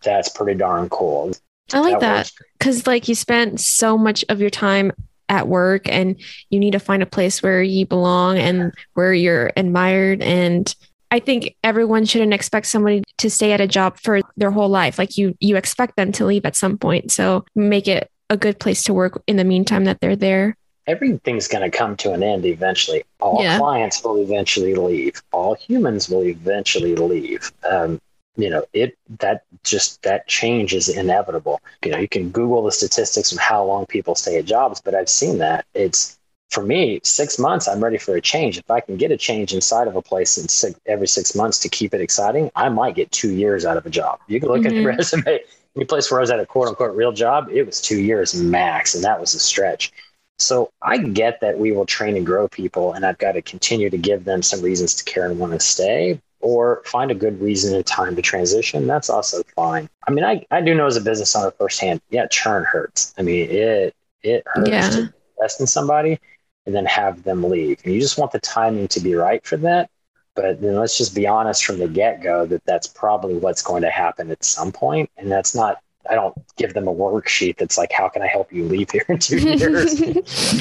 that's 0.03 0.29
pretty 0.29 0.57
darn 0.57 0.89
cool. 0.89 1.31
I 1.73 1.79
like 1.79 1.99
that 1.99 2.31
because, 2.57 2.87
like, 2.87 3.07
you 3.07 3.15
spent 3.15 3.59
so 3.59 3.97
much 3.97 4.25
of 4.29 4.41
your 4.41 4.49
time 4.49 4.91
at 5.29 5.47
work, 5.47 5.87
and 5.87 6.19
you 6.49 6.59
need 6.59 6.71
to 6.71 6.79
find 6.79 7.01
a 7.01 7.07
place 7.07 7.41
where 7.41 7.61
you 7.61 7.85
belong 7.85 8.37
and 8.37 8.73
where 8.93 9.13
you're 9.13 9.51
admired 9.55 10.21
and 10.21 10.75
I 11.11 11.19
think 11.19 11.55
everyone 11.63 12.05
shouldn't 12.05 12.33
expect 12.33 12.67
somebody 12.67 13.03
to 13.17 13.29
stay 13.29 13.51
at 13.51 13.61
a 13.61 13.67
job 13.67 13.97
for 13.97 14.21
their 14.37 14.51
whole 14.51 14.69
life. 14.69 14.99
Like 14.99 15.17
you, 15.17 15.35
you 15.39 15.55
expect 15.55 15.95
them 15.95 16.11
to 16.13 16.25
leave 16.25 16.45
at 16.45 16.55
some 16.55 16.77
point. 16.77 17.11
So 17.11 17.45
make 17.55 17.87
it 17.87 18.11
a 18.29 18.37
good 18.37 18.59
place 18.59 18.83
to 18.83 18.93
work 18.93 19.21
in 19.25 19.37
the 19.37 19.43
meantime 19.43 19.85
that 19.85 19.99
they're 20.01 20.15
there. 20.15 20.55
Everything's 20.89 21.47
going 21.47 21.69
to 21.69 21.75
come 21.75 21.95
to 21.97 22.13
an 22.13 22.23
end 22.23 22.45
eventually. 22.45 23.03
All 23.19 23.41
yeah. 23.41 23.57
clients 23.57 24.03
will 24.03 24.17
eventually 24.17 24.73
leave. 24.73 25.21
All 25.31 25.53
humans 25.53 26.09
will 26.09 26.23
eventually 26.23 26.95
leave. 26.95 27.51
Um, 27.69 28.01
you 28.35 28.49
know, 28.49 28.65
it 28.73 28.97
that 29.19 29.43
just 29.63 30.01
that 30.03 30.27
change 30.27 30.73
is 30.73 30.89
inevitable. 30.89 31.61
You 31.83 31.91
know, 31.91 31.97
you 31.97 32.07
can 32.07 32.29
Google 32.29 32.63
the 32.63 32.71
statistics 32.71 33.31
of 33.31 33.37
how 33.37 33.63
long 33.63 33.85
people 33.85 34.15
stay 34.15 34.37
at 34.37 34.45
jobs, 34.45 34.81
but 34.81 34.95
I've 34.95 35.09
seen 35.09 35.37
that 35.39 35.65
it's 35.73 36.17
for 36.49 36.63
me, 36.63 36.99
six 37.03 37.37
months, 37.37 37.67
I'm 37.67 37.83
ready 37.83 37.97
for 37.97 38.15
a 38.15 38.21
change. 38.21 38.57
If 38.57 38.71
I 38.71 38.79
can 38.79 38.97
get 38.97 39.11
a 39.11 39.17
change 39.17 39.53
inside 39.53 39.87
of 39.87 39.95
a 39.95 40.01
place 40.01 40.37
in 40.37 40.47
six, 40.47 40.79
every 40.87 41.07
six 41.07 41.35
months 41.35 41.59
to 41.59 41.69
keep 41.69 41.93
it 41.93 42.01
exciting, 42.01 42.49
I 42.55 42.69
might 42.69 42.95
get 42.95 43.11
two 43.11 43.33
years 43.33 43.65
out 43.65 43.77
of 43.77 43.85
a 43.85 43.89
job. 43.89 44.19
You 44.27 44.39
can 44.39 44.49
look 44.49 44.61
mm-hmm. 44.61 44.67
at 44.67 44.69
the 44.71 44.77
mm-hmm. 44.77 44.87
resume. 45.25 45.39
Any 45.75 45.85
place 45.85 46.09
where 46.09 46.19
I 46.19 46.21
was 46.21 46.31
at 46.31 46.39
a 46.39 46.45
quote 46.45 46.67
unquote 46.67 46.95
real 46.95 47.11
job, 47.11 47.49
it 47.51 47.63
was 47.63 47.79
two 47.79 47.99
years 47.99 48.33
max, 48.33 48.95
and 48.95 49.03
that 49.03 49.19
was 49.19 49.35
a 49.35 49.39
stretch. 49.39 49.91
So 50.39 50.71
I 50.81 50.97
get 50.97 51.41
that 51.41 51.59
we 51.59 51.71
will 51.71 51.85
train 51.85 52.15
and 52.15 52.25
grow 52.25 52.47
people, 52.47 52.93
and 52.93 53.05
I've 53.05 53.17
got 53.17 53.33
to 53.33 53.41
continue 53.41 53.89
to 53.89 53.97
give 53.97 54.23
them 54.23 54.41
some 54.41 54.61
reasons 54.61 54.95
to 54.95 55.03
care 55.03 55.25
and 55.25 55.37
want 55.37 55.53
to 55.53 55.59
stay, 55.59 56.21
or 56.39 56.81
find 56.85 57.11
a 57.11 57.15
good 57.15 57.41
reason 57.41 57.75
and 57.75 57.85
time 57.85 58.15
to 58.15 58.21
transition. 58.21 58.87
That's 58.87 59.09
also 59.09 59.43
fine. 59.55 59.89
I 60.07 60.11
mean, 60.11 60.23
I, 60.23 60.45
I 60.49 60.61
do 60.61 60.73
know 60.73 60.87
as 60.87 60.95
a 60.95 61.01
business 61.01 61.35
owner 61.35 61.51
firsthand, 61.51 62.01
yeah, 62.09 62.27
churn 62.27 62.63
hurts. 62.63 63.13
I 63.17 63.21
mean, 63.21 63.49
it 63.49 63.95
it 64.23 64.43
hurts 64.47 64.69
yeah. 64.69 64.89
to 64.89 65.13
invest 65.37 65.59
in 65.59 65.67
somebody 65.67 66.19
and 66.65 66.73
then 66.73 66.85
have 66.85 67.23
them 67.23 67.43
leave. 67.43 67.79
And 67.83 67.93
you 67.93 67.99
just 67.99 68.17
want 68.17 68.31
the 68.31 68.39
timing 68.39 68.87
to 68.89 68.99
be 68.99 69.15
right 69.15 69.45
for 69.45 69.57
that. 69.57 69.89
But 70.35 70.61
then 70.61 70.75
let's 70.75 70.97
just 70.97 71.15
be 71.15 71.27
honest 71.27 71.65
from 71.65 71.79
the 71.79 71.87
get 71.87 72.21
go 72.21 72.45
that 72.45 72.63
that's 72.63 72.87
probably 72.87 73.35
what's 73.35 73.61
going 73.61 73.81
to 73.81 73.89
happen 73.89 74.31
at 74.31 74.43
some. 74.43 74.71
And 75.17 75.31
that's 75.31 75.53
not, 75.53 75.81
I 76.09 76.15
don't 76.15 76.35
give 76.57 76.73
them 76.73 76.87
a 76.87 76.93
worksheet 76.93 77.57
that's 77.57 77.77
like, 77.77 77.91
how 77.91 78.09
can 78.09 78.21
I 78.21 78.27
help 78.27 78.51
you 78.51 78.65
leave 78.65 78.91
here 78.91 79.05
in 79.07 79.19
two 79.19 79.39
years? 79.39 79.99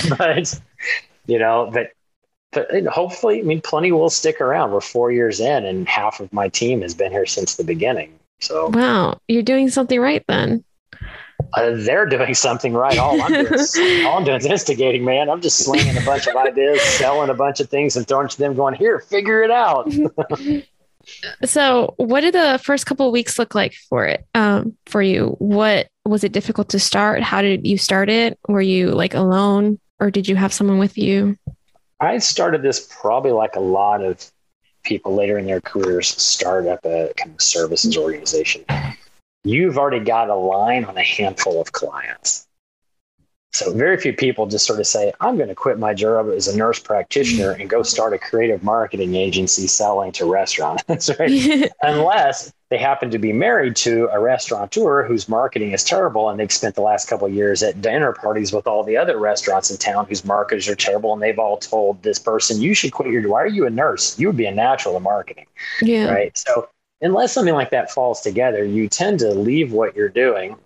but, 0.18 0.60
you 1.26 1.38
know, 1.38 1.70
but, 1.72 1.92
but 2.52 2.84
hopefully, 2.86 3.40
I 3.40 3.42
mean, 3.42 3.60
plenty 3.60 3.92
will 3.92 4.10
stick 4.10 4.40
around. 4.40 4.72
We're 4.72 4.80
four 4.80 5.12
years 5.12 5.40
in, 5.40 5.64
and 5.64 5.88
half 5.88 6.20
of 6.20 6.32
my 6.32 6.48
team 6.48 6.82
has 6.82 6.94
been 6.94 7.12
here 7.12 7.26
since 7.26 7.56
the 7.56 7.64
beginning. 7.64 8.18
So, 8.40 8.68
wow, 8.68 9.18
you're 9.26 9.42
doing 9.42 9.68
something 9.68 10.00
right 10.00 10.24
then 10.28 10.64
uh, 11.54 11.72
they're 11.74 12.06
doing 12.06 12.34
something 12.34 12.72
right. 12.72 12.98
All 12.98 13.20
I'm, 13.20 13.32
doing, 13.32 13.46
all 14.06 14.18
I'm 14.18 14.24
doing 14.24 14.36
is 14.36 14.46
instigating, 14.46 15.04
man. 15.04 15.30
I'm 15.30 15.40
just 15.40 15.58
slinging 15.58 15.96
a 15.96 16.04
bunch 16.04 16.26
of 16.26 16.36
ideas, 16.36 16.80
selling 16.82 17.30
a 17.30 17.34
bunch 17.34 17.60
of 17.60 17.68
things, 17.68 17.96
and 17.96 18.06
throwing 18.06 18.28
to 18.28 18.38
them, 18.38 18.54
going, 18.54 18.74
"Here, 18.74 19.00
figure 19.00 19.42
it 19.42 19.50
out." 19.50 19.90
so, 21.44 21.94
what 21.96 22.20
did 22.20 22.34
the 22.34 22.60
first 22.62 22.86
couple 22.86 23.06
of 23.06 23.12
weeks 23.12 23.38
look 23.38 23.54
like 23.54 23.74
for 23.88 24.06
it? 24.06 24.26
Um, 24.34 24.76
for 24.86 25.02
you, 25.02 25.36
what 25.38 25.88
was 26.04 26.24
it 26.24 26.32
difficult 26.32 26.68
to 26.70 26.78
start? 26.78 27.22
How 27.22 27.42
did 27.42 27.66
you 27.66 27.78
start 27.78 28.08
it? 28.08 28.38
Were 28.48 28.62
you 28.62 28.90
like 28.90 29.14
alone, 29.14 29.78
or 30.00 30.10
did 30.10 30.28
you 30.28 30.36
have 30.36 30.52
someone 30.52 30.78
with 30.78 30.98
you? 30.98 31.36
I 32.00 32.18
started 32.18 32.62
this 32.62 32.88
probably 33.00 33.32
like 33.32 33.56
a 33.56 33.60
lot 33.60 34.02
of 34.02 34.30
people 34.84 35.14
later 35.14 35.38
in 35.38 35.46
their 35.46 35.60
careers 35.60 36.08
start 36.08 36.66
up 36.66 36.84
a 36.84 37.12
kind 37.16 37.34
of 37.34 37.42
services 37.42 37.96
organization 37.96 38.64
you've 39.44 39.78
already 39.78 40.04
got 40.04 40.28
a 40.28 40.34
line 40.34 40.84
on 40.84 40.96
a 40.96 41.02
handful 41.02 41.60
of 41.60 41.72
clients. 41.72 42.47
So 43.52 43.72
very 43.72 43.96
few 43.96 44.12
people 44.12 44.46
just 44.46 44.66
sort 44.66 44.78
of 44.78 44.86
say, 44.86 45.12
I'm 45.20 45.36
going 45.36 45.48
to 45.48 45.54
quit 45.54 45.78
my 45.78 45.94
job 45.94 46.28
as 46.28 46.48
a 46.48 46.56
nurse 46.56 46.78
practitioner 46.78 47.52
and 47.52 47.68
go 47.68 47.82
start 47.82 48.12
a 48.12 48.18
creative 48.18 48.62
marketing 48.62 49.14
agency 49.14 49.66
selling 49.66 50.12
to 50.12 50.26
restaurants, 50.26 51.10
right? 51.18 51.70
Unless 51.82 52.52
they 52.68 52.76
happen 52.76 53.10
to 53.10 53.18
be 53.18 53.32
married 53.32 53.74
to 53.76 54.08
a 54.12 54.20
restaurateur 54.20 55.02
whose 55.02 55.28
marketing 55.28 55.72
is 55.72 55.82
terrible 55.82 56.28
and 56.28 56.38
they've 56.38 56.52
spent 56.52 56.74
the 56.74 56.82
last 56.82 57.08
couple 57.08 57.26
of 57.26 57.32
years 57.32 57.62
at 57.62 57.80
dinner 57.80 58.12
parties 58.12 58.52
with 58.52 58.66
all 58.66 58.84
the 58.84 58.98
other 58.98 59.18
restaurants 59.18 59.70
in 59.70 59.78
town 59.78 60.04
whose 60.06 60.26
marketers 60.26 60.68
are 60.68 60.76
terrible 60.76 61.14
and 61.14 61.22
they've 61.22 61.38
all 61.38 61.56
told 61.56 62.02
this 62.02 62.18
person, 62.18 62.60
you 62.60 62.74
should 62.74 62.92
quit 62.92 63.10
your 63.10 63.26
why 63.28 63.42
are 63.42 63.46
you 63.46 63.66
a 63.66 63.70
nurse? 63.70 64.18
You 64.18 64.26
would 64.26 64.36
be 64.36 64.46
a 64.46 64.54
natural 64.54 64.96
in 64.98 65.02
marketing. 65.02 65.46
Yeah. 65.80 66.12
Right. 66.12 66.36
So 66.36 66.68
unless 67.00 67.32
something 67.32 67.54
like 67.54 67.70
that 67.70 67.90
falls 67.90 68.20
together, 68.20 68.62
you 68.62 68.88
tend 68.88 69.20
to 69.20 69.30
leave 69.30 69.72
what 69.72 69.96
you're 69.96 70.10
doing 70.10 70.56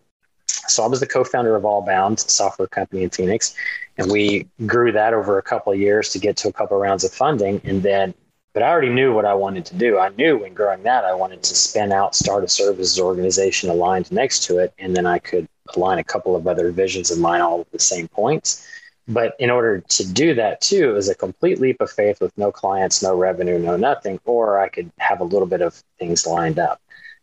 So 0.47 0.83
I 0.83 0.87
was 0.87 1.01
the 1.01 1.07
co-founder 1.07 1.55
of 1.55 1.65
Allbound 1.65 2.19
software 2.19 2.69
company 2.69 3.03
in 3.03 3.11
Phoenix, 3.11 3.55
and 3.99 4.11
we 4.11 4.49
grew 4.67 4.93
that 4.93 5.13
over 5.13 5.39
a 5.39 5.43
couple 5.43 5.73
of 5.73 5.79
years 5.79 6.09
to 6.11 6.19
get 6.19 6.37
to 6.39 6.49
a 6.49 6.53
couple 6.53 6.77
of 6.77 6.83
rounds 6.83 7.05
of 7.05 7.13
funding. 7.13 7.61
And 7.65 7.83
then, 7.83 8.15
but 8.55 8.63
I 8.63 8.69
already 8.69 8.91
knew 8.91 9.13
what 9.13 9.25
I 9.25 9.35
wanted 9.35 9.65
to 9.67 9.77
do. 9.77 9.99
I 9.99 10.11
knew 10.11 10.39
when 10.39 10.55
growing 10.55 10.83
that 10.85 11.05
I 11.05 11.15
wanted 11.15 11.43
to 11.43 11.55
spin 11.55 11.93
out, 11.93 12.15
start 12.15 12.45
a 12.45 12.49
services 12.49 12.99
organization 13.01 13.71
aligned 13.71 14.11
next 14.13 14.45
to 14.45 14.59
it, 14.59 14.73
and 14.79 14.97
then 14.97 15.07
I 15.07 15.19
could 15.19 15.49
align 15.75 15.99
a 15.99 16.05
couple 16.05 16.37
of 16.37 16.47
other 16.47 16.71
visions 16.71 17.11
of 17.11 17.19
mine 17.19 17.41
all 17.41 17.61
at 17.61 17.71
the 17.73 17.79
same 17.79 18.09
points. 18.09 18.67
But 19.09 19.35
in 19.39 19.51
order 19.51 19.81
to 19.81 20.13
do 20.13 20.35
that 20.35 20.61
too, 20.61 20.91
it 20.91 20.93
was 20.93 21.09
a 21.09 21.15
complete 21.15 21.61
leap 21.61 21.81
of 21.81 21.91
faith 21.91 22.21
with 22.21 22.37
no 22.39 22.53
clients, 22.53 23.03
no 23.03 23.17
revenue, 23.17 23.59
no 23.59 23.77
nothing, 23.77 24.21
or 24.25 24.61
I 24.61 24.69
could 24.69 24.93
have 24.99 25.21
a 25.21 25.25
little 25.25 25.49
bit 25.49 25.61
of 25.61 25.75
things 25.99 26.27
lined 26.27 26.59
up. 26.59 26.81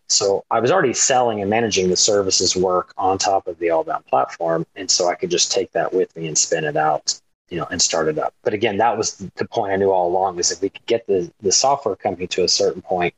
So 0.09 0.43
I 0.49 0.59
was 0.59 0.71
already 0.71 0.93
selling 0.93 1.41
and 1.41 1.49
managing 1.49 1.89
the 1.89 1.95
services 1.95 2.55
work 2.55 2.93
on 2.97 3.17
top 3.17 3.47
of 3.47 3.59
the 3.59 3.67
Allbound 3.67 4.05
platform. 4.07 4.65
And 4.75 4.89
so 4.89 5.07
I 5.07 5.15
could 5.15 5.29
just 5.29 5.51
take 5.51 5.71
that 5.73 5.93
with 5.93 6.15
me 6.15 6.27
and 6.27 6.37
spin 6.37 6.63
it 6.63 6.75
out, 6.75 7.19
you 7.49 7.57
know, 7.57 7.67
and 7.69 7.79
start 7.79 8.07
it 8.07 8.17
up. 8.17 8.33
But 8.43 8.53
again, 8.53 8.77
that 8.77 8.97
was 8.97 9.17
the 9.17 9.47
point 9.47 9.71
I 9.71 9.75
knew 9.75 9.91
all 9.91 10.09
along 10.09 10.39
is 10.39 10.51
if 10.51 10.61
we 10.61 10.69
could 10.69 10.85
get 10.87 11.05
the, 11.05 11.31
the 11.41 11.51
software 11.51 11.95
company 11.95 12.25
to 12.27 12.43
a 12.43 12.47
certain 12.47 12.81
point 12.81 13.13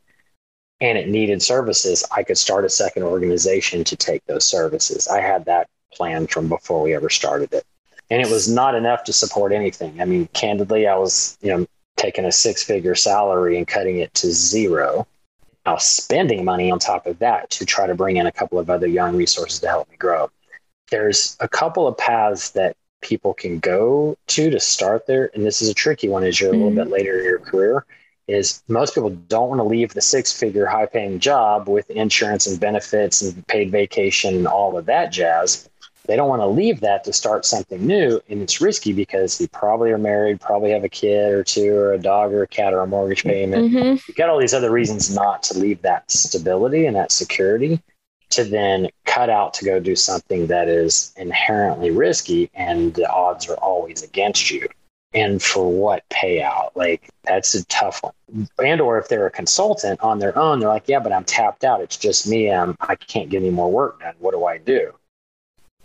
and 0.81 0.97
it 0.97 1.07
needed 1.07 1.41
services, 1.41 2.03
I 2.11 2.23
could 2.23 2.37
start 2.37 2.65
a 2.65 2.69
second 2.69 3.03
organization 3.03 3.85
to 3.85 3.95
take 3.95 4.25
those 4.25 4.43
services. 4.43 5.07
I 5.07 5.21
had 5.21 5.45
that 5.45 5.69
plan 5.93 6.27
from 6.27 6.49
before 6.49 6.81
we 6.81 6.93
ever 6.93 7.09
started 7.09 7.53
it. 7.53 7.63
And 8.09 8.21
it 8.21 8.29
was 8.29 8.49
not 8.49 8.75
enough 8.75 9.05
to 9.05 9.13
support 9.13 9.53
anything. 9.53 10.01
I 10.01 10.05
mean, 10.05 10.27
candidly, 10.33 10.87
I 10.87 10.97
was, 10.97 11.37
you 11.41 11.55
know, 11.55 11.65
taking 11.95 12.25
a 12.25 12.31
six 12.33 12.63
figure 12.63 12.95
salary 12.95 13.57
and 13.57 13.65
cutting 13.65 13.99
it 13.99 14.13
to 14.15 14.31
zero 14.31 15.07
now 15.65 15.77
spending 15.77 16.43
money 16.43 16.71
on 16.71 16.79
top 16.79 17.05
of 17.05 17.19
that 17.19 17.49
to 17.51 17.65
try 17.65 17.87
to 17.87 17.95
bring 17.95 18.17
in 18.17 18.25
a 18.25 18.31
couple 18.31 18.59
of 18.59 18.69
other 18.69 18.87
young 18.87 19.15
resources 19.15 19.59
to 19.59 19.67
help 19.67 19.89
me 19.89 19.97
grow. 19.97 20.29
There's 20.89 21.37
a 21.39 21.47
couple 21.47 21.87
of 21.87 21.97
paths 21.97 22.51
that 22.51 22.75
people 23.01 23.33
can 23.33 23.59
go 23.59 24.17
to 24.27 24.49
to 24.49 24.59
start 24.59 25.07
there. 25.07 25.31
And 25.33 25.45
this 25.45 25.61
is 25.61 25.69
a 25.69 25.73
tricky 25.73 26.09
one 26.09 26.23
as 26.23 26.39
you're 26.39 26.51
mm-hmm. 26.51 26.61
a 26.61 26.65
little 26.65 26.75
bit 26.75 26.83
mm-hmm. 26.85 26.93
later 26.93 27.19
in 27.19 27.25
your 27.25 27.39
career 27.39 27.85
is 28.27 28.63
most 28.67 28.93
people 28.95 29.09
don't 29.09 29.49
want 29.49 29.59
to 29.59 29.63
leave 29.63 29.93
the 29.93 30.01
six 30.01 30.31
figure 30.31 30.65
high 30.65 30.85
paying 30.85 31.19
job 31.19 31.67
with 31.67 31.89
insurance 31.89 32.47
and 32.47 32.59
benefits 32.59 33.21
and 33.21 33.45
paid 33.47 33.71
vacation 33.71 34.35
and 34.35 34.47
all 34.47 34.77
of 34.77 34.85
that 34.85 35.11
jazz 35.11 35.69
they 36.05 36.15
don't 36.15 36.29
want 36.29 36.41
to 36.41 36.47
leave 36.47 36.79
that 36.81 37.03
to 37.03 37.13
start 37.13 37.45
something 37.45 37.85
new 37.85 38.19
and 38.29 38.41
it's 38.41 38.59
risky 38.59 38.93
because 38.93 39.39
you 39.39 39.47
probably 39.47 39.91
are 39.91 39.97
married 39.97 40.41
probably 40.41 40.71
have 40.71 40.83
a 40.83 40.89
kid 40.89 41.31
or 41.31 41.43
two 41.43 41.75
or 41.75 41.93
a 41.93 41.99
dog 41.99 42.33
or 42.33 42.43
a 42.43 42.47
cat 42.47 42.73
or 42.73 42.81
a 42.81 42.87
mortgage 42.87 43.23
payment. 43.23 43.71
Mm-hmm. 43.71 43.95
you 44.07 44.13
got 44.15 44.29
all 44.29 44.39
these 44.39 44.53
other 44.53 44.71
reasons 44.71 45.13
not 45.13 45.43
to 45.43 45.57
leave 45.57 45.81
that 45.83 46.09
stability 46.09 46.85
and 46.85 46.95
that 46.95 47.11
security 47.11 47.79
to 48.31 48.43
then 48.43 48.89
cut 49.05 49.29
out 49.29 49.53
to 49.53 49.65
go 49.65 49.79
do 49.79 49.95
something 49.95 50.47
that 50.47 50.67
is 50.67 51.13
inherently 51.17 51.91
risky 51.91 52.49
and 52.53 52.93
the 52.93 53.09
odds 53.09 53.49
are 53.49 53.55
always 53.55 54.03
against 54.03 54.49
you. 54.49 54.67
And 55.13 55.43
for 55.43 55.69
what 55.69 56.07
payout? 56.09 56.71
Like 56.73 57.09
that's 57.23 57.53
a 57.53 57.65
tough 57.65 58.01
one. 58.01 58.47
And 58.63 58.79
or 58.79 58.97
if 58.97 59.09
they're 59.09 59.27
a 59.27 59.31
consultant 59.31 59.99
on 59.99 60.19
their 60.19 60.37
own 60.37 60.61
they're 60.61 60.69
like 60.69 60.87
yeah 60.87 60.99
but 60.99 61.11
i'm 61.11 61.25
tapped 61.25 61.65
out. 61.65 61.81
It's 61.81 61.97
just 61.97 62.27
me. 62.27 62.49
Um, 62.49 62.77
i 62.79 62.95
can't 62.95 63.29
get 63.29 63.37
any 63.37 63.51
more 63.51 63.69
work 63.69 63.99
done. 63.99 64.15
What 64.19 64.31
do 64.31 64.45
i 64.45 64.57
do 64.57 64.93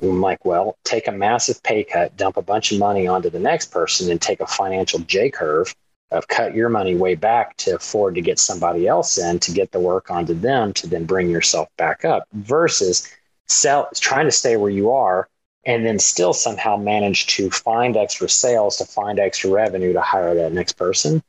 I'm 0.03 0.21
like, 0.21 0.45
well, 0.45 0.77
take 0.85 1.09
a 1.09 1.13
massive 1.13 1.63
pay 1.63 1.85
cut, 1.85 2.17
dump 2.17 2.37
a 2.37 2.43
bunch 2.43 2.73
of 2.73 2.79
money 2.79 3.07
onto 3.07 3.31
the 3.31 3.39
next 3.39 3.71
person, 3.71 4.11
and 4.11 4.21
take 4.21 4.41
a 4.41 4.47
financial 4.47 5.01
J 5.01 5.31
curve 5.31 5.75
of 6.11 6.29
cut 6.29 6.55
your 6.55 6.69
money 6.69 6.95
way 6.95 7.15
back 7.15 7.57
to 7.57 7.75
afford 7.77 8.15
to 8.15 8.21
get 8.21 8.39
somebody 8.39 8.87
else 8.87 9.19
in 9.19 9.39
to 9.41 9.53
get 9.53 9.73
the 9.73 9.81
work 9.81 10.11
onto 10.11 10.35
them 10.35 10.73
to 10.73 10.87
then 10.87 11.05
bring 11.05 11.29
yourself 11.29 11.69
back 11.77 12.05
up 12.05 12.29
versus 12.33 13.13
sell 13.47 13.89
trying 13.95 14.27
to 14.27 14.31
stay 14.31 14.57
where 14.57 14.71
you 14.71 14.91
are 14.91 15.29
and 15.65 15.85
then 15.85 15.99
still 15.99 16.33
somehow 16.33 16.77
manage 16.77 17.27
to 17.27 17.51
find 17.51 17.97
extra 17.97 18.29
sales 18.29 18.77
to 18.77 18.85
find 18.85 19.19
extra 19.19 19.51
revenue 19.51 19.93
to 19.93 20.01
hire 20.01 20.35
that 20.35 20.53
next 20.53 20.75
person. 20.75 21.23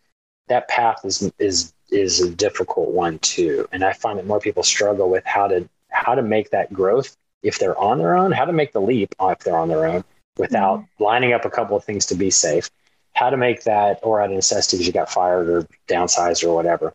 That 0.48 0.68
path 0.68 1.04
is 1.04 1.32
is 1.40 1.74
is 1.90 2.22
a 2.22 2.30
difficult 2.30 2.90
one 2.90 3.18
too. 3.20 3.68
And 3.72 3.84
i 3.84 3.94
find 3.94 4.20
that 4.20 4.28
more 4.28 4.40
people 4.40 4.64
struggle 4.64 5.10
with 5.10 5.26
how 5.26 5.48
to 5.48 5.68
how 5.90 6.16
to 6.16 6.22
make 6.22 6.52
that 6.52 6.72
growth 6.72 7.18
if 7.44 7.60
they're 7.60 7.78
on 7.78 8.00
their 8.00 8.18
own, 8.18 8.32
how 8.32 8.46
to 8.46 8.54
make 8.54 8.74
the 8.74 8.82
leap 8.82 9.14
if 9.20 9.40
they're 9.40 9.58
on 9.58 9.70
their 9.70 9.86
own 9.86 10.04
without 10.38 10.80
mm-hmm. 10.80 11.04
lining 11.04 11.34
up 11.34 11.46
a 11.46 11.50
couple 11.50 11.76
of 11.76 11.84
things 11.84 12.06
to 12.08 12.16
be 12.16 12.30
safe, 12.30 12.70
how 13.14 13.30
to 13.30 13.38
make 13.38 13.64
that 13.64 14.00
or 14.04 14.22
out 14.22 14.30
of 14.30 14.36
necessity 14.36 14.78
because 14.78 14.88
you 14.88 14.94
got 14.94 15.10
fired 15.10 15.50
or 15.50 15.68
downsized 15.88 16.44
or 16.44 16.54
whatever. 16.54 16.94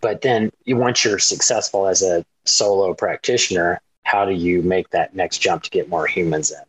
But 0.00 0.22
then 0.22 0.50
you, 0.64 0.76
once 0.76 1.04
you're 1.04 1.18
successful 1.18 1.86
as 1.86 2.02
a 2.02 2.24
solo 2.44 2.94
practitioner, 2.94 3.80
how 4.04 4.24
do 4.24 4.32
you 4.32 4.62
make 4.62 4.90
that 4.90 5.14
next 5.14 5.38
jump 5.38 5.62
to 5.64 5.70
get 5.70 5.88
more 5.88 6.06
humans 6.06 6.52
in? 6.52 6.65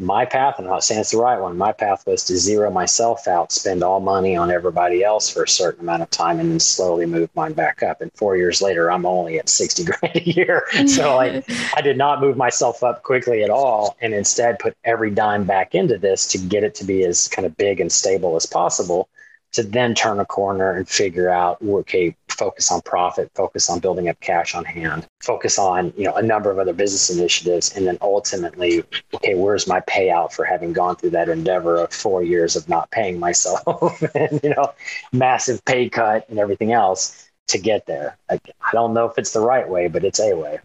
My 0.00 0.24
path, 0.24 0.58
and 0.58 0.66
I'm 0.66 0.72
not 0.72 0.84
saying 0.84 1.00
it's 1.00 1.12
the 1.12 1.18
right 1.18 1.40
one. 1.40 1.56
My 1.56 1.72
path 1.72 2.04
was 2.06 2.24
to 2.24 2.36
zero 2.36 2.70
myself 2.70 3.28
out, 3.28 3.52
spend 3.52 3.84
all 3.84 4.00
money 4.00 4.36
on 4.36 4.50
everybody 4.50 5.04
else 5.04 5.30
for 5.30 5.44
a 5.44 5.48
certain 5.48 5.82
amount 5.82 6.02
of 6.02 6.10
time, 6.10 6.40
and 6.40 6.50
then 6.50 6.58
slowly 6.58 7.06
move 7.06 7.30
mine 7.36 7.52
back 7.52 7.82
up. 7.82 8.00
And 8.00 8.12
four 8.14 8.36
years 8.36 8.60
later, 8.60 8.90
I'm 8.90 9.06
only 9.06 9.38
at 9.38 9.48
60 9.48 9.84
grand 9.84 10.16
a 10.16 10.28
year. 10.28 10.64
So 10.86 11.14
like, 11.14 11.48
I 11.76 11.80
did 11.80 11.96
not 11.96 12.20
move 12.20 12.36
myself 12.36 12.82
up 12.82 13.04
quickly 13.04 13.44
at 13.44 13.50
all, 13.50 13.96
and 14.00 14.12
instead 14.12 14.58
put 14.58 14.76
every 14.84 15.10
dime 15.10 15.44
back 15.44 15.74
into 15.74 15.96
this 15.96 16.26
to 16.28 16.38
get 16.38 16.64
it 16.64 16.74
to 16.76 16.84
be 16.84 17.04
as 17.04 17.28
kind 17.28 17.46
of 17.46 17.56
big 17.56 17.80
and 17.80 17.90
stable 17.90 18.34
as 18.34 18.46
possible 18.46 19.08
to 19.54 19.62
then 19.62 19.94
turn 19.94 20.18
a 20.18 20.26
corner 20.26 20.72
and 20.72 20.88
figure 20.88 21.30
out 21.30 21.58
okay 21.62 22.14
focus 22.28 22.70
on 22.70 22.80
profit 22.82 23.30
focus 23.34 23.70
on 23.70 23.78
building 23.78 24.08
up 24.08 24.18
cash 24.20 24.54
on 24.54 24.64
hand 24.64 25.06
focus 25.22 25.58
on 25.58 25.92
you 25.96 26.04
know 26.04 26.14
a 26.14 26.22
number 26.22 26.50
of 26.50 26.58
other 26.58 26.72
business 26.72 27.08
initiatives 27.08 27.74
and 27.76 27.86
then 27.86 27.96
ultimately 28.02 28.84
okay 29.14 29.34
where's 29.34 29.66
my 29.66 29.80
payout 29.82 30.32
for 30.32 30.44
having 30.44 30.72
gone 30.72 30.96
through 30.96 31.10
that 31.10 31.28
endeavor 31.28 31.78
of 31.78 31.92
four 31.92 32.22
years 32.22 32.56
of 32.56 32.68
not 32.68 32.90
paying 32.90 33.18
myself 33.18 34.02
and 34.14 34.40
you 34.42 34.50
know 34.50 34.72
massive 35.12 35.64
pay 35.64 35.88
cut 35.88 36.28
and 36.28 36.38
everything 36.38 36.72
else 36.72 37.28
to 37.46 37.58
get 37.58 37.84
there? 37.86 38.16
I, 38.30 38.40
I 38.60 38.72
don't 38.72 38.94
know 38.94 39.06
if 39.06 39.18
it's 39.18 39.32
the 39.32 39.40
right 39.40 39.68
way 39.68 39.88
but 39.88 40.04
it's 40.04 40.20
a 40.20 40.34
way. 40.34 40.58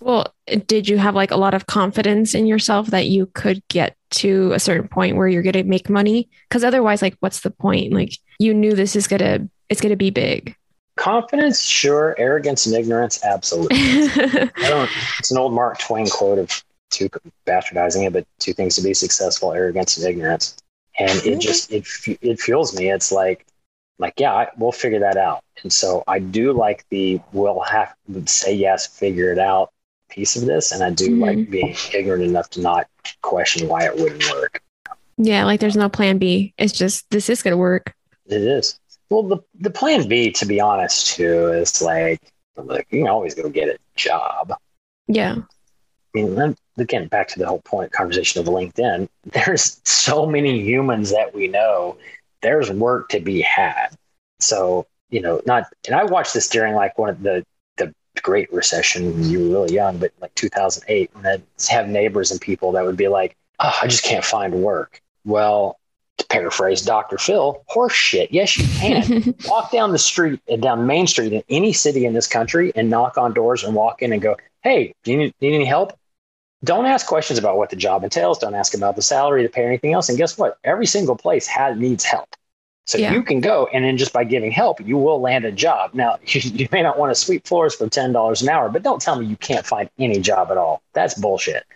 Well, 0.00 0.32
did 0.66 0.88
you 0.88 0.98
have 0.98 1.14
like 1.14 1.30
a 1.30 1.36
lot 1.36 1.54
of 1.54 1.66
confidence 1.66 2.34
in 2.34 2.46
yourself 2.46 2.88
that 2.88 3.06
you 3.06 3.26
could 3.34 3.62
get 3.68 3.96
to 4.10 4.52
a 4.52 4.60
certain 4.60 4.88
point 4.88 5.16
where 5.16 5.28
you're 5.28 5.42
going 5.42 5.52
to 5.54 5.64
make 5.64 5.88
money? 5.88 6.28
Because 6.48 6.64
otherwise, 6.64 7.02
like, 7.02 7.16
what's 7.20 7.40
the 7.40 7.50
point? 7.50 7.92
Like, 7.92 8.12
you 8.38 8.54
knew 8.54 8.74
this 8.74 8.96
is 8.96 9.06
going 9.06 9.20
to, 9.20 9.48
it's 9.68 9.80
going 9.80 9.90
to 9.90 9.96
be 9.96 10.10
big. 10.10 10.54
Confidence, 10.96 11.62
sure. 11.62 12.16
Arrogance 12.18 12.66
and 12.66 12.74
ignorance, 12.74 13.24
absolutely. 13.24 13.78
I 13.78 14.50
don't, 14.68 14.90
it's 15.18 15.30
an 15.30 15.38
old 15.38 15.52
Mark 15.52 15.78
Twain 15.78 16.08
quote 16.08 16.38
of 16.38 16.64
two 16.90 17.08
bastardizing 17.46 18.06
it, 18.06 18.12
but 18.12 18.26
two 18.38 18.52
things 18.52 18.76
to 18.76 18.82
be 18.82 18.94
successful: 18.94 19.52
arrogance 19.52 19.96
and 19.96 20.06
ignorance. 20.06 20.56
And 20.98 21.24
it 21.24 21.40
just 21.40 21.72
it 21.72 21.86
it 22.20 22.40
fuels 22.40 22.76
me. 22.76 22.90
It's 22.90 23.12
like 23.12 23.46
like 23.98 24.14
yeah, 24.18 24.34
I, 24.34 24.48
we'll 24.56 24.72
figure 24.72 25.00
that 25.00 25.16
out. 25.16 25.42
And 25.62 25.72
so 25.72 26.02
I 26.06 26.18
do 26.18 26.52
like 26.52 26.84
the 26.90 27.20
we'll 27.32 27.60
have 27.60 27.94
say 28.26 28.54
yes, 28.54 28.86
figure 28.86 29.32
it 29.32 29.38
out 29.38 29.70
piece 30.08 30.36
of 30.36 30.46
this. 30.46 30.72
And 30.72 30.82
I 30.82 30.90
do 30.90 31.10
mm-hmm. 31.10 31.22
like 31.22 31.50
being 31.50 31.76
ignorant 31.94 32.24
enough 32.24 32.50
to 32.50 32.60
not 32.60 32.88
question 33.22 33.68
why 33.68 33.84
it 33.84 33.96
wouldn't 33.96 34.24
work. 34.32 34.62
Yeah, 35.16 35.44
like 35.44 35.60
there's 35.60 35.76
no 35.76 35.88
plan 35.88 36.18
B. 36.18 36.54
It's 36.58 36.72
just 36.72 37.08
this 37.10 37.28
is 37.28 37.42
going 37.42 37.52
to 37.52 37.58
work. 37.58 37.94
It 38.26 38.42
is. 38.42 38.78
Well, 39.10 39.22
the 39.22 39.38
the 39.60 39.70
plan 39.70 40.08
B, 40.08 40.30
to 40.32 40.46
be 40.46 40.60
honest, 40.60 41.16
too, 41.16 41.48
is 41.48 41.82
like 41.82 42.20
like 42.56 42.86
you 42.90 43.00
can 43.00 43.08
always 43.08 43.34
go 43.34 43.48
get 43.48 43.68
a 43.68 43.78
job. 43.96 44.54
Yeah. 45.06 45.36
I 46.14 46.22
mean, 46.22 46.56
again, 46.78 47.08
back 47.08 47.28
to 47.28 47.38
the 47.38 47.46
whole 47.46 47.60
point 47.62 47.92
conversation 47.92 48.40
of 48.40 48.46
LinkedIn. 48.46 49.08
There's 49.24 49.80
so 49.84 50.26
many 50.26 50.60
humans 50.60 51.10
that 51.10 51.34
we 51.34 51.48
know. 51.48 51.96
There's 52.42 52.70
work 52.70 53.08
to 53.10 53.20
be 53.20 53.40
had. 53.40 53.88
So 54.40 54.86
you 55.10 55.20
know, 55.20 55.40
not 55.46 55.64
and 55.86 55.96
I 55.96 56.04
watched 56.04 56.34
this 56.34 56.48
during 56.48 56.74
like 56.74 56.98
one 56.98 57.10
of 57.10 57.22
the 57.22 57.44
Great 58.22 58.52
Recession 58.52 59.12
when 59.14 59.30
you 59.30 59.40
were 59.40 59.60
really 59.60 59.74
young, 59.74 59.98
but 59.98 60.12
like 60.20 60.34
2008, 60.34 61.10
when 61.14 61.26
I'd 61.26 61.42
have 61.68 61.88
neighbors 61.88 62.30
and 62.30 62.40
people 62.40 62.72
that 62.72 62.84
would 62.84 62.96
be 62.96 63.08
like, 63.08 63.36
oh, 63.60 63.76
I 63.82 63.86
just 63.86 64.04
can't 64.04 64.24
find 64.24 64.54
work. 64.54 65.00
Well, 65.24 65.78
to 66.18 66.26
paraphrase 66.26 66.82
Dr. 66.82 67.18
Phil, 67.18 67.62
horse 67.68 67.92
shit. 67.92 68.30
Yes, 68.32 68.56
you 68.56 68.66
can. 68.78 69.34
walk 69.48 69.70
down 69.70 69.92
the 69.92 69.98
street 69.98 70.40
and 70.48 70.60
down 70.60 70.86
Main 70.86 71.06
Street 71.06 71.32
in 71.32 71.42
any 71.48 71.72
city 71.72 72.04
in 72.04 72.12
this 72.12 72.26
country 72.26 72.72
and 72.74 72.90
knock 72.90 73.16
on 73.16 73.32
doors 73.32 73.64
and 73.64 73.74
walk 73.74 74.02
in 74.02 74.12
and 74.12 74.20
go, 74.20 74.36
hey, 74.62 74.92
do 75.04 75.12
you 75.12 75.16
need, 75.16 75.34
need 75.40 75.54
any 75.54 75.64
help? 75.64 75.92
Don't 76.64 76.86
ask 76.86 77.06
questions 77.06 77.38
about 77.38 77.56
what 77.56 77.70
the 77.70 77.76
job 77.76 78.02
entails. 78.02 78.38
Don't 78.38 78.54
ask 78.54 78.74
about 78.74 78.96
the 78.96 79.02
salary, 79.02 79.44
the 79.44 79.48
pay, 79.48 79.62
or 79.62 79.68
anything 79.68 79.92
else. 79.92 80.08
And 80.08 80.18
guess 80.18 80.36
what? 80.36 80.58
Every 80.64 80.86
single 80.86 81.16
place 81.16 81.46
has 81.46 81.78
needs 81.78 82.02
help. 82.02 82.28
So 82.88 82.96
yeah. 82.96 83.12
you 83.12 83.22
can 83.22 83.42
go, 83.42 83.68
and 83.70 83.84
then 83.84 83.98
just 83.98 84.14
by 84.14 84.24
giving 84.24 84.50
help, 84.50 84.80
you 84.80 84.96
will 84.96 85.20
land 85.20 85.44
a 85.44 85.52
job. 85.52 85.92
Now, 85.92 86.16
you, 86.24 86.40
you 86.54 86.68
may 86.72 86.82
not 86.82 86.98
want 86.98 87.10
to 87.10 87.14
sweep 87.14 87.46
floors 87.46 87.74
for 87.74 87.86
ten 87.86 88.12
dollars 88.12 88.40
an 88.40 88.48
hour, 88.48 88.70
but 88.70 88.82
don't 88.82 89.00
tell 89.00 89.20
me 89.20 89.26
you 89.26 89.36
can't 89.36 89.66
find 89.66 89.90
any 89.98 90.20
job 90.20 90.50
at 90.50 90.56
all. 90.56 90.80
That's 90.94 91.12
bullshit. 91.12 91.66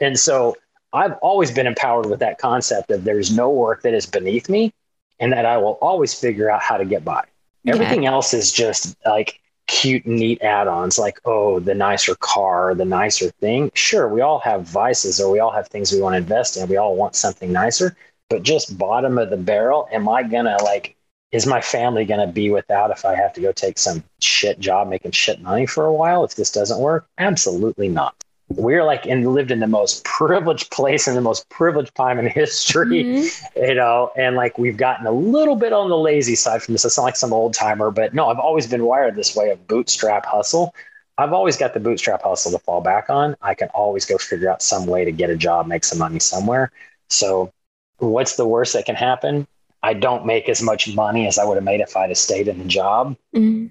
And 0.00 0.18
so 0.18 0.56
I've 0.94 1.12
always 1.20 1.50
been 1.50 1.66
empowered 1.66 2.06
with 2.06 2.20
that 2.20 2.38
concept 2.38 2.90
of 2.90 3.04
there's 3.04 3.30
no 3.30 3.50
work 3.50 3.82
that 3.82 3.92
is 3.92 4.06
beneath 4.06 4.48
me, 4.48 4.72
and 5.20 5.34
that 5.34 5.44
I 5.44 5.58
will 5.58 5.76
always 5.82 6.18
figure 6.18 6.50
out 6.50 6.62
how 6.62 6.78
to 6.78 6.86
get 6.86 7.04
by. 7.04 7.24
Everything 7.66 8.04
yeah. 8.04 8.12
else 8.12 8.32
is 8.32 8.50
just 8.50 8.96
like 9.04 9.40
cute, 9.66 10.06
neat 10.06 10.40
add 10.40 10.66
ons 10.66 10.98
like, 10.98 11.20
oh, 11.26 11.60
the 11.60 11.74
nicer 11.74 12.14
car, 12.14 12.74
the 12.74 12.86
nicer 12.86 13.28
thing. 13.32 13.70
Sure, 13.74 14.08
we 14.08 14.22
all 14.22 14.38
have 14.38 14.62
vices 14.62 15.20
or 15.20 15.30
we 15.30 15.40
all 15.40 15.52
have 15.52 15.68
things 15.68 15.92
we 15.92 16.00
want 16.00 16.14
to 16.14 16.18
invest 16.18 16.56
in. 16.56 16.66
We 16.68 16.78
all 16.78 16.96
want 16.96 17.16
something 17.16 17.52
nicer, 17.52 17.96
but 18.28 18.42
just 18.42 18.76
bottom 18.78 19.18
of 19.18 19.30
the 19.30 19.36
barrel, 19.36 19.88
am 19.92 20.08
I 20.08 20.22
to 20.46 20.56
like, 20.62 20.96
is 21.32 21.46
my 21.46 21.60
family 21.60 22.04
to 22.20 22.26
be 22.26 22.50
without 22.50 22.90
if 22.90 23.04
I 23.04 23.14
have 23.14 23.32
to 23.34 23.40
go 23.40 23.52
take 23.52 23.78
some 23.78 24.04
shit 24.20 24.58
job 24.60 24.88
making 24.88 25.12
shit 25.12 25.40
money 25.40 25.66
for 25.66 25.84
a 25.84 25.92
while 25.92 26.24
if 26.24 26.36
this 26.36 26.50
doesn't 26.50 26.78
work? 26.78 27.06
Absolutely 27.18 27.88
not 27.88 28.14
we're 28.48 28.84
like 28.84 29.06
and 29.06 29.32
lived 29.32 29.50
in 29.50 29.60
the 29.60 29.66
most 29.66 30.04
privileged 30.04 30.70
place 30.70 31.08
in 31.08 31.14
the 31.14 31.20
most 31.20 31.48
privileged 31.48 31.94
time 31.94 32.18
in 32.18 32.26
history, 32.26 33.04
mm-hmm. 33.04 33.62
you 33.62 33.74
know, 33.74 34.10
and 34.16 34.36
like 34.36 34.58
we've 34.58 34.76
gotten 34.76 35.06
a 35.06 35.12
little 35.12 35.56
bit 35.56 35.72
on 35.72 35.88
the 35.88 35.96
lazy 35.96 36.34
side 36.34 36.62
from 36.62 36.74
this. 36.74 36.84
It's 36.84 36.96
not 36.96 37.04
like 37.04 37.16
some 37.16 37.32
old 37.32 37.54
timer, 37.54 37.90
but 37.90 38.14
no, 38.14 38.28
I've 38.28 38.38
always 38.38 38.66
been 38.66 38.84
wired 38.84 39.16
this 39.16 39.34
way 39.34 39.50
of 39.50 39.66
bootstrap 39.66 40.26
hustle. 40.26 40.74
I've 41.16 41.32
always 41.32 41.56
got 41.56 41.74
the 41.74 41.80
bootstrap 41.80 42.22
hustle 42.22 42.52
to 42.52 42.58
fall 42.58 42.80
back 42.80 43.08
on. 43.08 43.36
I 43.40 43.54
can 43.54 43.68
always 43.68 44.04
go 44.04 44.18
figure 44.18 44.50
out 44.50 44.62
some 44.62 44.86
way 44.86 45.04
to 45.04 45.12
get 45.12 45.30
a 45.30 45.36
job, 45.36 45.66
make 45.66 45.84
some 45.84 45.98
money 45.98 46.18
somewhere. 46.18 46.72
So, 47.08 47.52
what's 47.98 48.36
the 48.36 48.46
worst 48.46 48.72
that 48.74 48.86
can 48.86 48.96
happen? 48.96 49.46
I 49.82 49.92
don't 49.92 50.24
make 50.24 50.48
as 50.48 50.62
much 50.62 50.94
money 50.94 51.26
as 51.26 51.38
I 51.38 51.44
would 51.44 51.56
have 51.56 51.64
made 51.64 51.80
if 51.80 51.96
I'd 51.96 52.08
have 52.08 52.18
stayed 52.18 52.48
in 52.48 52.58
the 52.58 52.64
job. 52.64 53.16
Mm-hmm. 53.34 53.66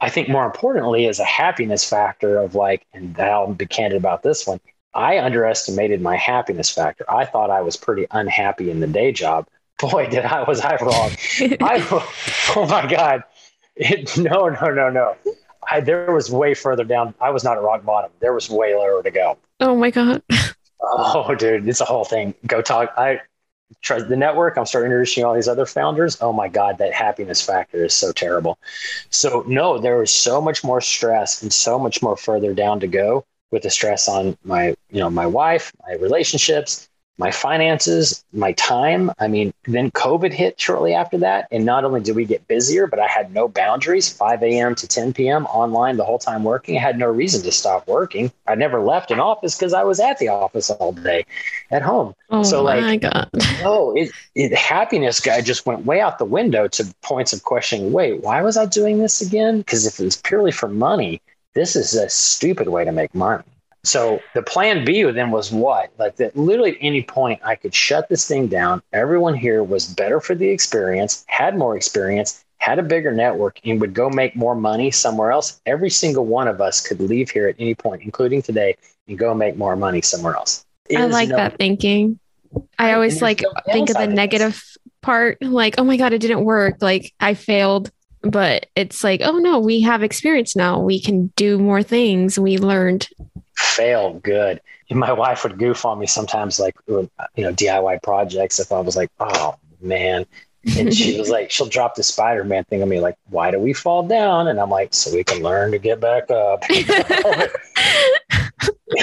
I 0.00 0.08
think 0.08 0.28
more 0.28 0.44
importantly 0.44 1.06
is 1.06 1.20
a 1.20 1.24
happiness 1.24 1.88
factor 1.88 2.38
of 2.38 2.56
like, 2.56 2.84
and 2.92 3.18
I'll 3.20 3.54
be 3.54 3.66
candid 3.66 3.96
about 3.96 4.24
this 4.24 4.46
one. 4.46 4.60
I 4.94 5.18
underestimated 5.20 6.02
my 6.02 6.16
happiness 6.16 6.68
factor. 6.68 7.04
I 7.08 7.24
thought 7.24 7.50
I 7.50 7.62
was 7.62 7.76
pretty 7.76 8.08
unhappy 8.10 8.70
in 8.70 8.80
the 8.80 8.88
day 8.88 9.12
job. 9.12 9.46
Boy, 9.78 10.08
did 10.08 10.24
I 10.24 10.42
was 10.42 10.60
I 10.60 10.76
wrong. 10.76 11.10
I, 11.60 11.86
oh 12.56 12.66
my 12.68 12.90
God. 12.90 13.22
It, 13.76 14.18
no, 14.18 14.48
no, 14.48 14.70
no, 14.70 14.90
no. 14.90 15.16
I, 15.70 15.80
there 15.80 16.12
was 16.12 16.30
way 16.30 16.54
further 16.54 16.84
down. 16.84 17.14
I 17.20 17.30
was 17.30 17.44
not 17.44 17.56
at 17.56 17.62
rock 17.62 17.84
bottom. 17.84 18.10
There 18.20 18.34
was 18.34 18.50
way 18.50 18.74
lower 18.74 19.02
to 19.02 19.10
go. 19.10 19.38
Oh 19.60 19.76
my 19.76 19.90
God. 19.90 20.22
Oh, 20.84 21.32
dude, 21.36 21.68
it's 21.68 21.80
a 21.80 21.84
whole 21.84 22.04
thing. 22.04 22.34
Go 22.44 22.60
talk. 22.60 22.92
I 22.96 23.20
trust 23.80 24.08
the 24.08 24.16
network. 24.16 24.56
I'm 24.56 24.66
starting 24.66 24.90
introducing 24.90 25.24
all 25.24 25.34
these 25.34 25.48
other 25.48 25.66
founders. 25.66 26.18
Oh 26.20 26.32
my 26.32 26.48
God, 26.48 26.78
that 26.78 26.92
happiness 26.92 27.40
factor 27.40 27.84
is 27.84 27.94
so 27.94 28.12
terrible. 28.12 28.58
So 29.10 29.44
no, 29.46 29.78
there 29.78 29.98
was 29.98 30.14
so 30.14 30.40
much 30.40 30.62
more 30.62 30.80
stress 30.80 31.42
and 31.42 31.52
so 31.52 31.78
much 31.78 32.02
more 32.02 32.16
further 32.16 32.54
down 32.54 32.80
to 32.80 32.86
go 32.86 33.24
with 33.50 33.62
the 33.62 33.70
stress 33.70 34.08
on 34.08 34.36
my, 34.44 34.68
you 34.90 35.00
know, 35.00 35.10
my 35.10 35.26
wife, 35.26 35.72
my 35.86 35.94
relationships, 35.94 36.88
my 37.22 37.30
finances, 37.30 38.24
my 38.32 38.50
time. 38.54 39.12
I 39.20 39.28
mean, 39.28 39.54
then 39.66 39.92
COVID 39.92 40.32
hit 40.32 40.60
shortly 40.60 40.92
after 40.92 41.18
that. 41.18 41.46
And 41.52 41.64
not 41.64 41.84
only 41.84 42.00
did 42.00 42.16
we 42.16 42.24
get 42.24 42.48
busier, 42.48 42.88
but 42.88 42.98
I 42.98 43.06
had 43.06 43.32
no 43.32 43.46
boundaries 43.46 44.08
5 44.08 44.42
a.m. 44.42 44.74
to 44.74 44.88
10 44.88 45.12
p.m. 45.12 45.46
online 45.46 45.98
the 45.98 46.04
whole 46.04 46.18
time 46.18 46.42
working. 46.42 46.76
I 46.76 46.80
had 46.80 46.98
no 46.98 47.06
reason 47.06 47.40
to 47.42 47.52
stop 47.52 47.86
working. 47.86 48.32
I 48.48 48.56
never 48.56 48.80
left 48.80 49.12
an 49.12 49.20
office 49.20 49.56
because 49.56 49.72
I 49.72 49.84
was 49.84 50.00
at 50.00 50.18
the 50.18 50.30
office 50.30 50.68
all 50.68 50.94
day 50.94 51.24
at 51.70 51.82
home. 51.82 52.12
Oh 52.28 52.42
so, 52.42 52.64
my 52.64 52.80
like, 52.80 53.02
God. 53.02 53.30
oh, 53.62 53.94
it, 53.94 54.10
it, 54.34 54.52
happiness 54.52 55.20
guy 55.20 55.42
just 55.42 55.64
went 55.64 55.86
way 55.86 56.00
out 56.00 56.18
the 56.18 56.24
window 56.24 56.66
to 56.66 56.92
points 57.02 57.32
of 57.32 57.44
questioning 57.44 57.92
wait, 57.92 58.20
why 58.20 58.42
was 58.42 58.56
I 58.56 58.66
doing 58.66 58.98
this 58.98 59.20
again? 59.20 59.58
Because 59.58 59.86
if 59.86 60.00
it 60.00 60.04
was 60.04 60.16
purely 60.16 60.50
for 60.50 60.68
money, 60.68 61.20
this 61.54 61.76
is 61.76 61.94
a 61.94 62.08
stupid 62.08 62.68
way 62.68 62.84
to 62.84 62.90
make 62.90 63.14
money. 63.14 63.44
So 63.84 64.20
the 64.34 64.42
plan 64.42 64.84
B 64.84 65.02
then 65.02 65.30
was 65.30 65.50
what? 65.50 65.90
Like 65.98 66.16
that 66.16 66.36
literally 66.36 66.72
at 66.72 66.78
any 66.80 67.02
point 67.02 67.40
I 67.44 67.56
could 67.56 67.74
shut 67.74 68.08
this 68.08 68.26
thing 68.26 68.46
down. 68.46 68.80
Everyone 68.92 69.34
here 69.34 69.64
was 69.64 69.92
better 69.92 70.20
for 70.20 70.34
the 70.34 70.48
experience, 70.48 71.24
had 71.26 71.56
more 71.58 71.76
experience, 71.76 72.44
had 72.58 72.78
a 72.78 72.82
bigger 72.82 73.10
network, 73.10 73.58
and 73.64 73.80
would 73.80 73.92
go 73.92 74.08
make 74.08 74.36
more 74.36 74.54
money 74.54 74.92
somewhere 74.92 75.32
else. 75.32 75.60
Every 75.66 75.90
single 75.90 76.26
one 76.26 76.46
of 76.46 76.60
us 76.60 76.80
could 76.86 77.00
leave 77.00 77.30
here 77.30 77.48
at 77.48 77.56
any 77.58 77.74
point, 77.74 78.02
including 78.02 78.42
today, 78.42 78.76
and 79.08 79.18
go 79.18 79.34
make 79.34 79.56
more 79.56 79.74
money 79.74 80.00
somewhere 80.00 80.36
else. 80.36 80.64
It 80.88 81.00
I 81.00 81.06
like 81.06 81.30
no, 81.30 81.36
that 81.36 81.58
thinking. 81.58 82.20
I 82.78 82.92
always 82.92 83.20
like 83.20 83.42
no 83.42 83.50
think 83.72 83.90
of 83.90 83.96
the 83.96 84.06
negative 84.06 84.62
part, 85.00 85.42
like, 85.42 85.74
oh 85.78 85.84
my 85.84 85.96
God, 85.96 86.12
it 86.12 86.20
didn't 86.20 86.44
work. 86.44 86.76
Like 86.80 87.12
I 87.18 87.34
failed 87.34 87.90
but 88.24 88.66
it's 88.76 89.02
like 89.02 89.20
oh 89.24 89.38
no 89.38 89.58
we 89.58 89.80
have 89.80 90.04
experience 90.04 90.54
now 90.54 90.78
we 90.78 91.00
can 91.00 91.26
do 91.34 91.58
more 91.58 91.82
things 91.82 92.38
we 92.38 92.56
learned 92.56 93.08
fail 93.56 94.14
good. 94.14 94.60
And 94.90 94.98
my 94.98 95.12
wife 95.12 95.42
would 95.44 95.58
goof 95.58 95.84
on 95.84 95.98
me 95.98 96.06
sometimes, 96.06 96.58
like, 96.60 96.74
you 96.86 97.08
know, 97.36 97.52
DIY 97.52 98.02
projects. 98.02 98.60
If 98.60 98.72
I 98.72 98.80
was 98.80 98.96
like, 98.96 99.10
oh 99.20 99.56
man. 99.80 100.26
And 100.76 100.94
she 100.94 101.18
was 101.18 101.28
like, 101.28 101.50
she'll 101.50 101.66
drop 101.66 101.96
the 101.96 102.04
Spider 102.04 102.44
Man 102.44 102.62
thing 102.64 102.82
on 102.82 102.88
me, 102.88 103.00
like, 103.00 103.16
why 103.28 103.50
do 103.50 103.58
we 103.58 103.72
fall 103.72 104.06
down? 104.06 104.46
And 104.46 104.60
I'm 104.60 104.70
like, 104.70 104.94
so 104.94 105.12
we 105.12 105.24
can 105.24 105.42
learn 105.42 105.72
to 105.72 105.78
get 105.78 105.98
back 106.00 106.30
up. 106.30 106.62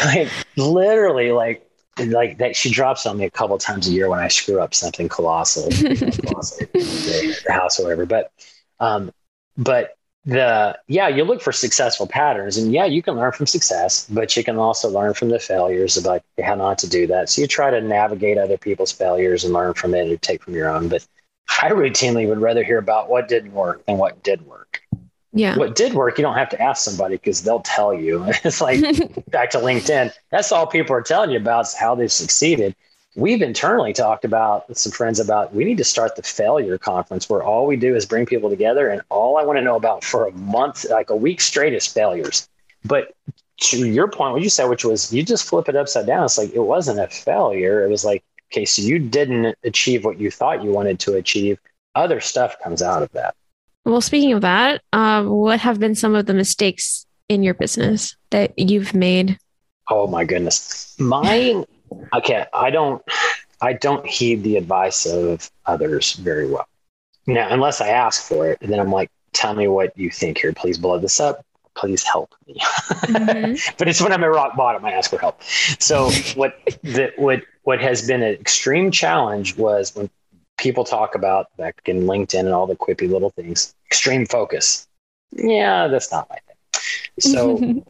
like, 0.05 0.29
literally, 0.55 1.31
like, 1.31 1.65
like 2.05 2.37
that 2.37 2.55
she 2.55 2.71
drops 2.71 3.05
on 3.05 3.17
me 3.17 3.25
a 3.25 3.31
couple 3.31 3.57
times 3.57 3.89
a 3.89 3.91
year 3.91 4.09
when 4.09 4.19
I 4.19 4.29
screw 4.29 4.61
up 4.61 4.73
something 4.73 5.09
colossal, 5.09 5.63
colossal 5.69 6.65
the 6.71 7.45
house 7.49 7.77
or 7.77 7.83
whatever. 7.83 8.05
But 8.05 8.31
um, 8.79 9.11
but 9.57 9.97
the 10.26 10.78
yeah 10.88 11.07
you 11.07 11.24
look 11.24 11.41
for 11.41 11.51
successful 11.51 12.05
patterns 12.05 12.57
and 12.57 12.74
yeah 12.74 12.84
you 12.84 13.01
can 13.01 13.15
learn 13.15 13.32
from 13.32 13.47
success 13.47 14.05
but 14.09 14.36
you 14.36 14.43
can 14.43 14.57
also 14.57 14.89
learn 14.89 15.13
from 15.13 15.30
the 15.30 15.39
failures 15.39 15.95
about 15.95 16.22
how 16.43 16.55
not 16.55 16.78
to 16.80 16.89
do 16.89 17.07
that. 17.07 17.30
So 17.30 17.41
you 17.41 17.47
try 17.47 17.72
to 17.72 17.82
navigate 17.82 18.38
other 18.38 18.57
people's 18.57 18.91
failures 18.91 19.43
and 19.43 19.53
learn 19.53 19.74
from 19.74 19.93
it 19.93 20.07
and 20.07 20.22
take 20.22 20.43
from 20.43 20.55
your 20.55 20.70
own. 20.70 20.89
But 20.89 21.07
i 21.61 21.70
routinely 21.70 22.28
would 22.28 22.39
rather 22.39 22.63
hear 22.63 22.78
about 22.78 23.09
what 23.09 23.28
didn't 23.28 23.53
work 23.53 23.86
than 23.86 23.97
what 23.97 24.22
did 24.24 24.45
work. 24.45 24.82
Yeah. 25.32 25.57
What 25.57 25.76
did 25.76 25.93
work 25.93 26.17
you 26.17 26.24
don't 26.24 26.36
have 26.36 26.49
to 26.49 26.61
ask 26.61 26.84
somebody 26.84 27.15
because 27.15 27.43
they'll 27.43 27.61
tell 27.61 27.93
you. 27.93 28.26
It's 28.43 28.61
like 28.61 28.82
back 29.32 29.51
to 29.51 29.59
linkedin. 29.59 30.11
That's 30.32 30.51
all 30.51 30.67
people 30.67 30.95
are 30.95 31.01
telling 31.01 31.32
you 31.32 31.38
about 31.38 31.67
is 31.67 31.74
how 31.74 31.95
they 31.95 32.07
succeeded 32.07 32.76
we've 33.16 33.41
internally 33.41 33.93
talked 33.93 34.24
about 34.24 34.68
with 34.70 34.78
some 34.78 34.91
friends 34.91 35.20
about 35.20 35.53
we 35.53 35.66
need 35.66 35.78
to 35.78 35.84
start 35.84 36.16
the 36.16 36.24
failure 36.24 36.78
conference 36.78 37.30
where 37.30 37.43
all 37.43 37.66
we 37.66 37.76
do 37.76 37.95
is 37.95 38.05
bring 38.05 38.26
people 38.26 38.49
together 38.49 38.89
and 38.89 39.01
all 39.10 39.38
I 39.38 39.43
want 39.43 39.57
to 39.57 39.64
know 39.64 39.76
about 39.76 40.03
for 40.03 40.28
a 40.28 40.32
month, 40.32 40.86
like 40.89 41.10
a 41.10 41.16
week 41.16 41.41
straight 41.41 41.74
is 41.74 41.88
failures. 41.88 42.47
But 42.86 43.16
to 43.62 43.88
your 43.88 44.07
point, 44.07 44.34
what 44.34 44.41
you 44.41 44.49
said, 44.49 44.66
which 44.66 44.86
was 44.86 45.12
you 45.12 45.24
just 45.24 45.47
flip 45.47 45.68
it 45.68 45.76
upside 45.76 46.05
down. 46.05 46.24
It's 46.24 46.38
like 46.38 46.53
it 46.53 46.60
wasn't 46.60 46.99
a 46.99 47.07
failure. 47.07 47.84
It 47.84 47.89
was 47.89 48.05
like, 48.05 48.24
okay, 48.51 48.66
so 48.66 48.82
you 48.82 48.99
didn't 48.99 49.57
achieve 49.64 50.05
what 50.05 50.20
you 50.20 50.32
thought 50.32 50.64
you 50.64 50.72
wanted 50.72 50.99
to 51.01 51.16
achieve. 51.16 51.60
Other 51.95 52.22
stuff 52.22 52.55
comes 52.64 52.82
out 52.82 53.03
of 53.03 53.12
that. 53.12 53.36
Well, 53.86 54.01
speaking 54.01 54.34
of 54.34 54.41
that, 54.41 54.82
um, 54.93 55.30
what 55.30 55.60
have 55.60 55.80
been 55.80 55.95
some 55.95 56.16
of 56.16 56.26
the 56.26 56.34
mistakes 56.34 57.05
in 57.28 57.43
your 57.43 57.53
business 57.53 58.16
that 58.30 58.57
you've 58.57 58.93
made? 58.93 59.38
Oh 59.89 60.07
my 60.07 60.24
goodness. 60.24 60.95
Mine 60.99 61.66
okay, 62.13 62.45
I 62.53 62.69
don't 62.69 63.01
I 63.61 63.73
don't 63.73 64.05
heed 64.05 64.43
the 64.43 64.57
advice 64.57 65.05
of 65.05 65.49
others 65.65 66.13
very 66.13 66.49
well. 66.49 66.67
Now, 67.27 67.47
unless 67.51 67.81
I 67.81 67.89
ask 67.89 68.23
for 68.23 68.49
it, 68.49 68.59
and 68.61 68.71
then 68.71 68.79
I'm 68.79 68.91
like, 68.91 69.11
tell 69.33 69.53
me 69.53 69.67
what 69.67 69.97
you 69.97 70.09
think 70.09 70.39
here. 70.39 70.53
Please 70.53 70.77
blow 70.77 70.97
this 70.97 71.19
up. 71.19 71.45
Please 71.75 72.03
help 72.03 72.33
me. 72.47 72.55
Mm-hmm. 72.59 73.73
but 73.77 73.87
it's 73.87 74.01
when 74.01 74.11
I'm 74.11 74.23
at 74.23 74.27
rock 74.27 74.55
bottom, 74.55 74.83
I 74.85 74.93
ask 74.93 75.09
for 75.09 75.19
help. 75.19 75.41
So 75.43 76.09
what 76.35 76.59
the, 76.83 77.11
what 77.17 77.43
what 77.63 77.79
has 77.79 78.07
been 78.07 78.23
an 78.23 78.33
extreme 78.33 78.91
challenge 78.91 79.57
was 79.57 79.95
when 79.95 80.09
people 80.57 80.83
talk 80.83 81.15
about 81.15 81.55
back 81.57 81.79
in 81.85 82.01
LinkedIn 82.01 82.39
and 82.39 82.49
all 82.49 82.67
the 82.67 82.75
quippy 82.75 83.09
little 83.09 83.29
things, 83.29 83.75
extreme 83.87 84.25
focus. 84.25 84.87
Yeah, 85.31 85.87
that's 85.87 86.11
not 86.11 86.27
my 86.29 86.37
thing. 86.37 86.55
So 87.19 87.83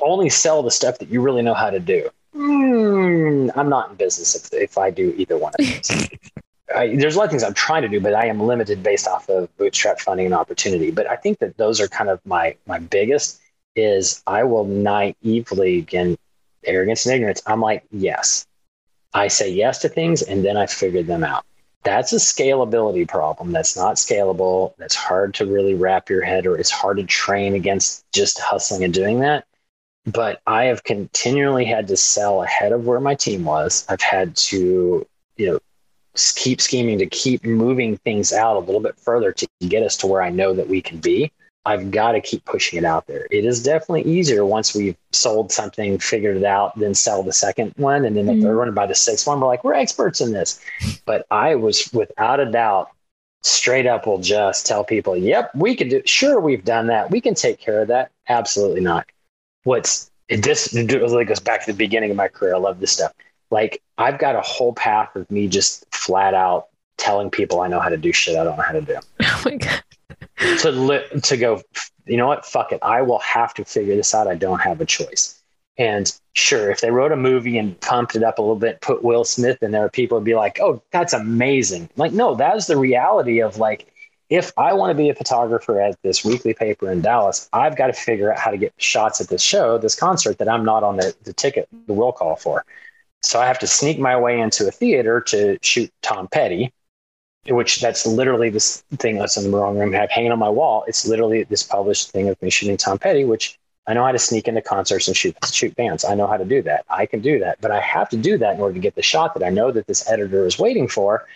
only 0.00 0.30
sell 0.30 0.62
the 0.62 0.70
stuff 0.70 0.98
that 0.98 1.10
you 1.10 1.20
really 1.20 1.42
know 1.42 1.54
how 1.54 1.70
to 1.70 1.78
do 1.78 2.08
mm, 2.36 3.35
I'm 3.58 3.68
not 3.68 3.90
in 3.90 3.96
business 3.96 4.34
if, 4.34 4.52
if 4.52 4.78
I 4.78 4.90
do 4.90 5.14
either 5.16 5.36
one 5.36 5.52
of 5.58 5.66
those. 5.66 6.08
I, 6.74 6.96
there's 6.96 7.14
a 7.14 7.18
lot 7.18 7.24
of 7.24 7.30
things 7.30 7.44
I'm 7.44 7.54
trying 7.54 7.82
to 7.82 7.88
do, 7.88 8.00
but 8.00 8.14
I 8.14 8.26
am 8.26 8.40
limited 8.40 8.82
based 8.82 9.06
off 9.06 9.28
of 9.28 9.54
bootstrap 9.56 10.00
funding 10.00 10.26
and 10.26 10.34
opportunity. 10.34 10.90
But 10.90 11.08
I 11.08 11.16
think 11.16 11.38
that 11.38 11.56
those 11.56 11.80
are 11.80 11.88
kind 11.88 12.10
of 12.10 12.20
my 12.26 12.56
my 12.66 12.78
biggest. 12.78 13.40
Is 13.76 14.22
I 14.26 14.42
will 14.44 14.64
naively 14.64 15.78
again 15.78 16.16
arrogance 16.64 17.04
and 17.04 17.14
ignorance. 17.14 17.42
I'm 17.46 17.60
like 17.60 17.84
yes, 17.92 18.46
I 19.12 19.28
say 19.28 19.50
yes 19.50 19.78
to 19.80 19.88
things 19.88 20.22
and 20.22 20.44
then 20.44 20.56
I 20.56 20.66
figure 20.66 21.02
them 21.02 21.22
out. 21.22 21.44
That's 21.84 22.12
a 22.12 22.16
scalability 22.16 23.06
problem. 23.06 23.52
That's 23.52 23.76
not 23.76 23.96
scalable. 23.96 24.74
That's 24.78 24.94
hard 24.94 25.34
to 25.34 25.46
really 25.46 25.74
wrap 25.74 26.08
your 26.08 26.22
head, 26.22 26.46
or 26.46 26.58
it's 26.58 26.70
hard 26.70 26.96
to 26.96 27.04
train 27.04 27.54
against 27.54 28.04
just 28.12 28.40
hustling 28.40 28.82
and 28.82 28.92
doing 28.92 29.20
that 29.20 29.44
but 30.06 30.40
I 30.46 30.64
have 30.64 30.84
continually 30.84 31.64
had 31.64 31.88
to 31.88 31.96
sell 31.96 32.42
ahead 32.42 32.72
of 32.72 32.86
where 32.86 33.00
my 33.00 33.14
team 33.14 33.44
was. 33.44 33.84
I've 33.88 34.00
had 34.00 34.36
to, 34.36 35.06
you 35.36 35.46
know, 35.46 35.58
keep 36.14 36.60
scheming 36.60 36.98
to 36.98 37.06
keep 37.06 37.44
moving 37.44 37.96
things 37.98 38.32
out 38.32 38.56
a 38.56 38.60
little 38.60 38.80
bit 38.80 38.98
further 38.98 39.32
to 39.32 39.48
get 39.60 39.82
us 39.82 39.96
to 39.98 40.06
where 40.06 40.22
I 40.22 40.30
know 40.30 40.54
that 40.54 40.68
we 40.68 40.80
can 40.80 40.98
be. 40.98 41.32
I've 41.66 41.90
got 41.90 42.12
to 42.12 42.20
keep 42.20 42.44
pushing 42.44 42.78
it 42.78 42.84
out 42.84 43.08
there. 43.08 43.26
It 43.30 43.44
is 43.44 43.60
definitely 43.60 44.02
easier 44.02 44.44
once 44.44 44.72
we've 44.72 44.96
sold 45.10 45.50
something, 45.50 45.98
figured 45.98 46.36
it 46.36 46.44
out, 46.44 46.78
then 46.78 46.94
sell 46.94 47.24
the 47.24 47.32
second 47.32 47.72
one, 47.76 48.04
and 48.04 48.16
then 48.16 48.26
the 48.26 48.32
mm-hmm. 48.32 48.42
third 48.42 48.58
one. 48.58 48.72
By 48.72 48.86
the 48.86 48.94
sixth 48.94 49.26
one, 49.26 49.40
we're 49.40 49.48
like, 49.48 49.64
we're 49.64 49.74
experts 49.74 50.20
in 50.20 50.32
this. 50.32 50.60
But 51.06 51.26
I 51.28 51.56
was 51.56 51.90
without 51.92 52.38
a 52.38 52.50
doubt 52.50 52.90
straight 53.42 53.86
up 53.86 54.06
will 54.06 54.18
just 54.18 54.66
tell 54.66 54.84
people, 54.84 55.16
yep, 55.16 55.50
we 55.54 55.74
can 55.74 55.88
do, 55.88 56.02
sure, 56.04 56.40
we've 56.40 56.64
done 56.64 56.86
that. 56.88 57.10
We 57.10 57.20
can 57.20 57.34
take 57.34 57.58
care 57.58 57.82
of 57.82 57.88
that. 57.88 58.10
Absolutely 58.28 58.80
not. 58.80 59.06
What's 59.66 60.12
this 60.28 60.74
it 60.74 60.92
really 60.92 61.24
goes 61.24 61.40
back 61.40 61.64
to 61.64 61.72
the 61.72 61.76
beginning 61.76 62.12
of 62.12 62.16
my 62.16 62.28
career. 62.28 62.54
I 62.54 62.58
love 62.58 62.78
this 62.78 62.92
stuff. 62.92 63.12
Like 63.50 63.82
I've 63.98 64.18
got 64.18 64.36
a 64.36 64.40
whole 64.40 64.72
path 64.72 65.16
of 65.16 65.28
me 65.28 65.48
just 65.48 65.84
flat 65.92 66.34
out 66.34 66.68
telling 66.98 67.30
people 67.30 67.60
I 67.60 67.66
know 67.66 67.80
how 67.80 67.88
to 67.88 67.96
do 67.96 68.12
shit 68.12 68.36
I 68.36 68.44
don't 68.44 68.56
know 68.56 68.62
how 68.62 68.72
to 68.72 68.80
do. 68.80 68.96
Oh 69.22 69.42
my 69.44 69.56
God. 69.56 69.82
to 70.60 70.70
li- 70.70 71.20
to 71.22 71.36
go, 71.36 71.62
you 72.06 72.16
know 72.16 72.28
what? 72.28 72.46
Fuck 72.46 72.70
it. 72.72 72.78
I 72.82 73.02
will 73.02 73.18
have 73.18 73.54
to 73.54 73.64
figure 73.64 73.96
this 73.96 74.14
out. 74.14 74.28
I 74.28 74.36
don't 74.36 74.60
have 74.60 74.80
a 74.80 74.86
choice. 74.86 75.42
And 75.78 76.12
sure, 76.34 76.70
if 76.70 76.80
they 76.80 76.90
wrote 76.90 77.12
a 77.12 77.16
movie 77.16 77.58
and 77.58 77.78
pumped 77.80 78.16
it 78.16 78.22
up 78.22 78.38
a 78.38 78.42
little 78.42 78.56
bit, 78.56 78.80
put 78.80 79.02
Will 79.02 79.24
Smith 79.24 79.62
in 79.62 79.72
there, 79.72 79.88
people 79.88 80.16
would 80.16 80.24
be 80.24 80.34
like, 80.34 80.58
"Oh, 80.60 80.82
that's 80.90 81.12
amazing!" 81.12 81.90
Like, 81.96 82.12
no, 82.12 82.34
that's 82.34 82.66
the 82.66 82.78
reality 82.78 83.42
of 83.42 83.58
like, 83.58 83.92
if 84.28 84.52
I 84.56 84.72
want 84.72 84.90
to 84.90 84.94
be 84.94 85.08
a 85.08 85.14
photographer 85.14 85.80
at 85.80 86.00
this 86.02 86.24
weekly 86.24 86.52
paper 86.52 86.90
in 86.90 87.00
Dallas, 87.00 87.48
I've 87.52 87.76
got 87.76 87.86
to 87.88 87.92
figure 87.92 88.32
out 88.32 88.38
how 88.38 88.50
to 88.50 88.56
get 88.56 88.72
shots 88.78 89.20
at 89.20 89.28
this 89.28 89.42
show, 89.42 89.78
this 89.78 89.94
concert 89.94 90.38
that 90.38 90.48
I'm 90.48 90.64
not 90.64 90.82
on 90.82 90.96
the, 90.96 91.14
the 91.22 91.32
ticket, 91.32 91.68
the 91.86 91.92
will 91.92 92.12
call 92.12 92.36
for. 92.36 92.64
So 93.22 93.40
I 93.40 93.46
have 93.46 93.58
to 93.60 93.66
sneak 93.66 93.98
my 93.98 94.16
way 94.16 94.40
into 94.40 94.66
a 94.66 94.70
theater 94.70 95.20
to 95.22 95.58
shoot 95.62 95.90
Tom 96.02 96.28
Petty, 96.28 96.72
which 97.48 97.80
that's 97.80 98.06
literally 98.06 98.50
this 98.50 98.82
thing 98.96 99.18
that's 99.18 99.36
in 99.36 99.50
the 99.50 99.56
wrong 99.56 99.78
room 99.78 99.94
I 99.94 99.98
have 99.98 100.10
hanging 100.10 100.32
on 100.32 100.38
my 100.38 100.48
wall. 100.48 100.84
It's 100.88 101.06
literally 101.06 101.44
this 101.44 101.62
published 101.62 102.10
thing 102.10 102.28
of 102.28 102.40
me 102.42 102.50
shooting 102.50 102.76
Tom 102.76 102.98
Petty, 102.98 103.24
which 103.24 103.58
I 103.86 103.94
know 103.94 104.04
how 104.04 104.12
to 104.12 104.18
sneak 104.18 104.48
into 104.48 104.60
concerts 104.60 105.06
and 105.06 105.16
shoot 105.16 105.36
shoot 105.52 105.74
bands. 105.76 106.04
I 106.04 106.16
know 106.16 106.26
how 106.26 106.36
to 106.36 106.44
do 106.44 106.62
that. 106.62 106.84
I 106.88 107.06
can 107.06 107.20
do 107.20 107.38
that, 107.38 107.60
but 107.60 107.70
I 107.70 107.80
have 107.80 108.08
to 108.10 108.16
do 108.16 108.36
that 108.38 108.56
in 108.56 108.60
order 108.60 108.74
to 108.74 108.80
get 108.80 108.96
the 108.96 109.02
shot 109.02 109.34
that 109.34 109.46
I 109.46 109.50
know 109.50 109.70
that 109.70 109.86
this 109.86 110.08
editor 110.10 110.44
is 110.44 110.58
waiting 110.58 110.88
for. 110.88 111.26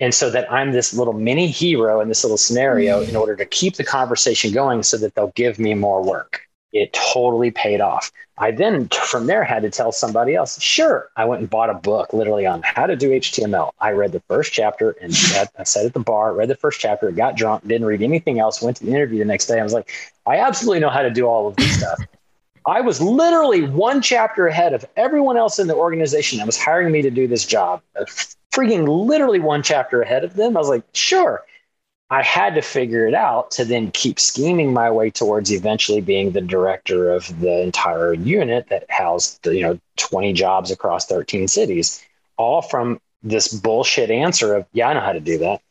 And 0.00 0.14
so 0.14 0.30
that 0.30 0.50
I'm 0.50 0.72
this 0.72 0.92
little 0.92 1.12
mini 1.12 1.46
hero 1.46 2.00
in 2.00 2.08
this 2.08 2.24
little 2.24 2.36
scenario 2.36 3.00
in 3.02 3.10
mm. 3.10 3.20
order 3.20 3.36
to 3.36 3.46
keep 3.46 3.76
the 3.76 3.84
conversation 3.84 4.52
going 4.52 4.82
so 4.82 4.96
that 4.98 5.14
they'll 5.14 5.32
give 5.34 5.58
me 5.58 5.74
more 5.74 6.02
work. 6.02 6.42
It 6.72 6.92
totally 6.92 7.50
paid 7.50 7.80
off. 7.80 8.10
I 8.38 8.50
then 8.50 8.88
from 8.88 9.26
there 9.26 9.44
had 9.44 9.62
to 9.62 9.70
tell 9.70 9.92
somebody 9.92 10.34
else, 10.34 10.60
sure, 10.60 11.10
I 11.16 11.26
went 11.26 11.40
and 11.40 11.50
bought 11.50 11.68
a 11.68 11.74
book 11.74 12.12
literally 12.14 12.46
on 12.46 12.62
how 12.64 12.86
to 12.86 12.96
do 12.96 13.10
HTML. 13.10 13.70
I 13.78 13.90
read 13.90 14.12
the 14.12 14.22
first 14.26 14.52
chapter 14.52 14.96
and 15.02 15.12
I 15.58 15.64
sat 15.64 15.84
at 15.84 15.92
the 15.92 16.00
bar, 16.00 16.32
read 16.32 16.48
the 16.48 16.56
first 16.56 16.80
chapter, 16.80 17.10
got 17.12 17.36
drunk, 17.36 17.68
didn't 17.68 17.86
read 17.86 18.02
anything 18.02 18.40
else, 18.40 18.62
went 18.62 18.78
to 18.78 18.86
the 18.86 18.90
interview 18.90 19.18
the 19.18 19.26
next 19.26 19.46
day. 19.46 19.60
I 19.60 19.62
was 19.62 19.74
like, 19.74 19.92
I 20.26 20.38
absolutely 20.38 20.80
know 20.80 20.88
how 20.88 21.02
to 21.02 21.10
do 21.10 21.26
all 21.26 21.46
of 21.46 21.56
this 21.56 21.78
stuff. 21.78 22.00
I 22.66 22.80
was 22.80 23.00
literally 23.00 23.62
one 23.62 24.00
chapter 24.00 24.46
ahead 24.46 24.72
of 24.72 24.84
everyone 24.96 25.36
else 25.36 25.58
in 25.58 25.66
the 25.66 25.74
organization 25.74 26.38
that 26.38 26.46
was 26.46 26.56
hiring 26.56 26.92
me 26.92 27.02
to 27.02 27.10
do 27.10 27.26
this 27.26 27.44
job. 27.44 27.82
Freaking 28.52 28.86
literally 28.86 29.40
one 29.40 29.62
chapter 29.62 30.02
ahead 30.02 30.24
of 30.24 30.34
them. 30.34 30.56
I 30.56 30.60
was 30.60 30.68
like, 30.68 30.84
sure. 30.92 31.42
I 32.10 32.22
had 32.22 32.54
to 32.56 32.62
figure 32.62 33.06
it 33.06 33.14
out 33.14 33.50
to 33.52 33.64
then 33.64 33.90
keep 33.90 34.20
scheming 34.20 34.74
my 34.74 34.90
way 34.90 35.10
towards 35.10 35.50
eventually 35.50 36.02
being 36.02 36.32
the 36.32 36.42
director 36.42 37.10
of 37.10 37.40
the 37.40 37.62
entire 37.62 38.12
unit 38.12 38.68
that 38.68 38.84
housed 38.90 39.46
you 39.46 39.62
know 39.62 39.80
20 39.96 40.34
jobs 40.34 40.70
across 40.70 41.06
13 41.06 41.48
cities, 41.48 42.04
all 42.36 42.60
from 42.60 43.00
this 43.22 43.48
bullshit 43.48 44.10
answer 44.10 44.54
of 44.54 44.66
yeah, 44.72 44.88
I 44.88 44.92
know 44.94 45.00
how 45.00 45.12
to 45.12 45.20
do 45.20 45.38
that. 45.38 45.62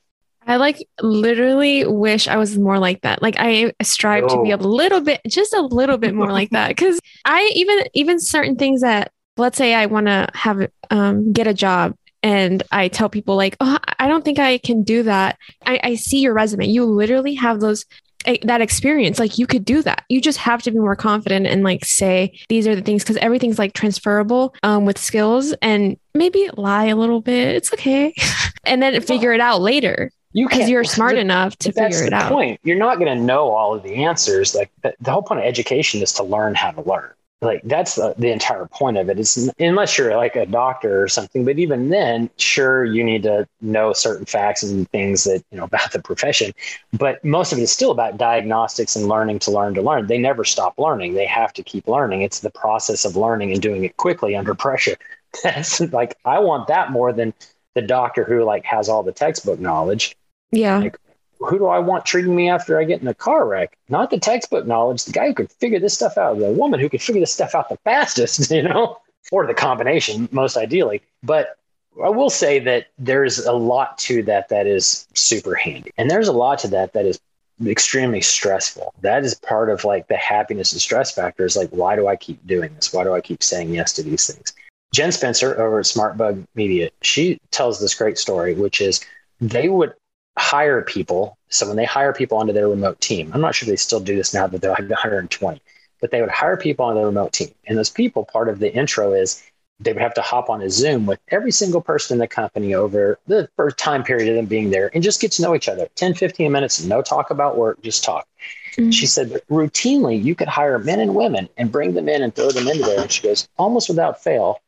I 0.48 0.56
like 0.56 0.84
literally 1.00 1.86
wish 1.86 2.28
I 2.28 2.38
was 2.38 2.58
more 2.58 2.80
like 2.80 3.02
that. 3.02 3.22
Like 3.22 3.36
I 3.38 3.74
strive 3.84 4.24
oh. 4.26 4.38
to 4.38 4.44
be 4.44 4.52
a 4.52 4.58
little 4.58 5.02
bit, 5.02 5.22
just 5.28 5.54
a 5.54 5.62
little 5.62 5.98
bit 5.98 6.16
more 6.16 6.32
like 6.32 6.50
that. 6.50 6.76
Cause 6.78 7.00
I 7.26 7.52
even, 7.54 7.84
even 7.94 8.20
certain 8.20 8.56
things 8.56 8.82
that, 8.82 9.12
let's 9.38 9.58
say 9.58 9.76
I 9.76 9.86
want 9.86 10.08
to 10.08 10.28
have, 10.34 10.68
um, 10.90 11.32
get 11.32 11.46
a 11.46 11.54
job 11.54 11.96
and 12.24 12.64
I 12.72 12.88
tell 12.88 13.10
people 13.10 13.36
like, 13.36 13.58
oh, 13.60 13.78
I 14.00 14.08
don't 14.08 14.24
think 14.24 14.40
I 14.40 14.58
can 14.60 14.84
do 14.84 15.04
that. 15.04 15.38
I, 15.66 15.80
I 15.84 15.96
see 15.96 16.20
your 16.20 16.34
resume. 16.34 16.68
You 16.68 16.86
literally 16.86 17.34
have 17.36 17.60
those 17.60 17.86
eh, 18.26 18.38
that 18.44 18.62
experience. 18.62 19.20
Like 19.20 19.38
you 19.38 19.48
could 19.48 19.66
do 19.66 19.82
that. 19.84 20.06
You 20.10 20.22
just 20.22 20.38
have 20.40 20.62
to 20.64 20.72
be 20.72 20.80
more 20.80 20.96
confident 20.96 21.48
and 21.48 21.64
like 21.64 21.86
say 21.86 22.38
these 22.50 22.68
are 22.68 22.76
the 22.76 22.82
things 22.82 23.04
because 23.04 23.18
everything's 23.18 23.60
like 23.60 23.74
transferable 23.74 24.56
um, 24.64 24.86
with 24.86 24.98
skills 24.98 25.54
and 25.62 25.98
maybe 26.14 26.50
lie 26.58 26.86
a 26.86 26.96
little 26.96 27.22
bit. 27.22 27.56
It's 27.56 27.74
okay. 27.74 28.14
And 28.64 28.80
then 28.80 29.02
figure 29.02 29.34
it 29.34 29.42
out 29.42 29.60
later 29.60 30.12
you 30.34 30.48
because 30.48 30.70
you're 30.70 30.84
smart 30.84 31.18
enough 31.18 31.58
to 31.58 31.72
figure 31.72 32.04
it 32.04 32.14
out. 32.14 32.32
point. 32.32 32.60
You're 32.64 32.78
not 32.78 33.00
going 33.00 33.18
to 33.18 33.22
know 33.22 33.50
all 33.50 33.74
of 33.74 33.84
the 33.84 34.04
answers. 34.06 34.56
Like 34.56 34.72
the, 34.84 34.94
the 35.02 35.12
whole 35.12 35.24
point 35.24 35.42
of 35.42 35.46
education 35.46 36.02
is 36.02 36.14
to 36.14 36.24
learn 36.24 36.56
how 36.56 36.72
to 36.72 36.82
learn 36.82 37.12
like 37.42 37.62
that's 37.66 37.96
the, 37.96 38.14
the 38.18 38.32
entire 38.32 38.68
point 38.68 38.98
of 38.98 39.10
it. 39.10 39.20
is 39.20 39.52
unless 39.60 39.98
you're 39.98 40.16
like 40.16 40.36
a 40.36 40.46
doctor 40.46 41.02
or 41.02 41.08
something 41.08 41.44
but 41.44 41.58
even 41.58 41.90
then 41.90 42.30
sure 42.38 42.86
you 42.86 43.04
need 43.04 43.24
to 43.24 43.48
know 43.62 43.94
certain 43.94 44.26
facts 44.26 44.64
and 44.64 44.90
things 44.90 45.24
that 45.24 45.44
you 45.52 45.58
know 45.58 45.64
about 45.72 45.92
the 45.92 46.02
profession 46.02 46.54
but 46.94 47.24
most 47.24 47.52
of 47.52 47.60
it 47.60 47.64
is 47.64 47.72
still 47.72 47.92
about 47.92 48.18
diagnostics 48.18 48.96
and 48.96 49.08
learning 49.08 49.40
to 49.40 49.52
learn 49.52 49.74
to 49.74 49.82
learn. 49.82 50.08
They 50.08 50.18
never 50.18 50.44
stop 50.44 50.78
learning. 50.78 51.14
They 51.14 51.26
have 51.26 51.54
to 51.54 51.64
keep 51.64 51.88
learning. 51.88 52.22
It's 52.22 52.40
the 52.40 52.50
process 52.50 53.06
of 53.06 53.16
learning 53.16 53.52
and 53.52 53.62
doing 53.62 53.84
it 53.84 53.98
quickly 53.98 54.36
under 54.36 54.54
pressure. 54.54 54.96
That's 55.44 55.80
like 55.80 56.18
i 56.26 56.40
want 56.40 56.68
that 56.68 56.92
more 56.92 57.14
than 57.14 57.34
the 57.74 57.82
doctor 57.82 58.26
who 58.26 58.44
like 58.44 58.66
has 58.66 58.90
all 58.90 59.02
the 59.02 59.14
textbook 59.14 59.60
knowledge. 59.60 60.16
Yeah. 60.52 60.80
Like 60.80 60.98
who 61.42 61.58
do 61.58 61.68
I 61.68 61.80
want 61.80 62.06
treating 62.06 62.36
me 62.36 62.50
after 62.50 62.80
I 62.80 62.84
get 62.84 63.02
in 63.02 63.08
a 63.08 63.14
car 63.14 63.48
wreck? 63.48 63.78
Not 63.90 64.10
the 64.10 64.20
textbook 64.20 64.68
knowledge, 64.68 65.06
the 65.06 65.12
guy 65.12 65.28
who 65.28 65.34
could 65.34 65.52
figure 65.52 65.80
this 65.80 65.94
stuff 65.94 66.18
out, 66.18 66.38
the 66.38 66.52
woman 66.52 66.80
who 66.80 66.90
could 66.90 67.02
figure 67.02 67.22
this 67.22 67.34
stuff 67.34 67.56
out 67.56 67.70
the 67.70 67.78
fastest, 67.78 68.52
you 68.52 68.62
know, 68.62 68.98
or 69.32 69.48
the 69.48 69.54
combination, 69.54 70.30
most 70.32 70.58
ideally. 70.58 71.02
But 71.24 71.58
I 72.04 72.10
will 72.10 72.30
say 72.30 72.60
that 72.60 72.88
there's 72.98 73.40
a 73.40 73.54
lot 73.54 73.98
to 74.00 74.24
that 74.24 74.50
that 74.50 74.68
is 74.68 75.08
super 75.14 75.56
handy. 75.56 75.92
And 75.98 76.10
there's 76.10 76.28
a 76.28 76.34
lot 76.34 76.60
to 76.60 76.68
that 76.70 76.94
that 76.94 77.06
is 77.06 77.20
extremely 77.66 78.22
stressful. 78.22 78.94
That 79.02 79.24
is 79.24 79.36
part 79.36 79.70
of 79.70 79.84
like 79.84 80.08
the 80.08 80.18
happiness 80.18 80.72
and 80.72 80.82
stress 80.82 81.14
factors. 81.14 81.56
Like, 81.56 81.70
why 81.70 81.96
do 81.96 82.08
I 82.08 82.16
keep 82.16 82.46
doing 82.48 82.74
this? 82.76 82.94
Why 82.94 83.04
do 83.04 83.14
I 83.14 83.22
keep 83.22 83.44
saying 83.44 83.74
yes 83.74 83.94
to 83.94 84.04
these 84.04 84.34
things? 84.34 84.54
Jen 84.94 85.12
Spencer 85.12 85.60
over 85.62 85.80
at 85.80 85.86
SmartBug 85.86 86.46
Media, 86.54 86.90
she 87.02 87.40
tells 87.52 87.80
this 87.80 87.96
great 87.96 88.18
story, 88.18 88.54
which 88.54 88.82
is 88.82 89.02
they 89.40 89.70
would 89.70 89.94
hire 90.38 90.82
people. 90.82 91.38
So 91.50 91.68
when 91.68 91.78
they 91.78 91.86
hire 91.86 92.14
people 92.14 92.38
onto 92.38 92.54
their 92.54 92.70
remote 92.70 93.00
team, 93.02 93.32
I'm 93.34 93.42
not 93.42 93.56
sure 93.56 93.68
they 93.68 93.76
still 93.76 94.00
do 94.00 94.16
this 94.16 94.34
now, 94.34 94.48
that 94.48 94.62
they're 94.62 94.72
like 94.72 94.80
120, 94.80 95.62
but 96.00 96.12
they 96.12 96.22
would 96.22 96.30
hire 96.30 96.58
people 96.58 96.86
on 96.86 96.96
their 96.96 97.06
remote 97.06 97.34
team. 97.34 97.54
And 97.66 97.78
those 97.78 97.90
people, 97.90 98.26
part 98.26 98.50
of 98.50 98.60
the 98.60 98.74
intro 98.74 99.14
is 99.14 99.44
they 99.80 99.94
would 99.94 100.02
have 100.02 100.14
to 100.14 100.22
hop 100.22 100.50
on 100.50 100.62
a 100.62 100.70
Zoom 100.70 101.06
with 101.06 101.20
every 101.30 101.52
single 101.52 101.82
person 101.82 102.16
in 102.16 102.20
the 102.20 102.28
company 102.28 102.74
over 102.74 103.18
the 103.28 103.50
first 103.56 103.78
time 103.78 104.04
period 104.04 104.30
of 104.30 104.36
them 104.36 104.46
being 104.46 104.70
there 104.70 104.92
and 104.94 105.04
just 105.04 105.20
get 105.20 105.32
to 105.34 105.42
know 105.42 105.56
each 105.56 105.68
other 105.68 105.88
10, 105.96 106.14
15 106.14 106.52
minutes, 106.52 106.84
no 106.84 107.02
talk 107.02 107.32
about 107.32 107.58
work, 107.58 107.82
just 107.82 108.04
talk. 108.04 108.28
Mm-hmm. 108.74 108.92
She 108.92 109.08
said 109.08 109.42
routinely 109.50 110.24
you 110.24 110.36
could 110.36 110.48
hire 110.48 110.78
men 110.78 111.00
and 111.00 111.16
women 111.16 111.50
and 111.58 111.72
bring 111.72 111.94
them 111.94 112.08
in 112.08 112.22
and 112.22 112.34
throw 112.34 112.52
them 112.52 112.68
into 112.68 112.84
there. 112.84 113.02
And 113.02 113.12
she 113.12 113.24
goes, 113.24 113.48
almost 113.58 113.90
without 113.90 114.24
fail, 114.24 114.62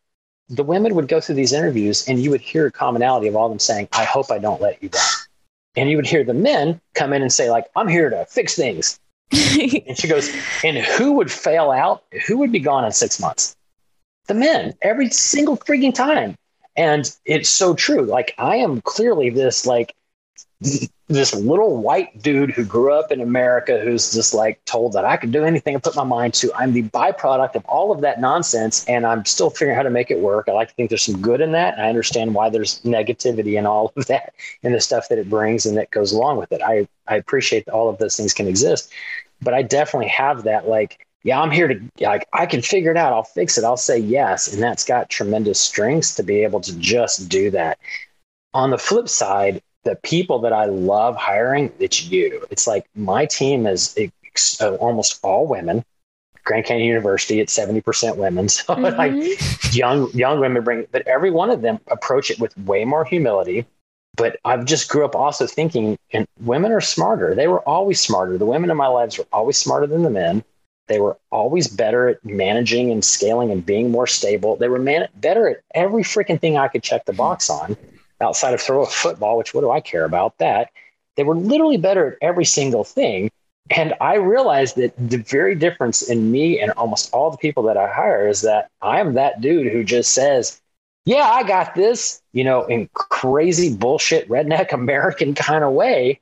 the 0.50 0.64
women 0.64 0.96
would 0.96 1.08
go 1.08 1.22
through 1.22 1.36
these 1.36 1.54
interviews 1.54 2.08
and 2.08 2.20
you 2.20 2.32
would 2.32 2.42
hear 2.42 2.66
a 2.66 2.72
commonality 2.72 3.28
of 3.28 3.36
all 3.36 3.46
of 3.46 3.52
them 3.52 3.60
saying, 3.60 3.88
I 3.94 4.04
hope 4.04 4.32
I 4.32 4.40
don't 4.40 4.62
let 4.62 4.82
you 4.82 4.90
down. 4.90 5.02
And 5.76 5.90
you 5.90 5.96
would 5.98 6.08
hear 6.08 6.24
the 6.24 6.34
men 6.34 6.80
come 6.94 7.14
in 7.14 7.22
and 7.22 7.34
say, 7.34 7.50
like, 7.50 7.66
I'm 7.76 7.88
here 7.88 8.10
to 8.10 8.26
fix 8.26 8.56
things. 8.56 9.00
and 9.32 9.98
she 9.98 10.08
goes, 10.08 10.30
and 10.64 10.78
who 10.78 11.14
would 11.14 11.32
fail 11.32 11.72
out? 11.72 12.04
Who 12.28 12.38
would 12.38 12.52
be 12.52 12.60
gone 12.60 12.86
in 12.86 12.92
six 12.92 13.20
months? 13.20 13.56
The 14.28 14.36
men, 14.36 14.74
every 14.82 15.10
single 15.10 15.58
freaking 15.58 15.94
time. 15.94 16.36
And 16.76 17.12
it's 17.26 17.50
so 17.50 17.74
true. 17.74 18.04
Like, 18.04 18.34
I 18.38 18.58
am 18.58 18.82
clearly 18.82 19.30
this, 19.30 19.66
like, 19.66 19.96
this 21.14 21.34
little 21.34 21.78
white 21.78 22.22
dude 22.22 22.52
who 22.52 22.66
grew 22.66 22.94
up 22.94 23.12
in 23.12 23.22
America 23.22 23.80
who's 23.80 24.12
just 24.14 24.34
like 24.34 24.64
told 24.66 24.94
that 24.94 25.06
I 25.06 25.18
can 25.18 25.32
do 25.32 25.44
anything 25.44 25.76
I 25.76 25.80
put 25.80 25.96
my 25.96 26.04
mind 26.04 26.34
to. 26.36 26.54
I'm 26.54 26.74
the 26.74 26.84
byproduct 26.84 27.56
of 27.56 27.66
all 27.66 27.92
of 27.92 28.02
that 28.02 28.20
nonsense, 28.20 28.86
and 28.86 29.06
I'm 29.06 29.24
still 29.26 29.50
figuring 29.50 29.74
out 29.74 29.78
how 29.78 29.84
to 29.84 29.90
make 29.90 30.12
it 30.12 30.20
work. 30.20 30.48
I 30.48 30.52
like 30.52 30.70
to 30.70 30.74
think 30.76 30.90
there's 30.90 31.04
some 31.04 31.22
good 31.22 31.42
in 31.42 31.52
that, 31.54 31.74
and 31.74 31.84
I 31.84 31.90
understand 31.90 32.34
why 32.34 32.50
there's 32.50 32.82
negativity 32.82 33.58
and 33.58 33.68
all 33.68 33.94
of 33.96 34.08
that 34.08 34.34
and 34.64 34.74
the 34.74 34.82
stuff 34.82 35.10
that 35.10 35.18
it 35.20 35.30
brings 35.30 35.66
and 35.66 35.78
that 35.78 35.92
goes 35.92 36.12
along 36.12 36.38
with 36.38 36.52
it. 36.52 36.62
I 36.62 36.88
I 37.08 37.16
appreciate 37.16 37.66
that 37.66 37.74
all 37.74 37.90
of 37.90 37.98
those 37.98 38.18
things 38.18 38.34
can 38.34 38.48
exist, 38.48 38.92
but 39.42 39.54
I 39.54 39.62
definitely 39.62 40.10
have 40.10 40.44
that 40.44 40.68
like. 40.68 41.06
Yeah, 41.26 41.40
I'm 41.40 41.52
here 41.52 41.70
to 41.70 41.80
like 42.02 42.28
I 42.34 42.46
can 42.46 42.62
figure 42.62 42.92
it 42.92 42.98
out. 42.98 43.14
I'll 43.14 43.24
fix 43.24 43.58
it. 43.58 43.64
I'll 43.64 43.78
say 43.78 43.98
yes, 43.98 44.54
and 44.54 44.62
that's 44.62 44.84
got 44.84 45.10
tremendous 45.10 45.58
strengths 45.58 46.16
to 46.16 46.24
be 46.24 46.44
able 46.44 46.60
to 46.60 46.78
just 46.78 47.30
do 47.30 47.50
that. 47.52 47.80
On 48.54 48.72
the 48.72 48.78
flip 48.78 49.08
side, 49.08 49.62
the 49.84 49.96
people 49.98 50.40
that 50.40 50.54
I 50.54 50.66
love 50.66 51.16
hiring, 51.16 51.72
it's 51.80 52.04
you. 52.04 52.46
It's 52.50 52.68
like 52.68 52.86
my 52.96 53.26
team 53.26 53.68
is 53.68 53.96
ex- 53.98 54.62
uh, 54.62 54.76
almost 54.76 55.20
all 55.24 55.48
women. 55.48 55.84
Grand 56.46 56.66
Canyon 56.66 56.88
University, 56.88 57.40
it's 57.40 57.54
seventy 57.54 57.82
percent 57.82 58.18
women. 58.18 58.50
So 58.50 58.76
mm-hmm. 58.76 58.98
like 58.98 59.74
young 59.74 60.12
young 60.12 60.40
women 60.40 60.64
bring, 60.64 60.88
but 60.92 61.08
every 61.08 61.32
one 61.32 61.50
of 61.50 61.62
them 61.62 61.80
approach 61.88 62.32
it 62.32 62.40
with 62.40 62.58
way 62.60 62.86
more 62.86 63.06
humility. 63.06 63.66
But 64.16 64.38
I've 64.46 64.66
just 64.66 64.90
grew 64.90 65.06
up 65.06 65.16
also 65.16 65.48
thinking, 65.48 65.98
and 66.12 66.28
women 66.40 66.72
are 66.72 66.82
smarter. 66.82 67.34
They 67.34 67.48
were 67.48 67.62
always 67.62 68.00
smarter. 68.00 68.38
The 68.38 68.46
women 68.46 68.70
in 68.70 68.78
my 68.78 68.88
lives 68.88 69.18
were 69.18 69.26
always 69.34 69.58
smarter 69.58 69.88
than 69.88 70.04
the 70.04 70.10
men. 70.10 70.44
They 70.88 71.00
were 71.00 71.18
always 71.32 71.68
better 71.68 72.10
at 72.10 72.24
managing 72.24 72.92
and 72.92 73.04
scaling 73.04 73.52
and 73.52 73.66
being 73.66 73.90
more 73.90 74.06
stable. 74.06 74.58
They 74.58 74.68
were 74.68 74.80
man- 74.80 75.08
better 75.16 75.48
at 75.48 75.62
every 75.74 76.04
freaking 76.04 76.40
thing 76.40 76.58
I 76.58 76.68
could 76.68 76.84
check 76.84 77.06
the 77.06 77.14
box 77.14 77.50
on 77.50 77.78
outside 78.24 78.54
of 78.54 78.62
throw 78.62 78.84
a 78.84 78.88
football, 78.88 79.38
which 79.38 79.54
what 79.54 79.62
do 79.62 79.72
I 79.72 79.82
care 79.82 80.06
about 80.06 80.38
that? 80.40 80.72
They 81.16 81.24
were 81.24 81.36
literally 81.36 81.78
better 81.78 82.14
at 82.14 82.18
every 82.22 82.46
single 82.46 82.84
thing. 82.84 83.30
And 83.70 83.94
I 84.02 84.16
realized 84.16 84.76
that 84.78 84.94
the 84.98 85.18
very 85.18 85.56
difference 85.56 86.02
in 86.02 86.32
me 86.32 86.60
and 86.60 86.72
almost 86.72 87.14
all 87.14 87.32
the 87.32 87.38
people 87.38 87.64
that 87.64 87.78
I 87.78 87.88
hire 87.88 88.28
is 88.28 88.42
that 88.42 88.70
I'm 88.82 89.14
that 89.14 89.42
dude 89.42 89.72
who 89.72 89.84
just 89.84 90.12
says, 90.14 90.62
Yeah, 91.06 91.24
I 91.24 91.44
got 91.44 91.74
this, 91.76 92.22
you 92.34 92.44
know, 92.44 92.66
in 92.66 92.90
crazy 92.94 93.76
bullshit 93.76 94.28
redneck 94.28 94.74
American 94.74 95.34
kind 95.34 95.64
of 95.64 95.74
way. 95.74 96.20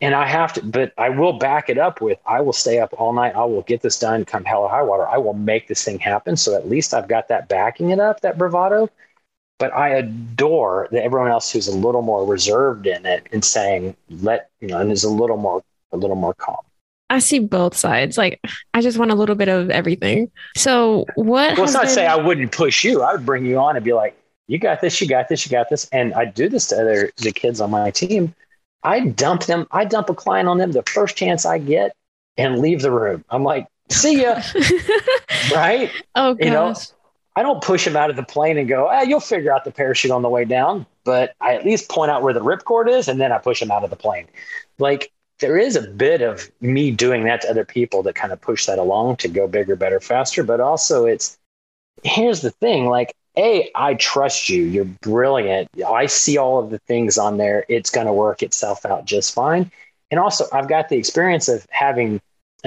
And 0.00 0.14
I 0.14 0.26
have 0.26 0.52
to, 0.54 0.62
but 0.62 0.92
I 0.98 1.08
will 1.08 1.34
back 1.34 1.70
it 1.70 1.78
up 1.78 2.00
with 2.02 2.18
I 2.26 2.42
will 2.42 2.52
stay 2.52 2.80
up 2.80 2.92
all 2.98 3.12
night. 3.12 3.34
I 3.34 3.44
will 3.44 3.62
get 3.62 3.80
this 3.80 3.98
done 3.98 4.24
come 4.24 4.44
hell 4.44 4.62
or 4.62 4.68
high 4.68 4.82
water. 4.82 5.08
I 5.08 5.18
will 5.18 5.34
make 5.34 5.68
this 5.68 5.84
thing 5.84 5.98
happen. 5.98 6.36
So 6.36 6.54
at 6.54 6.68
least 6.68 6.92
I've 6.92 7.08
got 7.08 7.28
that 7.28 7.48
backing 7.48 7.90
it 7.90 8.00
up, 8.00 8.20
that 8.20 8.36
bravado. 8.36 8.90
But 9.58 9.72
I 9.72 9.90
adore 9.90 10.88
that 10.90 11.04
everyone 11.04 11.30
else 11.30 11.50
who's 11.52 11.68
a 11.68 11.76
little 11.76 12.02
more 12.02 12.26
reserved 12.26 12.86
in 12.86 13.06
it 13.06 13.26
and 13.32 13.44
saying, 13.44 13.96
let, 14.10 14.50
you 14.60 14.68
know, 14.68 14.80
and 14.80 14.90
is 14.90 15.04
a 15.04 15.10
little 15.10 15.36
more, 15.36 15.62
a 15.92 15.96
little 15.96 16.16
more 16.16 16.34
calm. 16.34 16.58
I 17.10 17.18
see 17.18 17.38
both 17.38 17.76
sides. 17.76 18.18
Like 18.18 18.40
I 18.72 18.80
just 18.80 18.98
want 18.98 19.10
a 19.10 19.14
little 19.14 19.36
bit 19.36 19.48
of 19.48 19.70
everything. 19.70 20.30
So 20.56 21.06
what? 21.14 21.56
Well, 21.56 21.64
it's 21.64 21.72
not 21.72 21.84
been... 21.84 21.90
say 21.90 22.06
I 22.06 22.16
wouldn't 22.16 22.52
push 22.52 22.82
you. 22.82 23.02
I 23.02 23.12
would 23.12 23.26
bring 23.26 23.46
you 23.46 23.58
on 23.58 23.76
and 23.76 23.84
be 23.84 23.92
like, 23.92 24.16
"You 24.48 24.58
got 24.58 24.80
this. 24.80 25.00
You 25.00 25.06
got 25.06 25.28
this. 25.28 25.44
You 25.44 25.50
got 25.52 25.68
this." 25.68 25.88
And 25.90 26.14
I 26.14 26.24
do 26.24 26.48
this 26.48 26.66
to 26.68 26.80
other 26.80 27.12
the 27.18 27.30
kids 27.30 27.60
on 27.60 27.70
my 27.70 27.90
team. 27.90 28.34
I 28.82 29.00
dump 29.00 29.44
them. 29.44 29.66
I 29.70 29.84
dump 29.84 30.08
a 30.10 30.14
client 30.14 30.48
on 30.48 30.58
them 30.58 30.72
the 30.72 30.82
first 30.82 31.16
chance 31.16 31.46
I 31.46 31.58
get 31.58 31.94
and 32.36 32.58
leave 32.58 32.82
the 32.82 32.90
room. 32.90 33.24
I'm 33.30 33.44
like, 33.44 33.68
"See 33.90 34.22
ya," 34.22 34.40
right? 35.54 35.90
Oh, 36.14 36.34
gosh. 36.34 36.44
you 36.44 36.50
know. 36.50 36.74
I 37.36 37.42
don't 37.42 37.62
push 37.62 37.84
them 37.84 37.96
out 37.96 38.10
of 38.10 38.16
the 38.16 38.22
plane 38.22 38.58
and 38.58 38.68
go, 38.68 38.88
ah, 38.88 39.02
you'll 39.02 39.20
figure 39.20 39.52
out 39.52 39.64
the 39.64 39.72
parachute 39.72 40.12
on 40.12 40.22
the 40.22 40.28
way 40.28 40.44
down. 40.44 40.86
But 41.04 41.34
I 41.40 41.54
at 41.54 41.64
least 41.64 41.88
point 41.88 42.10
out 42.10 42.22
where 42.22 42.32
the 42.32 42.40
ripcord 42.40 42.88
is 42.88 43.08
and 43.08 43.20
then 43.20 43.32
I 43.32 43.38
push 43.38 43.60
them 43.60 43.70
out 43.70 43.84
of 43.84 43.90
the 43.90 43.96
plane. 43.96 44.26
Like 44.78 45.12
there 45.40 45.58
is 45.58 45.76
a 45.76 45.82
bit 45.82 46.22
of 46.22 46.50
me 46.60 46.90
doing 46.90 47.24
that 47.24 47.42
to 47.42 47.50
other 47.50 47.64
people 47.64 48.02
that 48.04 48.14
kind 48.14 48.32
of 48.32 48.40
push 48.40 48.66
that 48.66 48.78
along 48.78 49.16
to 49.16 49.28
go 49.28 49.48
bigger, 49.48 49.76
better, 49.76 50.00
faster. 50.00 50.44
But 50.44 50.60
also, 50.60 51.06
it's 51.06 51.36
here's 52.04 52.40
the 52.40 52.50
thing 52.50 52.86
like, 52.86 53.14
A, 53.36 53.70
I 53.74 53.94
trust 53.94 54.48
you. 54.48 54.62
You're 54.62 54.84
brilliant. 54.84 55.68
I 55.86 56.06
see 56.06 56.38
all 56.38 56.60
of 56.60 56.70
the 56.70 56.78
things 56.80 57.18
on 57.18 57.38
there. 57.38 57.64
It's 57.68 57.90
going 57.90 58.06
to 58.06 58.12
work 58.12 58.42
itself 58.42 58.86
out 58.86 59.06
just 59.06 59.34
fine. 59.34 59.70
And 60.10 60.20
also, 60.20 60.46
I've 60.52 60.68
got 60.68 60.88
the 60.88 60.96
experience 60.96 61.48
of 61.48 61.66
having, 61.70 62.20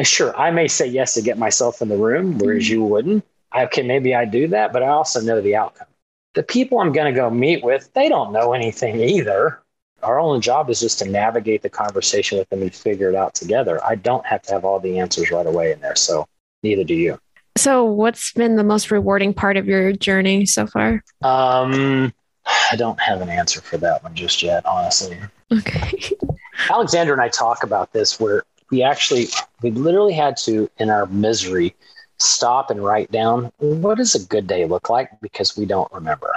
sure, 0.04 0.38
I 0.38 0.52
may 0.52 0.68
say 0.68 0.88
yes 0.88 1.14
to 1.14 1.22
get 1.22 1.38
myself 1.38 1.82
in 1.82 1.88
the 1.88 1.98
room, 1.98 2.38
whereas 2.38 2.66
mm-hmm. 2.66 2.74
you 2.74 2.84
wouldn't. 2.84 3.26
Okay, 3.56 3.82
maybe 3.82 4.14
I 4.14 4.26
do 4.26 4.48
that, 4.50 4.74
but 4.74 4.84
I 4.84 4.88
also 4.88 5.22
know 5.22 5.42
the 5.42 5.56
outcome. 5.56 5.88
The 6.34 6.44
people 6.44 6.80
I'm 6.80 6.92
going 6.92 7.14
to 7.14 7.20
go 7.20 7.30
meet 7.30 7.64
with, 7.64 7.92
they 7.94 8.10
don't 8.10 8.32
know 8.32 8.54
anything 8.54 9.00
either 9.00 9.62
our 10.04 10.20
only 10.20 10.40
job 10.40 10.70
is 10.70 10.80
just 10.80 11.00
to 11.00 11.06
navigate 11.10 11.62
the 11.62 11.70
conversation 11.70 12.38
with 12.38 12.50
them 12.50 12.62
and 12.62 12.74
figure 12.74 13.10
it 13.10 13.16
out 13.16 13.34
together. 13.34 13.84
I 13.84 13.96
don't 13.96 14.26
have 14.26 14.42
to 14.44 14.54
have 14.54 14.66
all 14.66 14.80
the 14.80 15.00
answers 15.00 15.32
right 15.32 15.46
away 15.46 15.72
in 15.72 15.80
there. 15.80 15.96
So 15.96 16.28
neither 16.64 16.84
do 16.84 16.94
you. 16.94 17.20
So 17.58 17.84
what's 17.84 18.32
been 18.34 18.56
the 18.56 18.64
most 18.64 18.92
rewarding 18.92 19.34
part 19.34 19.58
of 19.58 19.68
your 19.68 19.92
journey 19.94 20.46
so 20.46 20.68
far? 20.68 21.04
Um, 21.24 22.14
I 22.46 22.76
don't 22.76 23.00
have 23.00 23.22
an 23.22 23.30
answer 23.30 23.62
for 23.62 23.78
that 23.78 24.04
one 24.04 24.14
just 24.14 24.44
yet, 24.44 24.66
honestly. 24.66 25.18
Okay. 25.52 26.00
Alexander 26.70 27.14
and 27.14 27.22
I 27.22 27.30
talk 27.30 27.64
about 27.64 27.92
this 27.94 28.20
where 28.20 28.44
we 28.70 28.84
actually, 28.84 29.28
we 29.64 29.72
literally 29.72 30.14
had 30.14 30.38
to, 30.38 30.70
in 30.78 30.90
our 30.90 31.08
misery, 31.08 31.76
stop 32.20 32.70
and 32.72 32.84
write 32.84 33.12
down 33.12 33.52
what 33.58 33.98
does 33.98 34.16
a 34.16 34.26
good 34.26 34.48
day 34.48 34.66
look 34.66 34.90
like 34.90 35.10
because 35.22 35.58
we 35.58 35.66
don't 35.66 35.92
remember. 35.92 36.32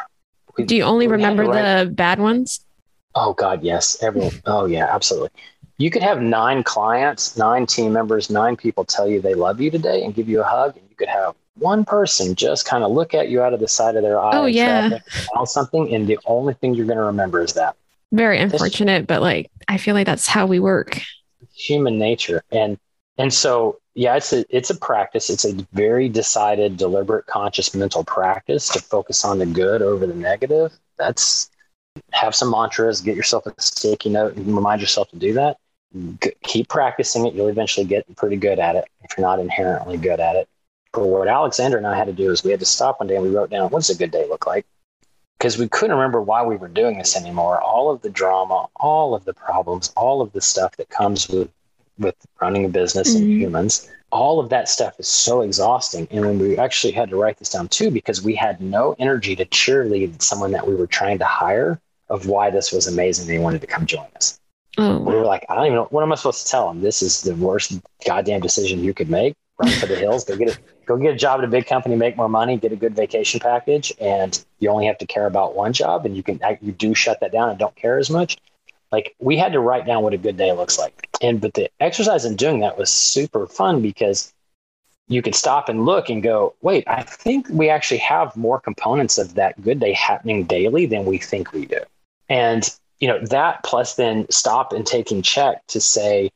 We, 0.57 0.65
Do 0.65 0.77
you 0.77 0.83
only 0.83 1.07
remember 1.09 1.47
the 1.47 1.91
bad 1.91 2.21
ones? 2.21 2.61
Oh 3.15 3.33
God, 3.33 3.63
yes. 3.63 4.03
Everyone. 4.03 4.33
Oh 4.47 4.67
yeah, 4.67 4.87
absolutely. 4.93 5.31
You 5.79 5.91
could 5.91 6.03
have 6.03 6.21
nine 6.21 6.63
clients, 6.63 7.37
nine 7.37 7.65
team 7.67 7.93
members, 7.93 8.29
nine 8.29 8.57
people 8.57 8.85
tell 8.85 9.09
you 9.09 9.21
they 9.21 9.35
love 9.35 9.61
you 9.61 9.71
today 9.71 10.05
and 10.05 10.15
give 10.15 10.29
you 10.29 10.43
a 10.43 10.45
hug, 10.45 10.77
and 10.77 10.85
you 10.89 10.95
could 10.95 11.09
have 11.09 11.35
one 11.55 11.85
person 11.85 12.35
just 12.35 12.67
kind 12.67 12.85
of 12.85 12.91
look 12.91 13.15
at 13.15 13.29
you 13.29 13.43
out 13.43 13.55
of 13.55 13.61
the 13.61 13.69
side 13.69 13.97
of 13.97 14.03
their 14.03 14.21
eye. 14.21 14.31
Oh 14.35 14.47
yeah, 14.47 14.99
something, 15.45 15.95
and 15.95 16.07
the 16.07 16.19
only 16.27 16.55
thing 16.55 16.75
you're 16.75 16.87
going 16.87 16.99
to 16.99 17.05
remember 17.05 17.41
is 17.43 17.55
that. 17.55 17.77
Very 18.13 18.39
unfortunate, 18.39 19.07
but 19.07 19.23
like 19.23 19.51
I 19.69 19.79
feel 19.79 19.95
like 19.95 20.07
that's 20.07 20.27
how 20.27 20.47
we 20.47 20.61
work. 20.61 21.01
Human 21.55 21.99
nature, 21.99 22.43
and 22.53 22.79
and 23.21 23.33
so 23.33 23.79
yeah, 23.95 24.17
it's 24.17 24.33
a 24.33 24.45
it's 24.49 24.71
a 24.71 24.77
practice. 24.77 25.31
It's 25.31 25.45
a 25.45 25.53
very 25.73 26.09
decided, 26.09 26.77
deliberate, 26.77 27.27
conscious 27.27 27.75
mental 27.75 28.05
practice 28.05 28.69
to 28.71 28.79
focus 28.79 29.25
on 29.25 29.39
the 29.39 29.47
good 29.47 29.83
over 29.83 30.07
the 30.07 30.15
negative. 30.15 30.73
That's 30.97 31.51
have 32.13 32.35
some 32.35 32.51
mantras, 32.51 33.01
get 33.01 33.17
yourself 33.17 33.47
a 33.47 33.55
sticky 33.59 34.11
note, 34.11 34.37
and 34.37 34.47
remind 34.55 34.81
yourself 34.81 35.11
to 35.11 35.17
do 35.17 35.35
that. 35.35 35.59
G- 36.23 36.33
keep 36.45 36.69
practicing 36.69 37.27
it. 37.27 37.35
You'll 37.35 37.49
eventually 37.49 37.85
get 37.85 38.05
pretty 38.17 38.37
good 38.37 38.59
at 38.59 38.77
it 38.77 38.85
if 39.03 39.19
you're 39.19 39.27
not 39.27 39.41
inherently 39.41 39.97
good 39.97 40.21
at 40.21 40.37
it. 40.37 40.49
But 40.93 41.07
what 41.07 41.29
Alexander 41.29 41.77
and 41.77 41.87
I 41.87 41.97
had 41.97 42.07
to 42.07 42.13
do 42.13 42.31
is 42.31 42.43
we 42.43 42.53
had 42.53 42.61
to 42.61 42.67
stop 42.67 43.01
one 43.01 43.09
day 43.09 43.17
and 43.17 43.25
we 43.25 43.31
wrote 43.31 43.51
down 43.51 43.71
what 43.71 43.81
does 43.81 43.91
a 43.91 43.99
good 43.99 44.11
day 44.11 44.27
look 44.29 44.47
like? 44.47 44.67
Because 45.39 45.59
we 45.59 45.69
couldn't 45.69 45.97
remember 45.97 46.21
why 46.21 46.43
we 46.43 46.57
were 46.57 46.69
doing 46.69 46.99
this 46.99 47.17
anymore. 47.17 47.61
All 47.61 47.91
of 47.91 48.03
the 48.03 48.11
drama, 48.11 48.69
all 48.77 49.15
of 49.15 49.25
the 49.25 49.35
problems, 49.35 49.93
all 49.97 50.21
of 50.21 50.33
the 50.33 50.41
stuff 50.41 50.77
that 50.77 50.91
comes 50.91 51.29
with 51.29 51.51
with 52.01 52.17
running 52.41 52.65
a 52.65 52.69
business 52.69 53.15
mm-hmm. 53.15 53.23
and 53.23 53.33
humans 53.33 53.89
all 54.13 54.41
of 54.41 54.49
that 54.49 54.69
stuff 54.69 54.99
is 54.99 55.09
so 55.09 55.43
exhausting. 55.43 56.09
And 56.11 56.25
when 56.25 56.39
we 56.39 56.59
actually 56.59 56.93
had 56.93 57.11
to 57.11 57.17
write 57.17 57.39
this 57.39 57.51
down 57.51 57.69
too, 57.69 57.91
because 57.91 58.23
we 58.23 58.35
had 58.35 58.61
no 58.61 58.97
energy 58.99 59.37
to 59.37 59.45
cheerlead 59.47 60.21
someone 60.21 60.53
that 60.53 60.67
we 60.67 60.75
were 60.75 60.87
trying 60.87 61.19
to 61.19 61.25
hire 61.25 61.81
of 62.09 62.27
why 62.27 62.51
this 62.51 62.73
was 62.73 62.89
amazing. 62.89 63.29
They 63.29 63.39
wanted 63.39 63.61
to 63.61 63.67
come 63.67 63.87
join 63.87 64.07
us. 64.17 64.41
Oh. 64.79 64.99
We 64.99 65.15
were 65.15 65.25
like, 65.25 65.47
I 65.49 65.55
don't 65.55 65.67
even 65.67 65.77
know 65.77 65.89
what 65.91 66.03
am 66.03 66.13
I 66.13 66.17
supposed 66.17 66.45
to 66.45 66.51
tell 66.51 66.69
them. 66.69 66.81
This 66.81 67.03
is 67.03 67.23
the 67.23 67.35
worst 67.37 67.81
goddamn 68.07 68.41
decision 68.41 68.83
you 68.83 68.95
could 68.95 69.11
make. 69.11 69.35
Run 69.59 69.71
for 69.73 69.87
the 69.87 69.97
hills, 69.97 70.25
go 70.25 70.37
get 70.37 70.57
a 70.57 70.59
go 70.87 70.97
get 70.97 71.13
a 71.13 71.17
job 71.17 71.41
at 71.41 71.45
a 71.45 71.49
big 71.49 71.67
company, 71.67 71.95
make 71.95 72.17
more 72.17 72.31
money, 72.31 72.57
get 72.57 72.73
a 72.73 72.77
good 72.77 72.97
vacation 72.97 73.41
package, 73.41 73.93
and 74.01 74.43
you 74.59 74.71
only 74.71 74.87
have 74.87 74.97
to 74.99 75.07
care 75.07 75.27
about 75.27 75.55
one 75.55 75.75
job, 75.75 76.07
and 76.07 76.17
you 76.17 76.23
can 76.23 76.41
you 76.63 76.73
do 76.73 76.95
shut 76.95 77.21
that 77.21 77.31
down 77.31 77.51
and 77.51 77.59
don't 77.59 77.77
care 77.77 77.99
as 77.99 78.09
much. 78.09 78.39
Like 78.93 79.15
we 79.19 79.37
had 79.37 79.53
to 79.53 79.61
write 79.61 79.87
down 79.87 80.03
what 80.03 80.15
a 80.15 80.19
good 80.19 80.37
day 80.37 80.53
looks 80.53 80.79
like. 80.79 81.09
And 81.23 81.41
but 81.41 81.55
the 81.55 81.71
exercise 81.81 82.25
in 82.25 82.37
doing 82.37 82.61
that 82.61 82.79
was 82.79 82.91
super 82.91 83.47
fun 83.47 83.83
because 83.83 84.33
you 85.09 85.23
could 85.23 85.35
stop 85.35 85.69
and 85.69 85.85
look 85.85 86.09
and 86.09 86.23
go, 86.23 86.55
wait, 86.63 86.85
I 86.87 87.03
think 87.03 87.49
we 87.51 87.69
actually 87.69 87.99
have 87.99 88.37
more 88.37 88.61
components 88.61 89.19
of 89.19 89.35
that 89.35 89.61
good 89.63 89.81
day 89.81 89.93
happening 89.93 90.45
daily 90.45 90.87
than 90.87 91.05
we 91.05 91.19
think 91.19 91.53
we 91.53 91.67
do. 91.67 91.81
And 92.29 92.69
you 93.01 93.09
know, 93.09 93.19
that 93.27 93.63
plus 93.65 93.95
then 93.95 94.27
stop 94.31 94.73
and 94.73 94.87
taking 94.87 95.23
check 95.23 95.67
to 95.69 95.81
say, 95.81 96.31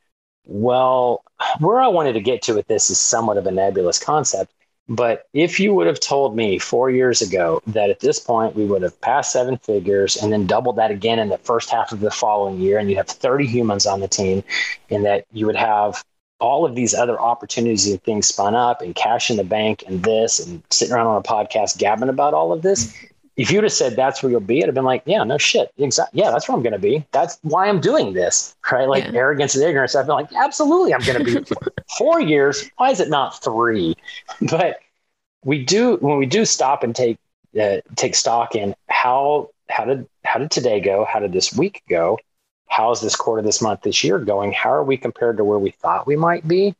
well, 0.45 1.23
where 1.59 1.79
I 1.79 1.87
wanted 1.87 2.13
to 2.13 2.21
get 2.21 2.41
to 2.43 2.53
with 2.53 2.67
this 2.67 2.89
is 2.89 2.99
somewhat 2.99 3.37
of 3.37 3.47
a 3.47 3.51
nebulous 3.51 3.99
concept. 3.99 4.51
But 4.87 5.27
if 5.33 5.59
you 5.59 5.73
would 5.73 5.87
have 5.87 5.99
told 5.99 6.35
me 6.35 6.59
four 6.59 6.91
years 6.91 7.21
ago 7.21 7.61
that 7.67 7.89
at 7.89 8.01
this 8.01 8.19
point 8.19 8.55
we 8.55 8.65
would 8.65 8.83
have 8.83 8.99
passed 9.01 9.31
seven 9.31 9.57
figures 9.57 10.15
and 10.15 10.31
then 10.31 10.45
doubled 10.45 10.75
that 10.75 10.91
again 10.91 11.17
in 11.17 11.29
the 11.29 11.39
first 11.39 11.71
half 11.71 11.91
of 11.91 12.01
the 12.01 12.11
following 12.11 12.59
year, 12.59 12.77
and 12.77 12.89
you 12.89 12.95
have 12.97 13.07
30 13.07 13.47
humans 13.47 13.87
on 13.87 13.99
the 13.99 14.07
team, 14.07 14.43
and 14.91 15.03
that 15.05 15.25
you 15.31 15.47
would 15.47 15.55
have 15.55 16.03
all 16.39 16.65
of 16.65 16.75
these 16.75 16.93
other 16.93 17.19
opportunities 17.19 17.87
and 17.89 18.03
things 18.03 18.27
spun 18.27 18.53
up 18.53 18.81
and 18.81 18.93
cash 18.93 19.31
in 19.31 19.37
the 19.37 19.43
bank 19.43 19.83
and 19.87 20.03
this 20.03 20.45
and 20.45 20.61
sitting 20.69 20.93
around 20.93 21.07
on 21.07 21.17
a 21.17 21.23
podcast 21.23 21.77
gabbing 21.77 22.09
about 22.09 22.33
all 22.33 22.51
of 22.51 22.61
this. 22.61 22.93
If 23.37 23.51
you'd 23.51 23.63
have 23.63 23.73
said 23.73 23.95
that's 23.95 24.23
where 24.23 24.31
you'll 24.31 24.39
be, 24.39 24.63
I'd 24.63 24.67
have 24.67 24.75
been 24.75 24.85
like, 24.85 25.03
yeah, 25.05 25.23
no 25.23 25.37
shit. 25.37 25.71
Exactly. 25.77 26.21
Yeah, 26.21 26.31
that's 26.31 26.47
where 26.47 26.55
I'm 26.55 26.63
going 26.63 26.73
to 26.73 26.79
be. 26.79 27.05
That's 27.11 27.37
why 27.41 27.67
I'm 27.67 27.81
doing 27.81 28.13
this. 28.13 28.55
Right. 28.71 28.87
Like 28.87 29.03
yeah. 29.05 29.19
arrogance 29.19 29.55
and 29.55 29.63
ignorance. 29.63 29.93
I've 29.93 30.05
been 30.05 30.15
like, 30.15 30.33
absolutely, 30.33 30.93
I'm 30.93 31.01
going 31.01 31.25
to 31.25 31.41
be 31.41 31.55
four 31.97 32.21
years. 32.21 32.69
Why 32.77 32.91
is 32.91 32.99
it 32.99 33.09
not 33.09 33.43
three? 33.43 33.95
But 34.49 34.79
we 35.43 35.63
do, 35.63 35.97
when 35.97 36.17
we 36.17 36.25
do 36.25 36.45
stop 36.45 36.83
and 36.83 36.95
take, 36.95 37.17
uh, 37.59 37.77
take 37.95 38.15
stock 38.15 38.55
in 38.55 38.73
how, 38.89 39.49
how 39.69 39.85
did, 39.85 40.07
how 40.23 40.39
did 40.39 40.51
today 40.51 40.79
go? 40.79 41.05
How 41.05 41.19
did 41.19 41.33
this 41.33 41.53
week 41.53 41.83
go? 41.89 42.17
How's 42.67 43.01
this 43.01 43.15
quarter, 43.15 43.41
this 43.41 43.61
month, 43.61 43.81
this 43.81 44.03
year 44.03 44.17
going? 44.17 44.53
How 44.53 44.71
are 44.71 44.83
we 44.83 44.97
compared 44.97 45.37
to 45.37 45.43
where 45.43 45.59
we 45.59 45.71
thought 45.71 46.07
we 46.07 46.15
might 46.15 46.47
be? 46.47 46.75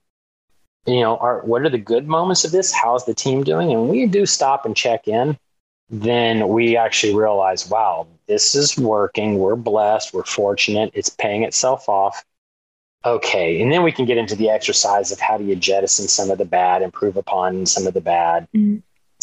You 0.85 1.01
know, 1.01 1.17
are, 1.17 1.41
what 1.41 1.63
are 1.63 1.69
the 1.69 1.77
good 1.77 2.07
moments 2.07 2.45
of 2.45 2.51
this? 2.51 2.71
How's 2.73 3.05
the 3.05 3.13
team 3.13 3.43
doing? 3.43 3.71
And 3.71 3.89
we 3.89 4.05
do 4.05 4.25
stop 4.25 4.65
and 4.65 4.75
check 4.75 5.07
in 5.07 5.37
then 5.89 6.47
we 6.49 6.77
actually 6.77 7.15
realize, 7.15 7.69
wow, 7.69 8.07
this 8.27 8.55
is 8.55 8.77
working. 8.77 9.37
We're 9.37 9.55
blessed. 9.55 10.13
We're 10.13 10.23
fortunate. 10.23 10.91
It's 10.93 11.09
paying 11.09 11.43
itself 11.43 11.87
off. 11.87 12.23
Okay. 13.05 13.61
And 13.61 13.71
then 13.71 13.83
we 13.83 13.91
can 13.91 14.05
get 14.05 14.17
into 14.17 14.35
the 14.35 14.49
exercise 14.49 15.11
of 15.11 15.19
how 15.19 15.37
do 15.37 15.43
you 15.43 15.55
jettison 15.55 16.07
some 16.07 16.31
of 16.31 16.39
the 16.39 16.45
bad, 16.45 16.81
improve 16.81 17.17
upon 17.17 17.67
some 17.67 17.85
of 17.85 17.93
the 17.93 18.01
bad. 18.01 18.47
Mm-hmm. 18.55 18.77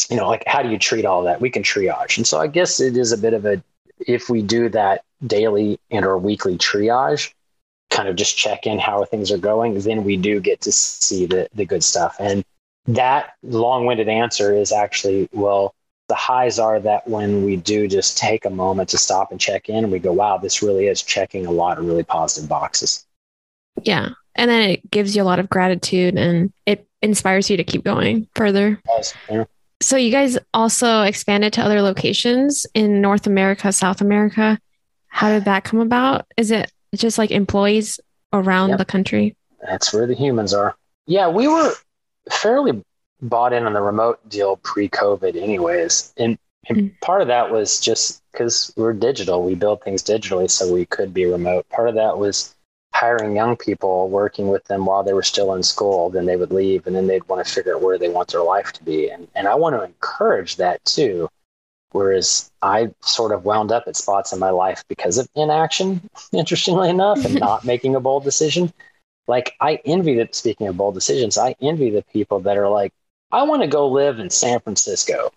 You 0.09 0.17
know, 0.17 0.29
like 0.29 0.45
how 0.47 0.63
do 0.63 0.71
you 0.71 0.79
treat 0.79 1.05
all 1.05 1.25
that? 1.25 1.41
We 1.41 1.51
can 1.51 1.63
triage. 1.63 2.17
And 2.17 2.27
so 2.27 2.39
I 2.41 2.47
guess 2.47 2.81
it 2.81 2.97
is 2.97 3.13
a 3.13 3.19
bit 3.19 3.35
of 3.35 3.45
a, 3.45 3.63
if 4.07 4.31
we 4.31 4.41
do 4.43 4.69
that 4.69 5.03
daily 5.27 5.81
and 5.91 6.05
or 6.05 6.17
weekly 6.17 6.57
triage, 6.59 7.33
kind 7.91 8.09
of 8.09 8.17
just 8.17 8.37
check 8.37 8.67
in 8.67 8.79
how 8.79 9.05
things 9.05 9.31
are 9.31 9.39
going, 9.39 9.79
then 9.81 10.05
we 10.05 10.17
do 10.17 10.41
get 10.41 10.61
to 10.63 10.73
see 10.73 11.27
the, 11.27 11.49
the 11.55 11.65
good 11.65 11.85
stuff. 11.85 12.17
And 12.19 12.45
that 12.87 13.35
long 13.43 13.85
winded 13.85 14.09
answer 14.09 14.55
is 14.55 14.73
actually, 14.73 15.29
well, 15.33 15.75
the 16.13 16.17
highs 16.17 16.59
are 16.59 16.79
that 16.79 17.09
when 17.09 17.43
we 17.43 17.57
do 17.57 17.89
just 17.89 18.19
take 18.19 18.45
a 18.45 18.51
moment 18.51 18.91
to 18.91 18.99
stop 18.99 19.31
and 19.31 19.41
check 19.41 19.71
in, 19.71 19.91
we 19.91 19.99
go, 19.99 20.13
wow, 20.13 20.37
this 20.37 20.63
really 20.63 20.89
is 20.89 21.01
checking 21.01 21.47
a 21.47 21.51
lot 21.51 21.79
of 21.79 21.87
really 21.87 22.03
positive 22.03 22.47
boxes. 22.51 23.07
Yeah. 23.83 24.11
And 24.35 24.51
then 24.51 24.69
it 24.69 24.91
gives 24.91 25.17
you 25.17 25.23
a 25.23 25.25
lot 25.25 25.39
of 25.39 25.49
gratitude 25.49 26.19
and 26.19 26.53
it 26.67 26.87
inspires 27.01 27.49
you 27.49 27.57
to 27.57 27.65
keep 27.65 27.83
going 27.83 28.29
further. 28.35 28.79
Yes, 28.87 29.15
yeah. 29.31 29.45
So 29.81 29.97
you 29.97 30.13
guys 30.13 30.37
also 30.53 31.01
expanded 31.01 31.55
to 31.55 31.63
other 31.63 31.81
locations 31.81 32.67
in 32.75 33.01
North 33.01 33.27
America, 33.27 33.73
South 33.73 34.03
America. 34.03 34.59
How 35.07 35.31
did 35.31 35.47
that 35.47 35.65
come 35.65 35.81
about? 35.81 36.27
Is 36.37 36.51
it 36.51 36.71
just 36.95 37.17
like 37.17 37.31
employees 37.31 38.01
around 38.35 38.69
yep. 38.69 38.79
the 38.81 38.85
country? 38.85 39.35
That's 39.63 39.95
where 39.95 40.07
the 40.07 40.15
humans 40.15 40.53
are. 40.53 40.77
Yeah, 41.07 41.29
we 41.29 41.49
were 41.49 41.73
fairly 42.31 42.85
bought 43.23 43.53
in 43.53 43.65
on 43.65 43.73
the 43.73 43.81
remote 43.81 44.29
deal 44.29 44.57
pre-COVID, 44.57 45.41
anyways, 45.41 46.13
and, 46.17 46.37
and 46.69 46.79
mm. 46.79 47.01
part 47.01 47.23
of 47.23 47.29
that 47.29 47.51
was 47.51 47.81
just 47.81 48.21
because 48.33 48.73
we're 48.77 48.93
digital. 48.93 49.43
We 49.43 49.55
build 49.55 49.83
things 49.83 50.03
digitally, 50.03 50.51
so 50.51 50.73
we 50.73 50.87
could 50.87 51.15
be 51.15 51.25
remote. 51.25 51.69
Part 51.69 51.89
of 51.89 51.95
that 51.95 52.19
was 52.19 52.55
hiring 52.95 53.35
young 53.35 53.57
people, 53.57 54.09
working 54.09 54.49
with 54.49 54.65
them 54.67 54.85
while 54.85 55.03
they 55.03 55.13
were 55.13 55.23
still 55.23 55.55
in 55.55 55.63
school. 55.63 56.11
Then 56.11 56.27
they 56.27 56.37
would 56.37 56.53
leave, 56.53 56.87
and 56.87 56.95
then 56.95 57.07
they'd 57.07 57.27
want 57.29 57.45
to 57.45 57.53
figure 57.53 57.77
out 57.77 57.83
where 57.83 57.99
they 57.99 58.09
want 58.09 58.29
their 58.29 58.43
life 58.43 58.73
to 58.73 58.85
be. 58.85 59.11
And 59.11 59.29
and 59.35 59.49
I 59.49 59.55
want 59.55 59.77
to 59.77 59.83
encourage 59.83 60.57
that 60.57 60.85
too. 60.85 61.29
Whereas 61.93 62.51
I 62.63 62.91
sort 63.03 63.33
of 63.33 63.45
wound 63.45 63.71
up 63.71 63.85
at 63.87 63.97
spots 63.97 64.33
in 64.33 64.39
my 64.39 64.51
life 64.51 64.83
because 64.89 65.19
of 65.19 65.29
inaction, 65.35 66.09
interestingly 66.33 66.89
enough, 66.89 67.25
and 67.25 67.35
not 67.41 67.65
making 67.65 67.95
a 67.95 68.01
bold 68.01 68.25
decision. 68.25 68.73
Like 69.29 69.55
I 69.61 69.81
envy 69.85 70.17
that. 70.17 70.35
Speaking 70.35 70.67
of 70.69 70.77
bold 70.77 70.95
decisions, 70.95 71.39
I 71.39 71.55
envy 71.61 71.91
the 71.91 72.03
people 72.13 72.41
that 72.41 72.57
are 72.57 72.69
like, 72.69 72.93
I 73.33 73.43
want 73.43 73.63
to 73.63 73.69
go 73.69 73.89
live 73.89 74.19
in 74.19 74.31
San 74.31 74.61
Francisco. 74.61 75.33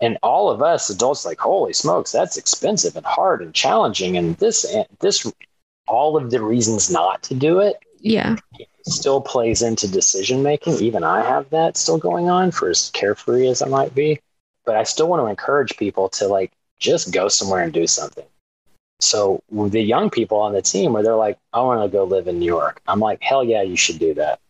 And 0.00 0.18
all 0.22 0.50
of 0.50 0.60
us 0.60 0.90
adults 0.90 1.24
like, 1.24 1.38
holy 1.38 1.72
smokes, 1.72 2.12
that's 2.12 2.36
expensive 2.36 2.96
and 2.96 3.06
hard 3.06 3.40
and 3.40 3.54
challenging. 3.54 4.16
And 4.18 4.36
this, 4.36 4.66
this, 4.98 5.32
all 5.88 6.16
of 6.16 6.30
the 6.30 6.42
reasons 6.42 6.90
not 6.90 7.22
to 7.24 7.34
do 7.34 7.60
it. 7.60 7.76
Yeah. 8.00 8.36
Still 8.82 9.20
plays 9.20 9.62
into 9.62 9.88
decision 9.88 10.42
making. 10.42 10.74
Even 10.74 11.02
I 11.02 11.22
have 11.22 11.48
that 11.50 11.76
still 11.78 11.96
going 11.96 12.28
on 12.28 12.50
for 12.50 12.68
as 12.68 12.90
carefree 12.90 13.48
as 13.48 13.62
I 13.62 13.68
might 13.68 13.94
be. 13.94 14.20
But 14.66 14.76
I 14.76 14.82
still 14.82 15.08
want 15.08 15.22
to 15.22 15.26
encourage 15.26 15.76
people 15.78 16.08
to 16.10 16.26
like 16.26 16.52
just 16.78 17.12
go 17.12 17.28
somewhere 17.28 17.62
and 17.62 17.72
do 17.72 17.86
something. 17.86 18.26
So 19.00 19.42
the 19.50 19.80
young 19.80 20.10
people 20.10 20.38
on 20.38 20.52
the 20.52 20.62
team 20.62 20.92
where 20.92 21.02
they're 21.02 21.16
like, 21.16 21.38
I 21.52 21.60
want 21.62 21.82
to 21.82 21.94
go 21.94 22.04
live 22.04 22.28
in 22.28 22.38
New 22.38 22.46
York. 22.46 22.80
I'm 22.86 23.00
like, 23.00 23.22
hell 23.22 23.44
yeah, 23.44 23.62
you 23.62 23.76
should 23.76 23.98
do 23.98 24.14
that. 24.14 24.40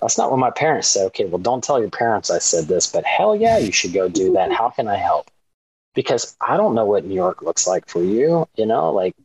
That's 0.00 0.16
not 0.16 0.30
what 0.30 0.38
my 0.38 0.50
parents 0.50 0.88
said. 0.88 1.06
Okay, 1.06 1.24
well, 1.24 1.38
don't 1.38 1.62
tell 1.62 1.80
your 1.80 1.90
parents 1.90 2.30
I 2.30 2.38
said 2.38 2.66
this, 2.66 2.86
but 2.86 3.04
hell 3.04 3.34
yeah, 3.34 3.58
you 3.58 3.72
should 3.72 3.92
go 3.92 4.08
do 4.08 4.32
that. 4.34 4.52
How 4.52 4.70
can 4.70 4.86
I 4.86 4.96
help? 4.96 5.30
Because 5.94 6.36
I 6.40 6.56
don't 6.56 6.74
know 6.74 6.84
what 6.84 7.04
New 7.04 7.14
York 7.14 7.42
looks 7.42 7.66
like 7.66 7.88
for 7.88 8.02
you. 8.02 8.46
You 8.56 8.66
know, 8.66 8.92
like, 8.92 9.16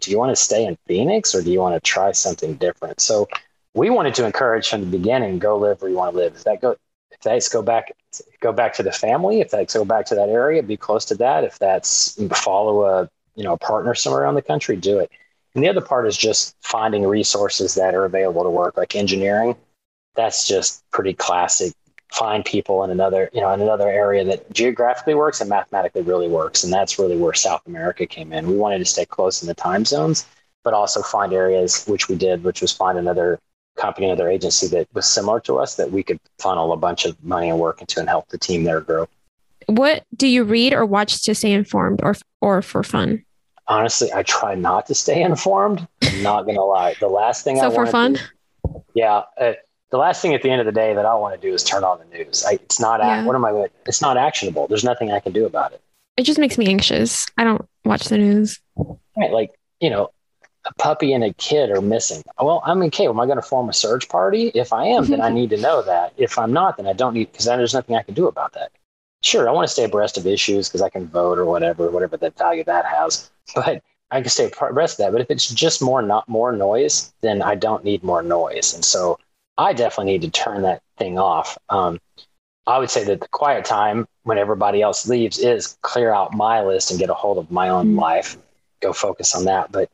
do 0.00 0.10
you 0.10 0.18
want 0.18 0.30
to 0.30 0.36
stay 0.36 0.64
in 0.64 0.78
Phoenix 0.86 1.34
or 1.34 1.42
do 1.42 1.52
you 1.52 1.60
want 1.60 1.74
to 1.74 1.80
try 1.80 2.12
something 2.12 2.54
different? 2.54 3.00
So 3.00 3.28
we 3.74 3.90
wanted 3.90 4.14
to 4.14 4.26
encourage 4.26 4.68
from 4.70 4.80
the 4.80 4.86
beginning, 4.86 5.38
go 5.38 5.56
live 5.58 5.82
where 5.82 5.90
you 5.90 5.96
want 5.96 6.14
to 6.14 6.18
live. 6.18 6.34
If 6.34 6.44
that 6.44 6.62
go, 6.62 6.76
if 7.10 7.20
that's 7.20 7.48
go 7.50 7.60
back, 7.60 7.94
go 8.40 8.52
back 8.52 8.72
to 8.74 8.82
the 8.82 8.92
family. 8.92 9.40
If 9.40 9.50
that's 9.50 9.74
go 9.74 9.84
back 9.84 10.06
to 10.06 10.14
that 10.14 10.30
area, 10.30 10.62
be 10.62 10.78
close 10.78 11.04
to 11.06 11.14
that. 11.16 11.44
If 11.44 11.58
that's 11.58 12.18
follow 12.32 12.84
a 12.84 13.10
you 13.34 13.44
know 13.44 13.52
a 13.52 13.58
partner 13.58 13.94
somewhere 13.94 14.22
around 14.22 14.34
the 14.34 14.42
country, 14.42 14.76
do 14.76 14.98
it. 14.98 15.10
And 15.54 15.62
the 15.62 15.68
other 15.68 15.82
part 15.82 16.06
is 16.06 16.16
just 16.16 16.56
finding 16.62 17.06
resources 17.06 17.74
that 17.74 17.94
are 17.94 18.06
available 18.06 18.42
to 18.42 18.50
work, 18.50 18.78
like 18.78 18.96
engineering 18.96 19.56
that's 20.14 20.46
just 20.46 20.82
pretty 20.90 21.14
classic. 21.14 21.72
Find 22.12 22.44
people 22.44 22.84
in 22.84 22.90
another, 22.90 23.30
you 23.32 23.40
know, 23.40 23.50
in 23.52 23.62
another 23.62 23.88
area 23.88 24.22
that 24.24 24.52
geographically 24.52 25.14
works 25.14 25.40
and 25.40 25.48
mathematically 25.48 26.02
really 26.02 26.28
works. 26.28 26.62
And 26.62 26.72
that's 26.72 26.98
really 26.98 27.16
where 27.16 27.32
South 27.32 27.66
America 27.66 28.06
came 28.06 28.32
in. 28.32 28.46
We 28.46 28.56
wanted 28.56 28.78
to 28.78 28.84
stay 28.84 29.06
close 29.06 29.42
in 29.42 29.48
the 29.48 29.54
time 29.54 29.86
zones, 29.86 30.26
but 30.62 30.74
also 30.74 31.00
find 31.02 31.32
areas, 31.32 31.86
which 31.86 32.08
we 32.08 32.16
did, 32.16 32.44
which 32.44 32.60
was 32.60 32.70
find 32.70 32.98
another 32.98 33.40
company, 33.76 34.06
another 34.06 34.28
agency 34.28 34.66
that 34.68 34.88
was 34.92 35.06
similar 35.06 35.40
to 35.40 35.58
us 35.58 35.76
that 35.76 35.90
we 35.90 36.02
could 36.02 36.20
funnel 36.38 36.72
a 36.72 36.76
bunch 36.76 37.06
of 37.06 37.22
money 37.24 37.48
and 37.48 37.58
work 37.58 37.80
into 37.80 38.00
and 38.00 38.08
help 38.08 38.28
the 38.28 38.38
team 38.38 38.64
there 38.64 38.80
grow. 38.80 39.08
What 39.66 40.04
do 40.14 40.26
you 40.26 40.44
read 40.44 40.72
or 40.72 40.84
watch 40.84 41.24
to 41.24 41.34
stay 41.34 41.52
informed 41.52 42.00
or 42.02 42.14
or 42.40 42.62
for 42.62 42.82
fun? 42.82 43.24
Honestly, 43.68 44.12
I 44.12 44.22
try 44.24 44.54
not 44.54 44.86
to 44.86 44.94
stay 44.94 45.22
informed. 45.30 45.86
I'm 46.02 46.22
not 46.22 46.46
gonna 46.46 46.64
lie. 46.64 46.94
The 47.00 47.08
last 47.08 47.44
thing 47.44 47.58
I 47.58 47.62
so 47.62 47.70
I 47.70 47.74
for 47.74 47.86
fun, 47.86 48.14
do, 48.14 48.84
yeah, 48.94 49.22
uh, 49.40 49.52
the 49.92 49.98
last 49.98 50.20
thing 50.22 50.34
at 50.34 50.42
the 50.42 50.50
end 50.50 50.60
of 50.60 50.66
the 50.66 50.72
day 50.72 50.94
that 50.94 51.06
I 51.06 51.14
want 51.14 51.40
to 51.40 51.48
do 51.48 51.54
is 51.54 51.62
turn 51.62 51.84
on 51.84 51.98
the 51.98 52.16
news. 52.16 52.44
I, 52.44 52.54
it's 52.54 52.80
not, 52.80 53.00
yeah. 53.00 53.24
what 53.24 53.36
am 53.36 53.44
I, 53.44 53.68
it's 53.86 54.02
not 54.02 54.16
actionable. 54.16 54.66
There's 54.66 54.82
nothing 54.82 55.12
I 55.12 55.20
can 55.20 55.32
do 55.32 55.46
about 55.46 55.72
it. 55.72 55.82
It 56.16 56.24
just 56.24 56.38
makes 56.38 56.58
me 56.58 56.66
anxious. 56.66 57.26
I 57.36 57.44
don't 57.44 57.68
watch 57.84 58.06
the 58.06 58.18
news. 58.18 58.58
Right. 59.16 59.30
Like, 59.30 59.50
you 59.80 59.90
know, 59.90 60.10
a 60.64 60.72
puppy 60.74 61.12
and 61.12 61.22
a 61.22 61.32
kid 61.34 61.70
are 61.70 61.82
missing. 61.82 62.22
Well, 62.40 62.62
I'm 62.64 62.82
okay. 62.84 63.06
Am 63.06 63.20
I 63.20 63.26
going 63.26 63.36
to 63.36 63.42
form 63.42 63.68
a 63.68 63.72
search 63.72 64.08
party? 64.08 64.48
If 64.54 64.72
I 64.72 64.86
am, 64.86 65.06
then 65.06 65.20
I 65.20 65.26
mm-hmm. 65.26 65.34
need 65.34 65.50
to 65.50 65.56
know 65.58 65.82
that. 65.82 66.14
If 66.16 66.38
I'm 66.38 66.52
not, 66.52 66.78
then 66.78 66.86
I 66.86 66.94
don't 66.94 67.14
need, 67.14 67.30
because 67.30 67.44
then 67.44 67.58
there's 67.58 67.74
nothing 67.74 67.96
I 67.96 68.02
can 68.02 68.14
do 68.14 68.28
about 68.28 68.54
that. 68.54 68.72
Sure, 69.22 69.48
I 69.48 69.52
want 69.52 69.68
to 69.68 69.72
stay 69.72 69.84
abreast 69.84 70.16
of 70.16 70.26
issues 70.26 70.68
because 70.68 70.82
I 70.82 70.88
can 70.88 71.06
vote 71.06 71.38
or 71.38 71.44
whatever, 71.44 71.90
whatever 71.90 72.16
that 72.16 72.38
value 72.38 72.64
that 72.64 72.86
has. 72.86 73.30
But 73.54 73.82
I 74.10 74.20
can 74.20 74.30
stay 74.30 74.50
abreast 74.60 74.94
of 74.94 75.04
that. 75.04 75.12
But 75.12 75.20
if 75.20 75.30
it's 75.30 75.48
just 75.48 75.82
more 75.82 76.00
not 76.00 76.28
more 76.28 76.52
noise, 76.52 77.12
then 77.20 77.42
I 77.42 77.56
don't 77.56 77.84
need 77.84 78.02
more 78.02 78.22
noise. 78.22 78.74
And 78.74 78.84
so 78.84 79.18
I 79.58 79.72
definitely 79.72 80.12
need 80.12 80.22
to 80.22 80.30
turn 80.30 80.62
that 80.62 80.82
thing 80.98 81.18
off. 81.18 81.58
Um, 81.68 82.00
I 82.66 82.78
would 82.78 82.90
say 82.90 83.04
that 83.04 83.20
the 83.20 83.28
quiet 83.28 83.64
time 83.64 84.06
when 84.22 84.38
everybody 84.38 84.82
else 84.82 85.08
leaves 85.08 85.38
is 85.38 85.76
clear 85.82 86.12
out 86.12 86.32
my 86.32 86.62
list 86.62 86.90
and 86.90 87.00
get 87.00 87.10
a 87.10 87.14
hold 87.14 87.38
of 87.38 87.50
my 87.50 87.68
own 87.68 87.88
mm-hmm. 87.88 87.98
life, 87.98 88.36
go 88.80 88.92
focus 88.92 89.34
on 89.34 89.44
that. 89.46 89.72
But 89.72 89.90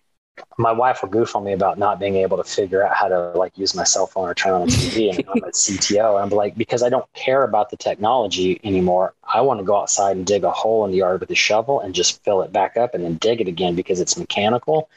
my 0.59 0.73
wife 0.73 1.03
will 1.03 1.09
goof 1.09 1.35
on 1.35 1.45
me 1.45 1.53
about 1.53 1.79
not 1.79 1.99
being 1.99 2.17
able 2.17 2.37
to 2.37 2.45
figure 2.45 2.87
out 2.87 2.95
how 2.95 3.09
to 3.09 3.33
like 3.35 3.57
use 3.57 3.75
my 3.75 3.85
cell 3.85 4.07
phone 4.07 4.29
or 4.29 4.35
turn 4.35 4.53
on 4.53 4.67
the 4.67 4.73
TV. 4.73 5.11
and 5.11 5.25
I'm 5.29 5.45
a 5.45 5.47
CTO. 5.53 6.23
And 6.23 6.25
I'm 6.25 6.37
like, 6.37 6.57
because 6.57 6.83
I 6.83 6.89
don't 6.89 7.11
care 7.15 7.43
about 7.43 7.71
the 7.71 7.77
technology 7.77 8.61
anymore. 8.63 9.15
I 9.25 9.41
want 9.41 9.61
to 9.61 9.65
go 9.65 9.77
outside 9.77 10.17
and 10.17 10.27
dig 10.27 10.45
a 10.45 10.51
hole 10.51 10.85
in 10.85 10.91
the 10.91 10.99
yard 10.99 11.21
with 11.21 11.31
a 11.31 11.35
shovel 11.35 11.81
and 11.81 11.95
just 11.95 12.23
fill 12.23 12.43
it 12.43 12.53
back 12.53 12.77
up 12.77 12.95
and 12.95 13.03
then 13.03 13.15
dig 13.17 13.41
it 13.41 13.49
again 13.49 13.75
because 13.75 14.01
it's 14.01 14.17
mechanical. 14.17 14.89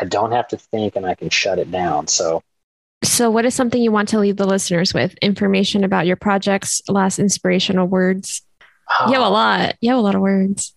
I 0.00 0.04
don't 0.04 0.32
have 0.32 0.48
to 0.48 0.56
think 0.56 0.96
and 0.96 1.06
I 1.06 1.14
can 1.14 1.30
shut 1.30 1.58
it 1.58 1.70
down. 1.70 2.06
So 2.06 2.42
so, 3.06 3.30
what 3.30 3.44
is 3.44 3.54
something 3.54 3.80
you 3.80 3.92
want 3.92 4.08
to 4.10 4.18
leave 4.18 4.36
the 4.36 4.46
listeners 4.46 4.92
with? 4.92 5.14
Information 5.22 5.84
about 5.84 6.06
your 6.06 6.16
projects, 6.16 6.82
last 6.88 7.18
inspirational 7.18 7.86
words. 7.86 8.42
You 9.08 9.14
have 9.14 9.22
a 9.22 9.28
lot. 9.28 9.76
You 9.80 9.90
have 9.90 9.98
a 9.98 10.02
lot 10.02 10.14
of 10.14 10.20
words. 10.20 10.74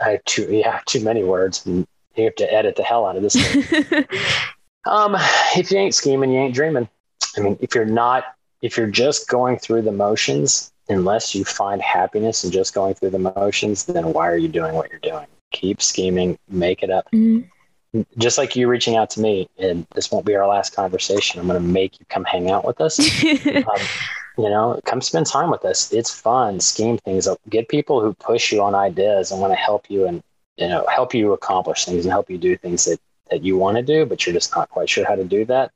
I 0.00 0.10
have 0.10 0.24
too, 0.24 0.48
yeah, 0.50 0.80
too 0.86 1.02
many 1.02 1.24
words. 1.24 1.62
You 1.66 1.86
have 2.16 2.34
to 2.36 2.52
edit 2.52 2.76
the 2.76 2.82
hell 2.82 3.06
out 3.06 3.16
of 3.16 3.22
this. 3.22 3.36
um, 4.86 5.16
if 5.56 5.70
you 5.70 5.78
ain't 5.78 5.94
scheming, 5.94 6.32
you 6.32 6.40
ain't 6.40 6.54
dreaming. 6.54 6.88
I 7.36 7.40
mean, 7.40 7.56
if 7.60 7.74
you're 7.74 7.84
not, 7.84 8.24
if 8.62 8.76
you're 8.76 8.86
just 8.86 9.28
going 9.28 9.58
through 9.58 9.82
the 9.82 9.92
motions, 9.92 10.72
unless 10.88 11.34
you 11.34 11.44
find 11.44 11.80
happiness 11.82 12.44
in 12.44 12.50
just 12.50 12.74
going 12.74 12.94
through 12.94 13.10
the 13.10 13.18
motions, 13.18 13.84
then 13.86 14.12
why 14.12 14.28
are 14.28 14.36
you 14.36 14.48
doing 14.48 14.74
what 14.74 14.90
you're 14.90 15.00
doing? 15.00 15.26
Keep 15.50 15.82
scheming, 15.82 16.38
make 16.48 16.82
it 16.82 16.90
up. 16.90 17.06
Mm-hmm 17.06 17.48
just 18.18 18.38
like 18.38 18.56
you 18.56 18.68
reaching 18.68 18.96
out 18.96 19.10
to 19.10 19.20
me, 19.20 19.48
and 19.58 19.86
this 19.94 20.10
won't 20.10 20.26
be 20.26 20.34
our 20.34 20.46
last 20.46 20.74
conversation. 20.74 21.40
I'm 21.40 21.46
going 21.46 21.60
to 21.60 21.68
make 21.68 21.98
you 22.00 22.06
come 22.08 22.24
hang 22.24 22.50
out 22.50 22.64
with 22.64 22.80
us. 22.80 22.98
um, 23.24 23.86
you 24.36 24.48
know, 24.48 24.80
come 24.84 25.00
spend 25.00 25.26
time 25.26 25.50
with 25.50 25.64
us. 25.64 25.92
It's 25.92 26.12
fun. 26.12 26.60
Scheme 26.60 26.98
things 26.98 27.28
up. 27.28 27.38
Get 27.48 27.68
people 27.68 28.00
who 28.00 28.14
push 28.14 28.52
you 28.52 28.62
on 28.62 28.74
ideas 28.74 29.30
and 29.30 29.40
want 29.40 29.52
to 29.52 29.58
help 29.58 29.88
you 29.88 30.06
and 30.06 30.22
you 30.56 30.68
know 30.68 30.84
help 30.88 31.14
you 31.14 31.32
accomplish 31.32 31.84
things 31.84 32.04
and 32.04 32.12
help 32.12 32.30
you 32.30 32.38
do 32.38 32.56
things 32.56 32.84
that 32.84 32.98
that 33.30 33.42
you 33.42 33.56
want 33.56 33.76
to 33.76 33.82
do, 33.82 34.04
but 34.04 34.26
you're 34.26 34.34
just 34.34 34.54
not 34.54 34.68
quite 34.70 34.88
sure 34.88 35.06
how 35.06 35.14
to 35.14 35.24
do 35.24 35.44
that. 35.46 35.70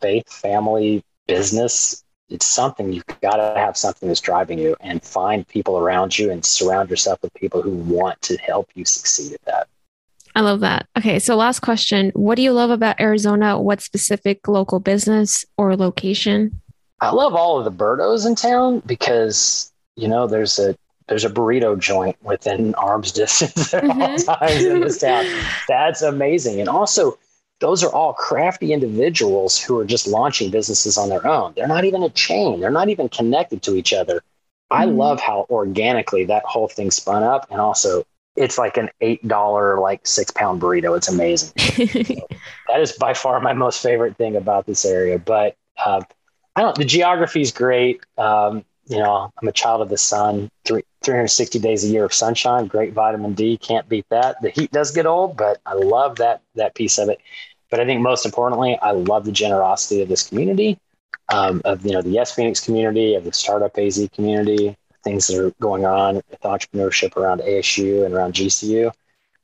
Faith, 0.00 0.28
family, 0.32 1.02
business. 1.26 2.02
It's 2.28 2.46
something 2.46 2.92
you've 2.92 3.06
got 3.22 3.36
to 3.36 3.58
have 3.58 3.76
something 3.76 4.08
that's 4.08 4.20
driving 4.20 4.58
you 4.58 4.76
and 4.80 5.02
find 5.02 5.48
people 5.48 5.78
around 5.78 6.18
you 6.18 6.30
and 6.30 6.44
surround 6.44 6.90
yourself 6.90 7.20
with 7.22 7.32
people 7.34 7.62
who 7.62 7.70
want 7.70 8.20
to 8.22 8.36
help 8.36 8.68
you 8.74 8.84
succeed 8.84 9.32
at 9.32 9.42
that. 9.42 9.68
I 10.38 10.40
love 10.42 10.60
that. 10.60 10.86
Okay, 10.96 11.18
so 11.18 11.34
last 11.34 11.58
question. 11.62 12.12
What 12.14 12.36
do 12.36 12.42
you 12.42 12.52
love 12.52 12.70
about 12.70 13.00
Arizona? 13.00 13.60
What 13.60 13.80
specific 13.80 14.46
local 14.46 14.78
business 14.78 15.44
or 15.56 15.76
location? 15.76 16.60
I 17.00 17.10
love 17.10 17.34
all 17.34 17.58
of 17.58 17.64
the 17.64 17.72
burritos 17.72 18.24
in 18.24 18.36
town 18.36 18.80
because, 18.86 19.72
you 19.96 20.06
know, 20.06 20.28
there's 20.28 20.60
a 20.60 20.76
there's 21.08 21.24
a 21.24 21.28
burrito 21.28 21.76
joint 21.76 22.14
within 22.22 22.72
arm's 22.76 23.10
distance 23.20 23.74
at 23.74 23.82
mm-hmm. 23.82 24.00
all 24.00 24.36
times 24.36 24.64
in 24.64 24.78
this 24.78 25.00
town. 25.00 25.26
That's 25.68 26.02
amazing. 26.02 26.60
And 26.60 26.68
also, 26.68 27.18
those 27.58 27.82
are 27.82 27.90
all 27.90 28.12
crafty 28.12 28.72
individuals 28.72 29.60
who 29.60 29.76
are 29.80 29.84
just 29.84 30.06
launching 30.06 30.52
businesses 30.52 30.96
on 30.96 31.08
their 31.08 31.26
own. 31.26 31.52
They're 31.56 31.66
not 31.66 31.84
even 31.84 32.04
a 32.04 32.10
chain, 32.10 32.60
they're 32.60 32.70
not 32.70 32.90
even 32.90 33.08
connected 33.08 33.60
to 33.62 33.74
each 33.74 33.92
other. 33.92 34.22
I 34.70 34.86
mm-hmm. 34.86 34.98
love 34.98 35.20
how 35.20 35.48
organically 35.50 36.26
that 36.26 36.44
whole 36.44 36.68
thing 36.68 36.92
spun 36.92 37.24
up. 37.24 37.48
And 37.50 37.60
also, 37.60 38.04
it's 38.38 38.56
like 38.56 38.76
an 38.76 38.88
eight 39.00 39.26
dollar 39.26 39.80
like 39.80 40.06
six 40.06 40.30
pound 40.30 40.62
burrito. 40.62 40.96
It's 40.96 41.08
amazing. 41.08 41.52
that 42.68 42.80
is 42.80 42.92
by 42.92 43.14
far 43.14 43.40
my 43.40 43.52
most 43.52 43.82
favorite 43.82 44.16
thing 44.16 44.36
about 44.36 44.66
this 44.66 44.84
area. 44.84 45.18
But 45.18 45.56
uh, 45.84 46.02
I 46.56 46.62
don't. 46.62 46.76
The 46.76 46.84
geography 46.84 47.40
is 47.40 47.52
great. 47.52 48.00
Um, 48.16 48.64
you 48.86 48.98
know, 48.98 49.30
I'm 49.40 49.48
a 49.48 49.52
child 49.52 49.82
of 49.82 49.88
the 49.88 49.98
sun. 49.98 50.50
Three, 50.64 50.82
360 51.04 51.58
days 51.58 51.84
a 51.84 51.88
year 51.88 52.04
of 52.04 52.14
sunshine, 52.14 52.66
great 52.66 52.92
vitamin 52.92 53.34
D. 53.34 53.56
Can't 53.56 53.88
beat 53.88 54.06
that. 54.10 54.40
The 54.40 54.50
heat 54.50 54.70
does 54.72 54.90
get 54.90 55.06
old, 55.06 55.36
but 55.36 55.60
I 55.66 55.74
love 55.74 56.16
that 56.16 56.42
that 56.54 56.74
piece 56.74 56.98
of 56.98 57.08
it. 57.08 57.20
But 57.70 57.80
I 57.80 57.84
think 57.84 58.00
most 58.00 58.24
importantly, 58.24 58.78
I 58.80 58.92
love 58.92 59.24
the 59.24 59.32
generosity 59.32 60.00
of 60.00 60.08
this 60.08 60.26
community, 60.26 60.78
um, 61.32 61.60
of 61.64 61.84
you 61.84 61.92
know 61.92 62.02
the 62.02 62.10
Yes 62.10 62.34
Phoenix 62.34 62.60
community, 62.60 63.14
of 63.14 63.24
the 63.24 63.32
startup 63.32 63.76
AZ 63.78 64.08
community, 64.14 64.76
things 65.04 65.26
that 65.26 65.44
are 65.44 65.50
going 65.60 65.84
on 65.84 66.16
with 66.16 66.40
entrepreneurship 66.42 67.16
around 67.16 67.40
ASU 67.40 68.04
and 68.04 68.14
around 68.14 68.34
GCU. 68.34 68.92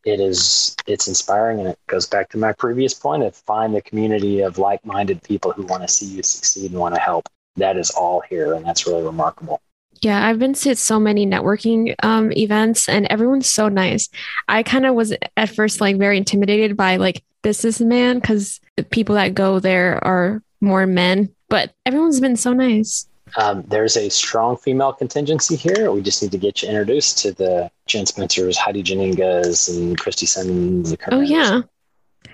It 0.05 0.21
is 0.21 0.77
it's 0.87 1.09
inspiring, 1.09 1.61
and 1.61 1.69
it 1.69 1.79
goes 1.87 2.07
back 2.07 2.29
to 2.31 2.39
my 2.39 2.53
previous 2.53 2.93
point 2.93 3.23
of 3.23 3.35
find 3.35 3.75
the 3.75 3.81
community 3.81 4.41
of 4.41 4.59
like-minded 4.59 5.23
people 5.23 5.53
who 5.53 5.65
want 5.65 5.83
to 5.83 5.89
see 5.89 6.07
you 6.07 6.23
succeed 6.23 6.71
and 6.73 6.81
want 6.81 6.95
to 6.95 7.01
help. 7.01 7.29
That 7.57 7.79
is 7.79 7.91
all 7.91 8.23
here, 8.29 8.53
and 8.55 8.65
that's 8.65 8.87
really 8.87 9.03
remarkable. 9.03 9.61
Yeah, 10.01 10.27
I've 10.27 10.39
been 10.39 10.53
to 10.55 10.77
so 10.77 11.01
many 11.01 11.27
networking 11.27 11.95
um, 12.03 12.31
events 12.33 12.91
and 12.91 13.07
everyone's 13.07 13.49
so 13.49 13.71
nice. 13.71 14.11
I 14.49 14.63
kind 14.63 14.85
of 14.85 14.95
was 14.95 15.15
at 15.37 15.55
first 15.55 15.81
like 15.81 15.97
very 15.97 16.19
intimidated 16.19 16.77
by 16.77 16.97
like 16.97 17.25
businessman 17.43 18.19
because 18.19 18.61
the 18.77 18.83
people 18.83 19.15
that 19.15 19.35
go 19.35 19.61
there 19.61 20.05
are 20.05 20.43
more 20.61 20.87
men, 20.87 21.31
but 21.49 21.73
everyone's 21.87 22.21
been 22.21 22.37
so 22.37 22.53
nice. 22.53 23.09
Um, 23.37 23.65
there's 23.69 23.97
a 23.97 24.09
strong 24.11 24.57
female 24.57 24.93
contingency 24.93 25.57
here. 25.57 25.91
We 25.91 26.03
just 26.03 26.23
need 26.23 26.33
to 26.33 26.39
get 26.39 26.63
you 26.63 26.69
introduced 26.69 27.19
to 27.19 27.33
the 27.33 27.71
Jen 27.87 28.07
Spencers, 28.07 28.57
Heidi 28.57 28.83
Jannengas, 28.83 29.75
and 29.75 29.99
Christy 29.99 30.27
Simmons. 30.27 30.95
Oh, 31.11 31.21
yeah. 31.21 31.63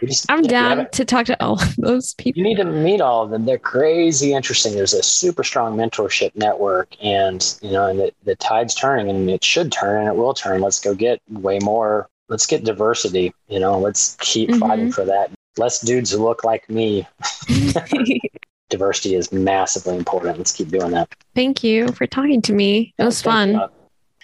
Just, 0.05 0.31
I'm 0.31 0.43
down 0.43 0.89
to 0.93 1.05
talk 1.05 1.27
to 1.27 1.45
all 1.45 1.61
of 1.61 1.77
those 1.77 2.15
people. 2.15 2.39
You 2.39 2.45
need 2.45 2.57
to 2.57 2.65
meet 2.65 3.01
all 3.01 3.25
of 3.25 3.31
them. 3.31 3.45
They're 3.45 3.59
crazy 3.59 4.33
interesting. 4.33 4.75
There's 4.75 4.95
a 4.95 5.03
super 5.03 5.45
strong 5.45 5.77
mentorship 5.77 6.35
network, 6.37 6.97
and 7.03 7.57
you 7.61 7.73
know, 7.73 7.87
and 7.87 7.99
the, 7.99 8.13
the 8.25 8.37
tide's 8.37 8.75
turning, 8.75 9.11
and 9.11 9.29
it 9.29 9.45
should 9.45 9.71
turn, 9.71 10.01
and 10.01 10.09
it 10.09 10.17
will 10.17 10.33
turn. 10.33 10.63
Let's 10.63 10.81
go 10.81 10.95
get 10.95 11.21
way 11.29 11.59
more. 11.59 12.09
Let's 12.29 12.47
get 12.47 12.65
diversity. 12.65 13.35
You 13.49 13.61
know, 13.61 13.79
let's 13.79 14.17
keep 14.21 14.49
mm-hmm. 14.49 14.61
fighting 14.61 14.93
for 14.93 15.05
that. 15.05 15.33
Less 15.59 15.81
dudes 15.81 16.13
who 16.13 16.19
look 16.19 16.45
like 16.45 16.71
me. 16.71 17.07
diversity 18.71 19.15
is 19.15 19.31
massively 19.33 19.97
important. 19.97 20.39
Let's 20.39 20.53
keep 20.53 20.69
doing 20.69 20.93
that. 20.93 21.15
Thank 21.35 21.63
you 21.63 21.93
for 21.93 22.07
talking 22.07 22.41
to 22.43 22.53
me. 22.53 22.95
It 22.99 23.05
was 23.05 23.21
fun. 23.21 23.61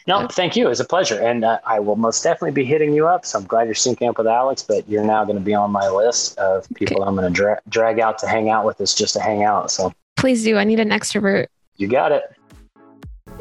No, 0.09 0.29
thank 0.29 0.55
you. 0.55 0.67
It 0.67 0.69
was 0.69 0.79
a 0.79 0.85
pleasure. 0.85 1.21
And 1.21 1.45
uh, 1.45 1.59
I 1.67 1.81
will 1.81 1.97
most 1.97 2.23
definitely 2.23 2.53
be 2.53 2.65
hitting 2.65 2.95
you 2.95 3.09
up. 3.09 3.27
So 3.27 3.41
I'm 3.41 3.45
glad 3.45 3.65
you're 3.65 3.75
syncing 3.75 4.09
up 4.09 4.19
with 4.19 4.29
Alex, 4.29 4.63
but 4.63 4.89
you're 4.89 5.05
now 5.05 5.25
going 5.25 5.37
to 5.37 5.45
be 5.45 5.53
on 5.53 5.73
my 5.73 5.89
list 5.89 6.39
of 6.39 6.67
people 6.75 6.99
okay. 6.99 7.09
I'm 7.09 7.17
going 7.17 7.27
to 7.27 7.35
dra- 7.35 7.61
drag 7.69 7.99
out 7.99 8.19
to 8.19 8.29
hang 8.29 8.49
out 8.49 8.65
with 8.65 8.81
us 8.81 8.95
just 8.95 9.15
to 9.15 9.21
hang 9.21 9.43
out. 9.43 9.71
So 9.73 9.93
please 10.15 10.45
do. 10.45 10.57
I 10.57 10.65
need 10.65 10.79
an 10.79 10.91
extrovert. 10.91 11.47
You 11.77 11.89
got 11.89 12.13
it. 12.13 12.23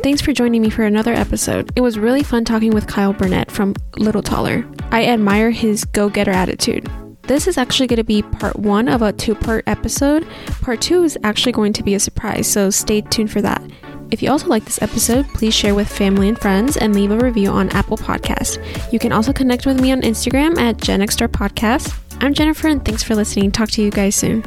Thanks 0.01 0.21
for 0.21 0.33
joining 0.33 0.61
me 0.61 0.71
for 0.71 0.83
another 0.83 1.13
episode. 1.13 1.71
It 1.75 1.81
was 1.81 1.99
really 1.99 2.23
fun 2.23 2.45
talking 2.45 2.71
with 2.71 2.87
Kyle 2.87 3.13
Burnett 3.13 3.51
from 3.51 3.75
Little 3.97 4.23
Taller. 4.23 4.65
I 4.91 5.05
admire 5.05 5.51
his 5.51 5.85
go 5.85 6.09
getter 6.09 6.31
attitude. 6.31 6.89
This 7.27 7.47
is 7.47 7.57
actually 7.57 7.87
going 7.87 7.97
to 7.97 8.03
be 8.03 8.21
part 8.21 8.55
one 8.57 8.87
of 8.87 9.01
a 9.01 9.11
two 9.11 9.33
part 9.33 9.63
episode. 9.67 10.27
Part 10.61 10.81
two 10.81 11.03
is 11.03 11.17
actually 11.23 11.53
going 11.53 11.73
to 11.73 11.83
be 11.83 11.95
a 11.95 11.99
surprise, 11.99 12.51
so 12.51 12.69
stay 12.69 13.01
tuned 13.01 13.31
for 13.31 13.41
that. 13.41 13.63
If 14.11 14.21
you 14.21 14.29
also 14.29 14.47
like 14.47 14.65
this 14.65 14.81
episode, 14.81 15.25
please 15.29 15.53
share 15.53 15.73
with 15.73 15.89
family 15.89 16.29
and 16.29 16.39
friends 16.39 16.77
and 16.77 16.93
leave 16.93 17.09
a 17.11 17.17
review 17.17 17.49
on 17.49 17.69
Apple 17.69 17.97
Podcast. 17.97 18.63
You 18.93 18.99
can 18.99 19.11
also 19.11 19.33
connect 19.33 19.65
with 19.65 19.81
me 19.81 19.91
on 19.91 20.01
Instagram 20.01 20.57
at 20.59 20.77
GenXStar 20.77 21.27
Podcast. 21.27 21.97
I'm 22.21 22.33
Jennifer 22.33 22.67
and 22.67 22.85
thanks 22.85 23.01
for 23.01 23.15
listening. 23.15 23.51
Talk 23.51 23.69
to 23.71 23.81
you 23.81 23.89
guys 23.89 24.15
soon. 24.15 24.43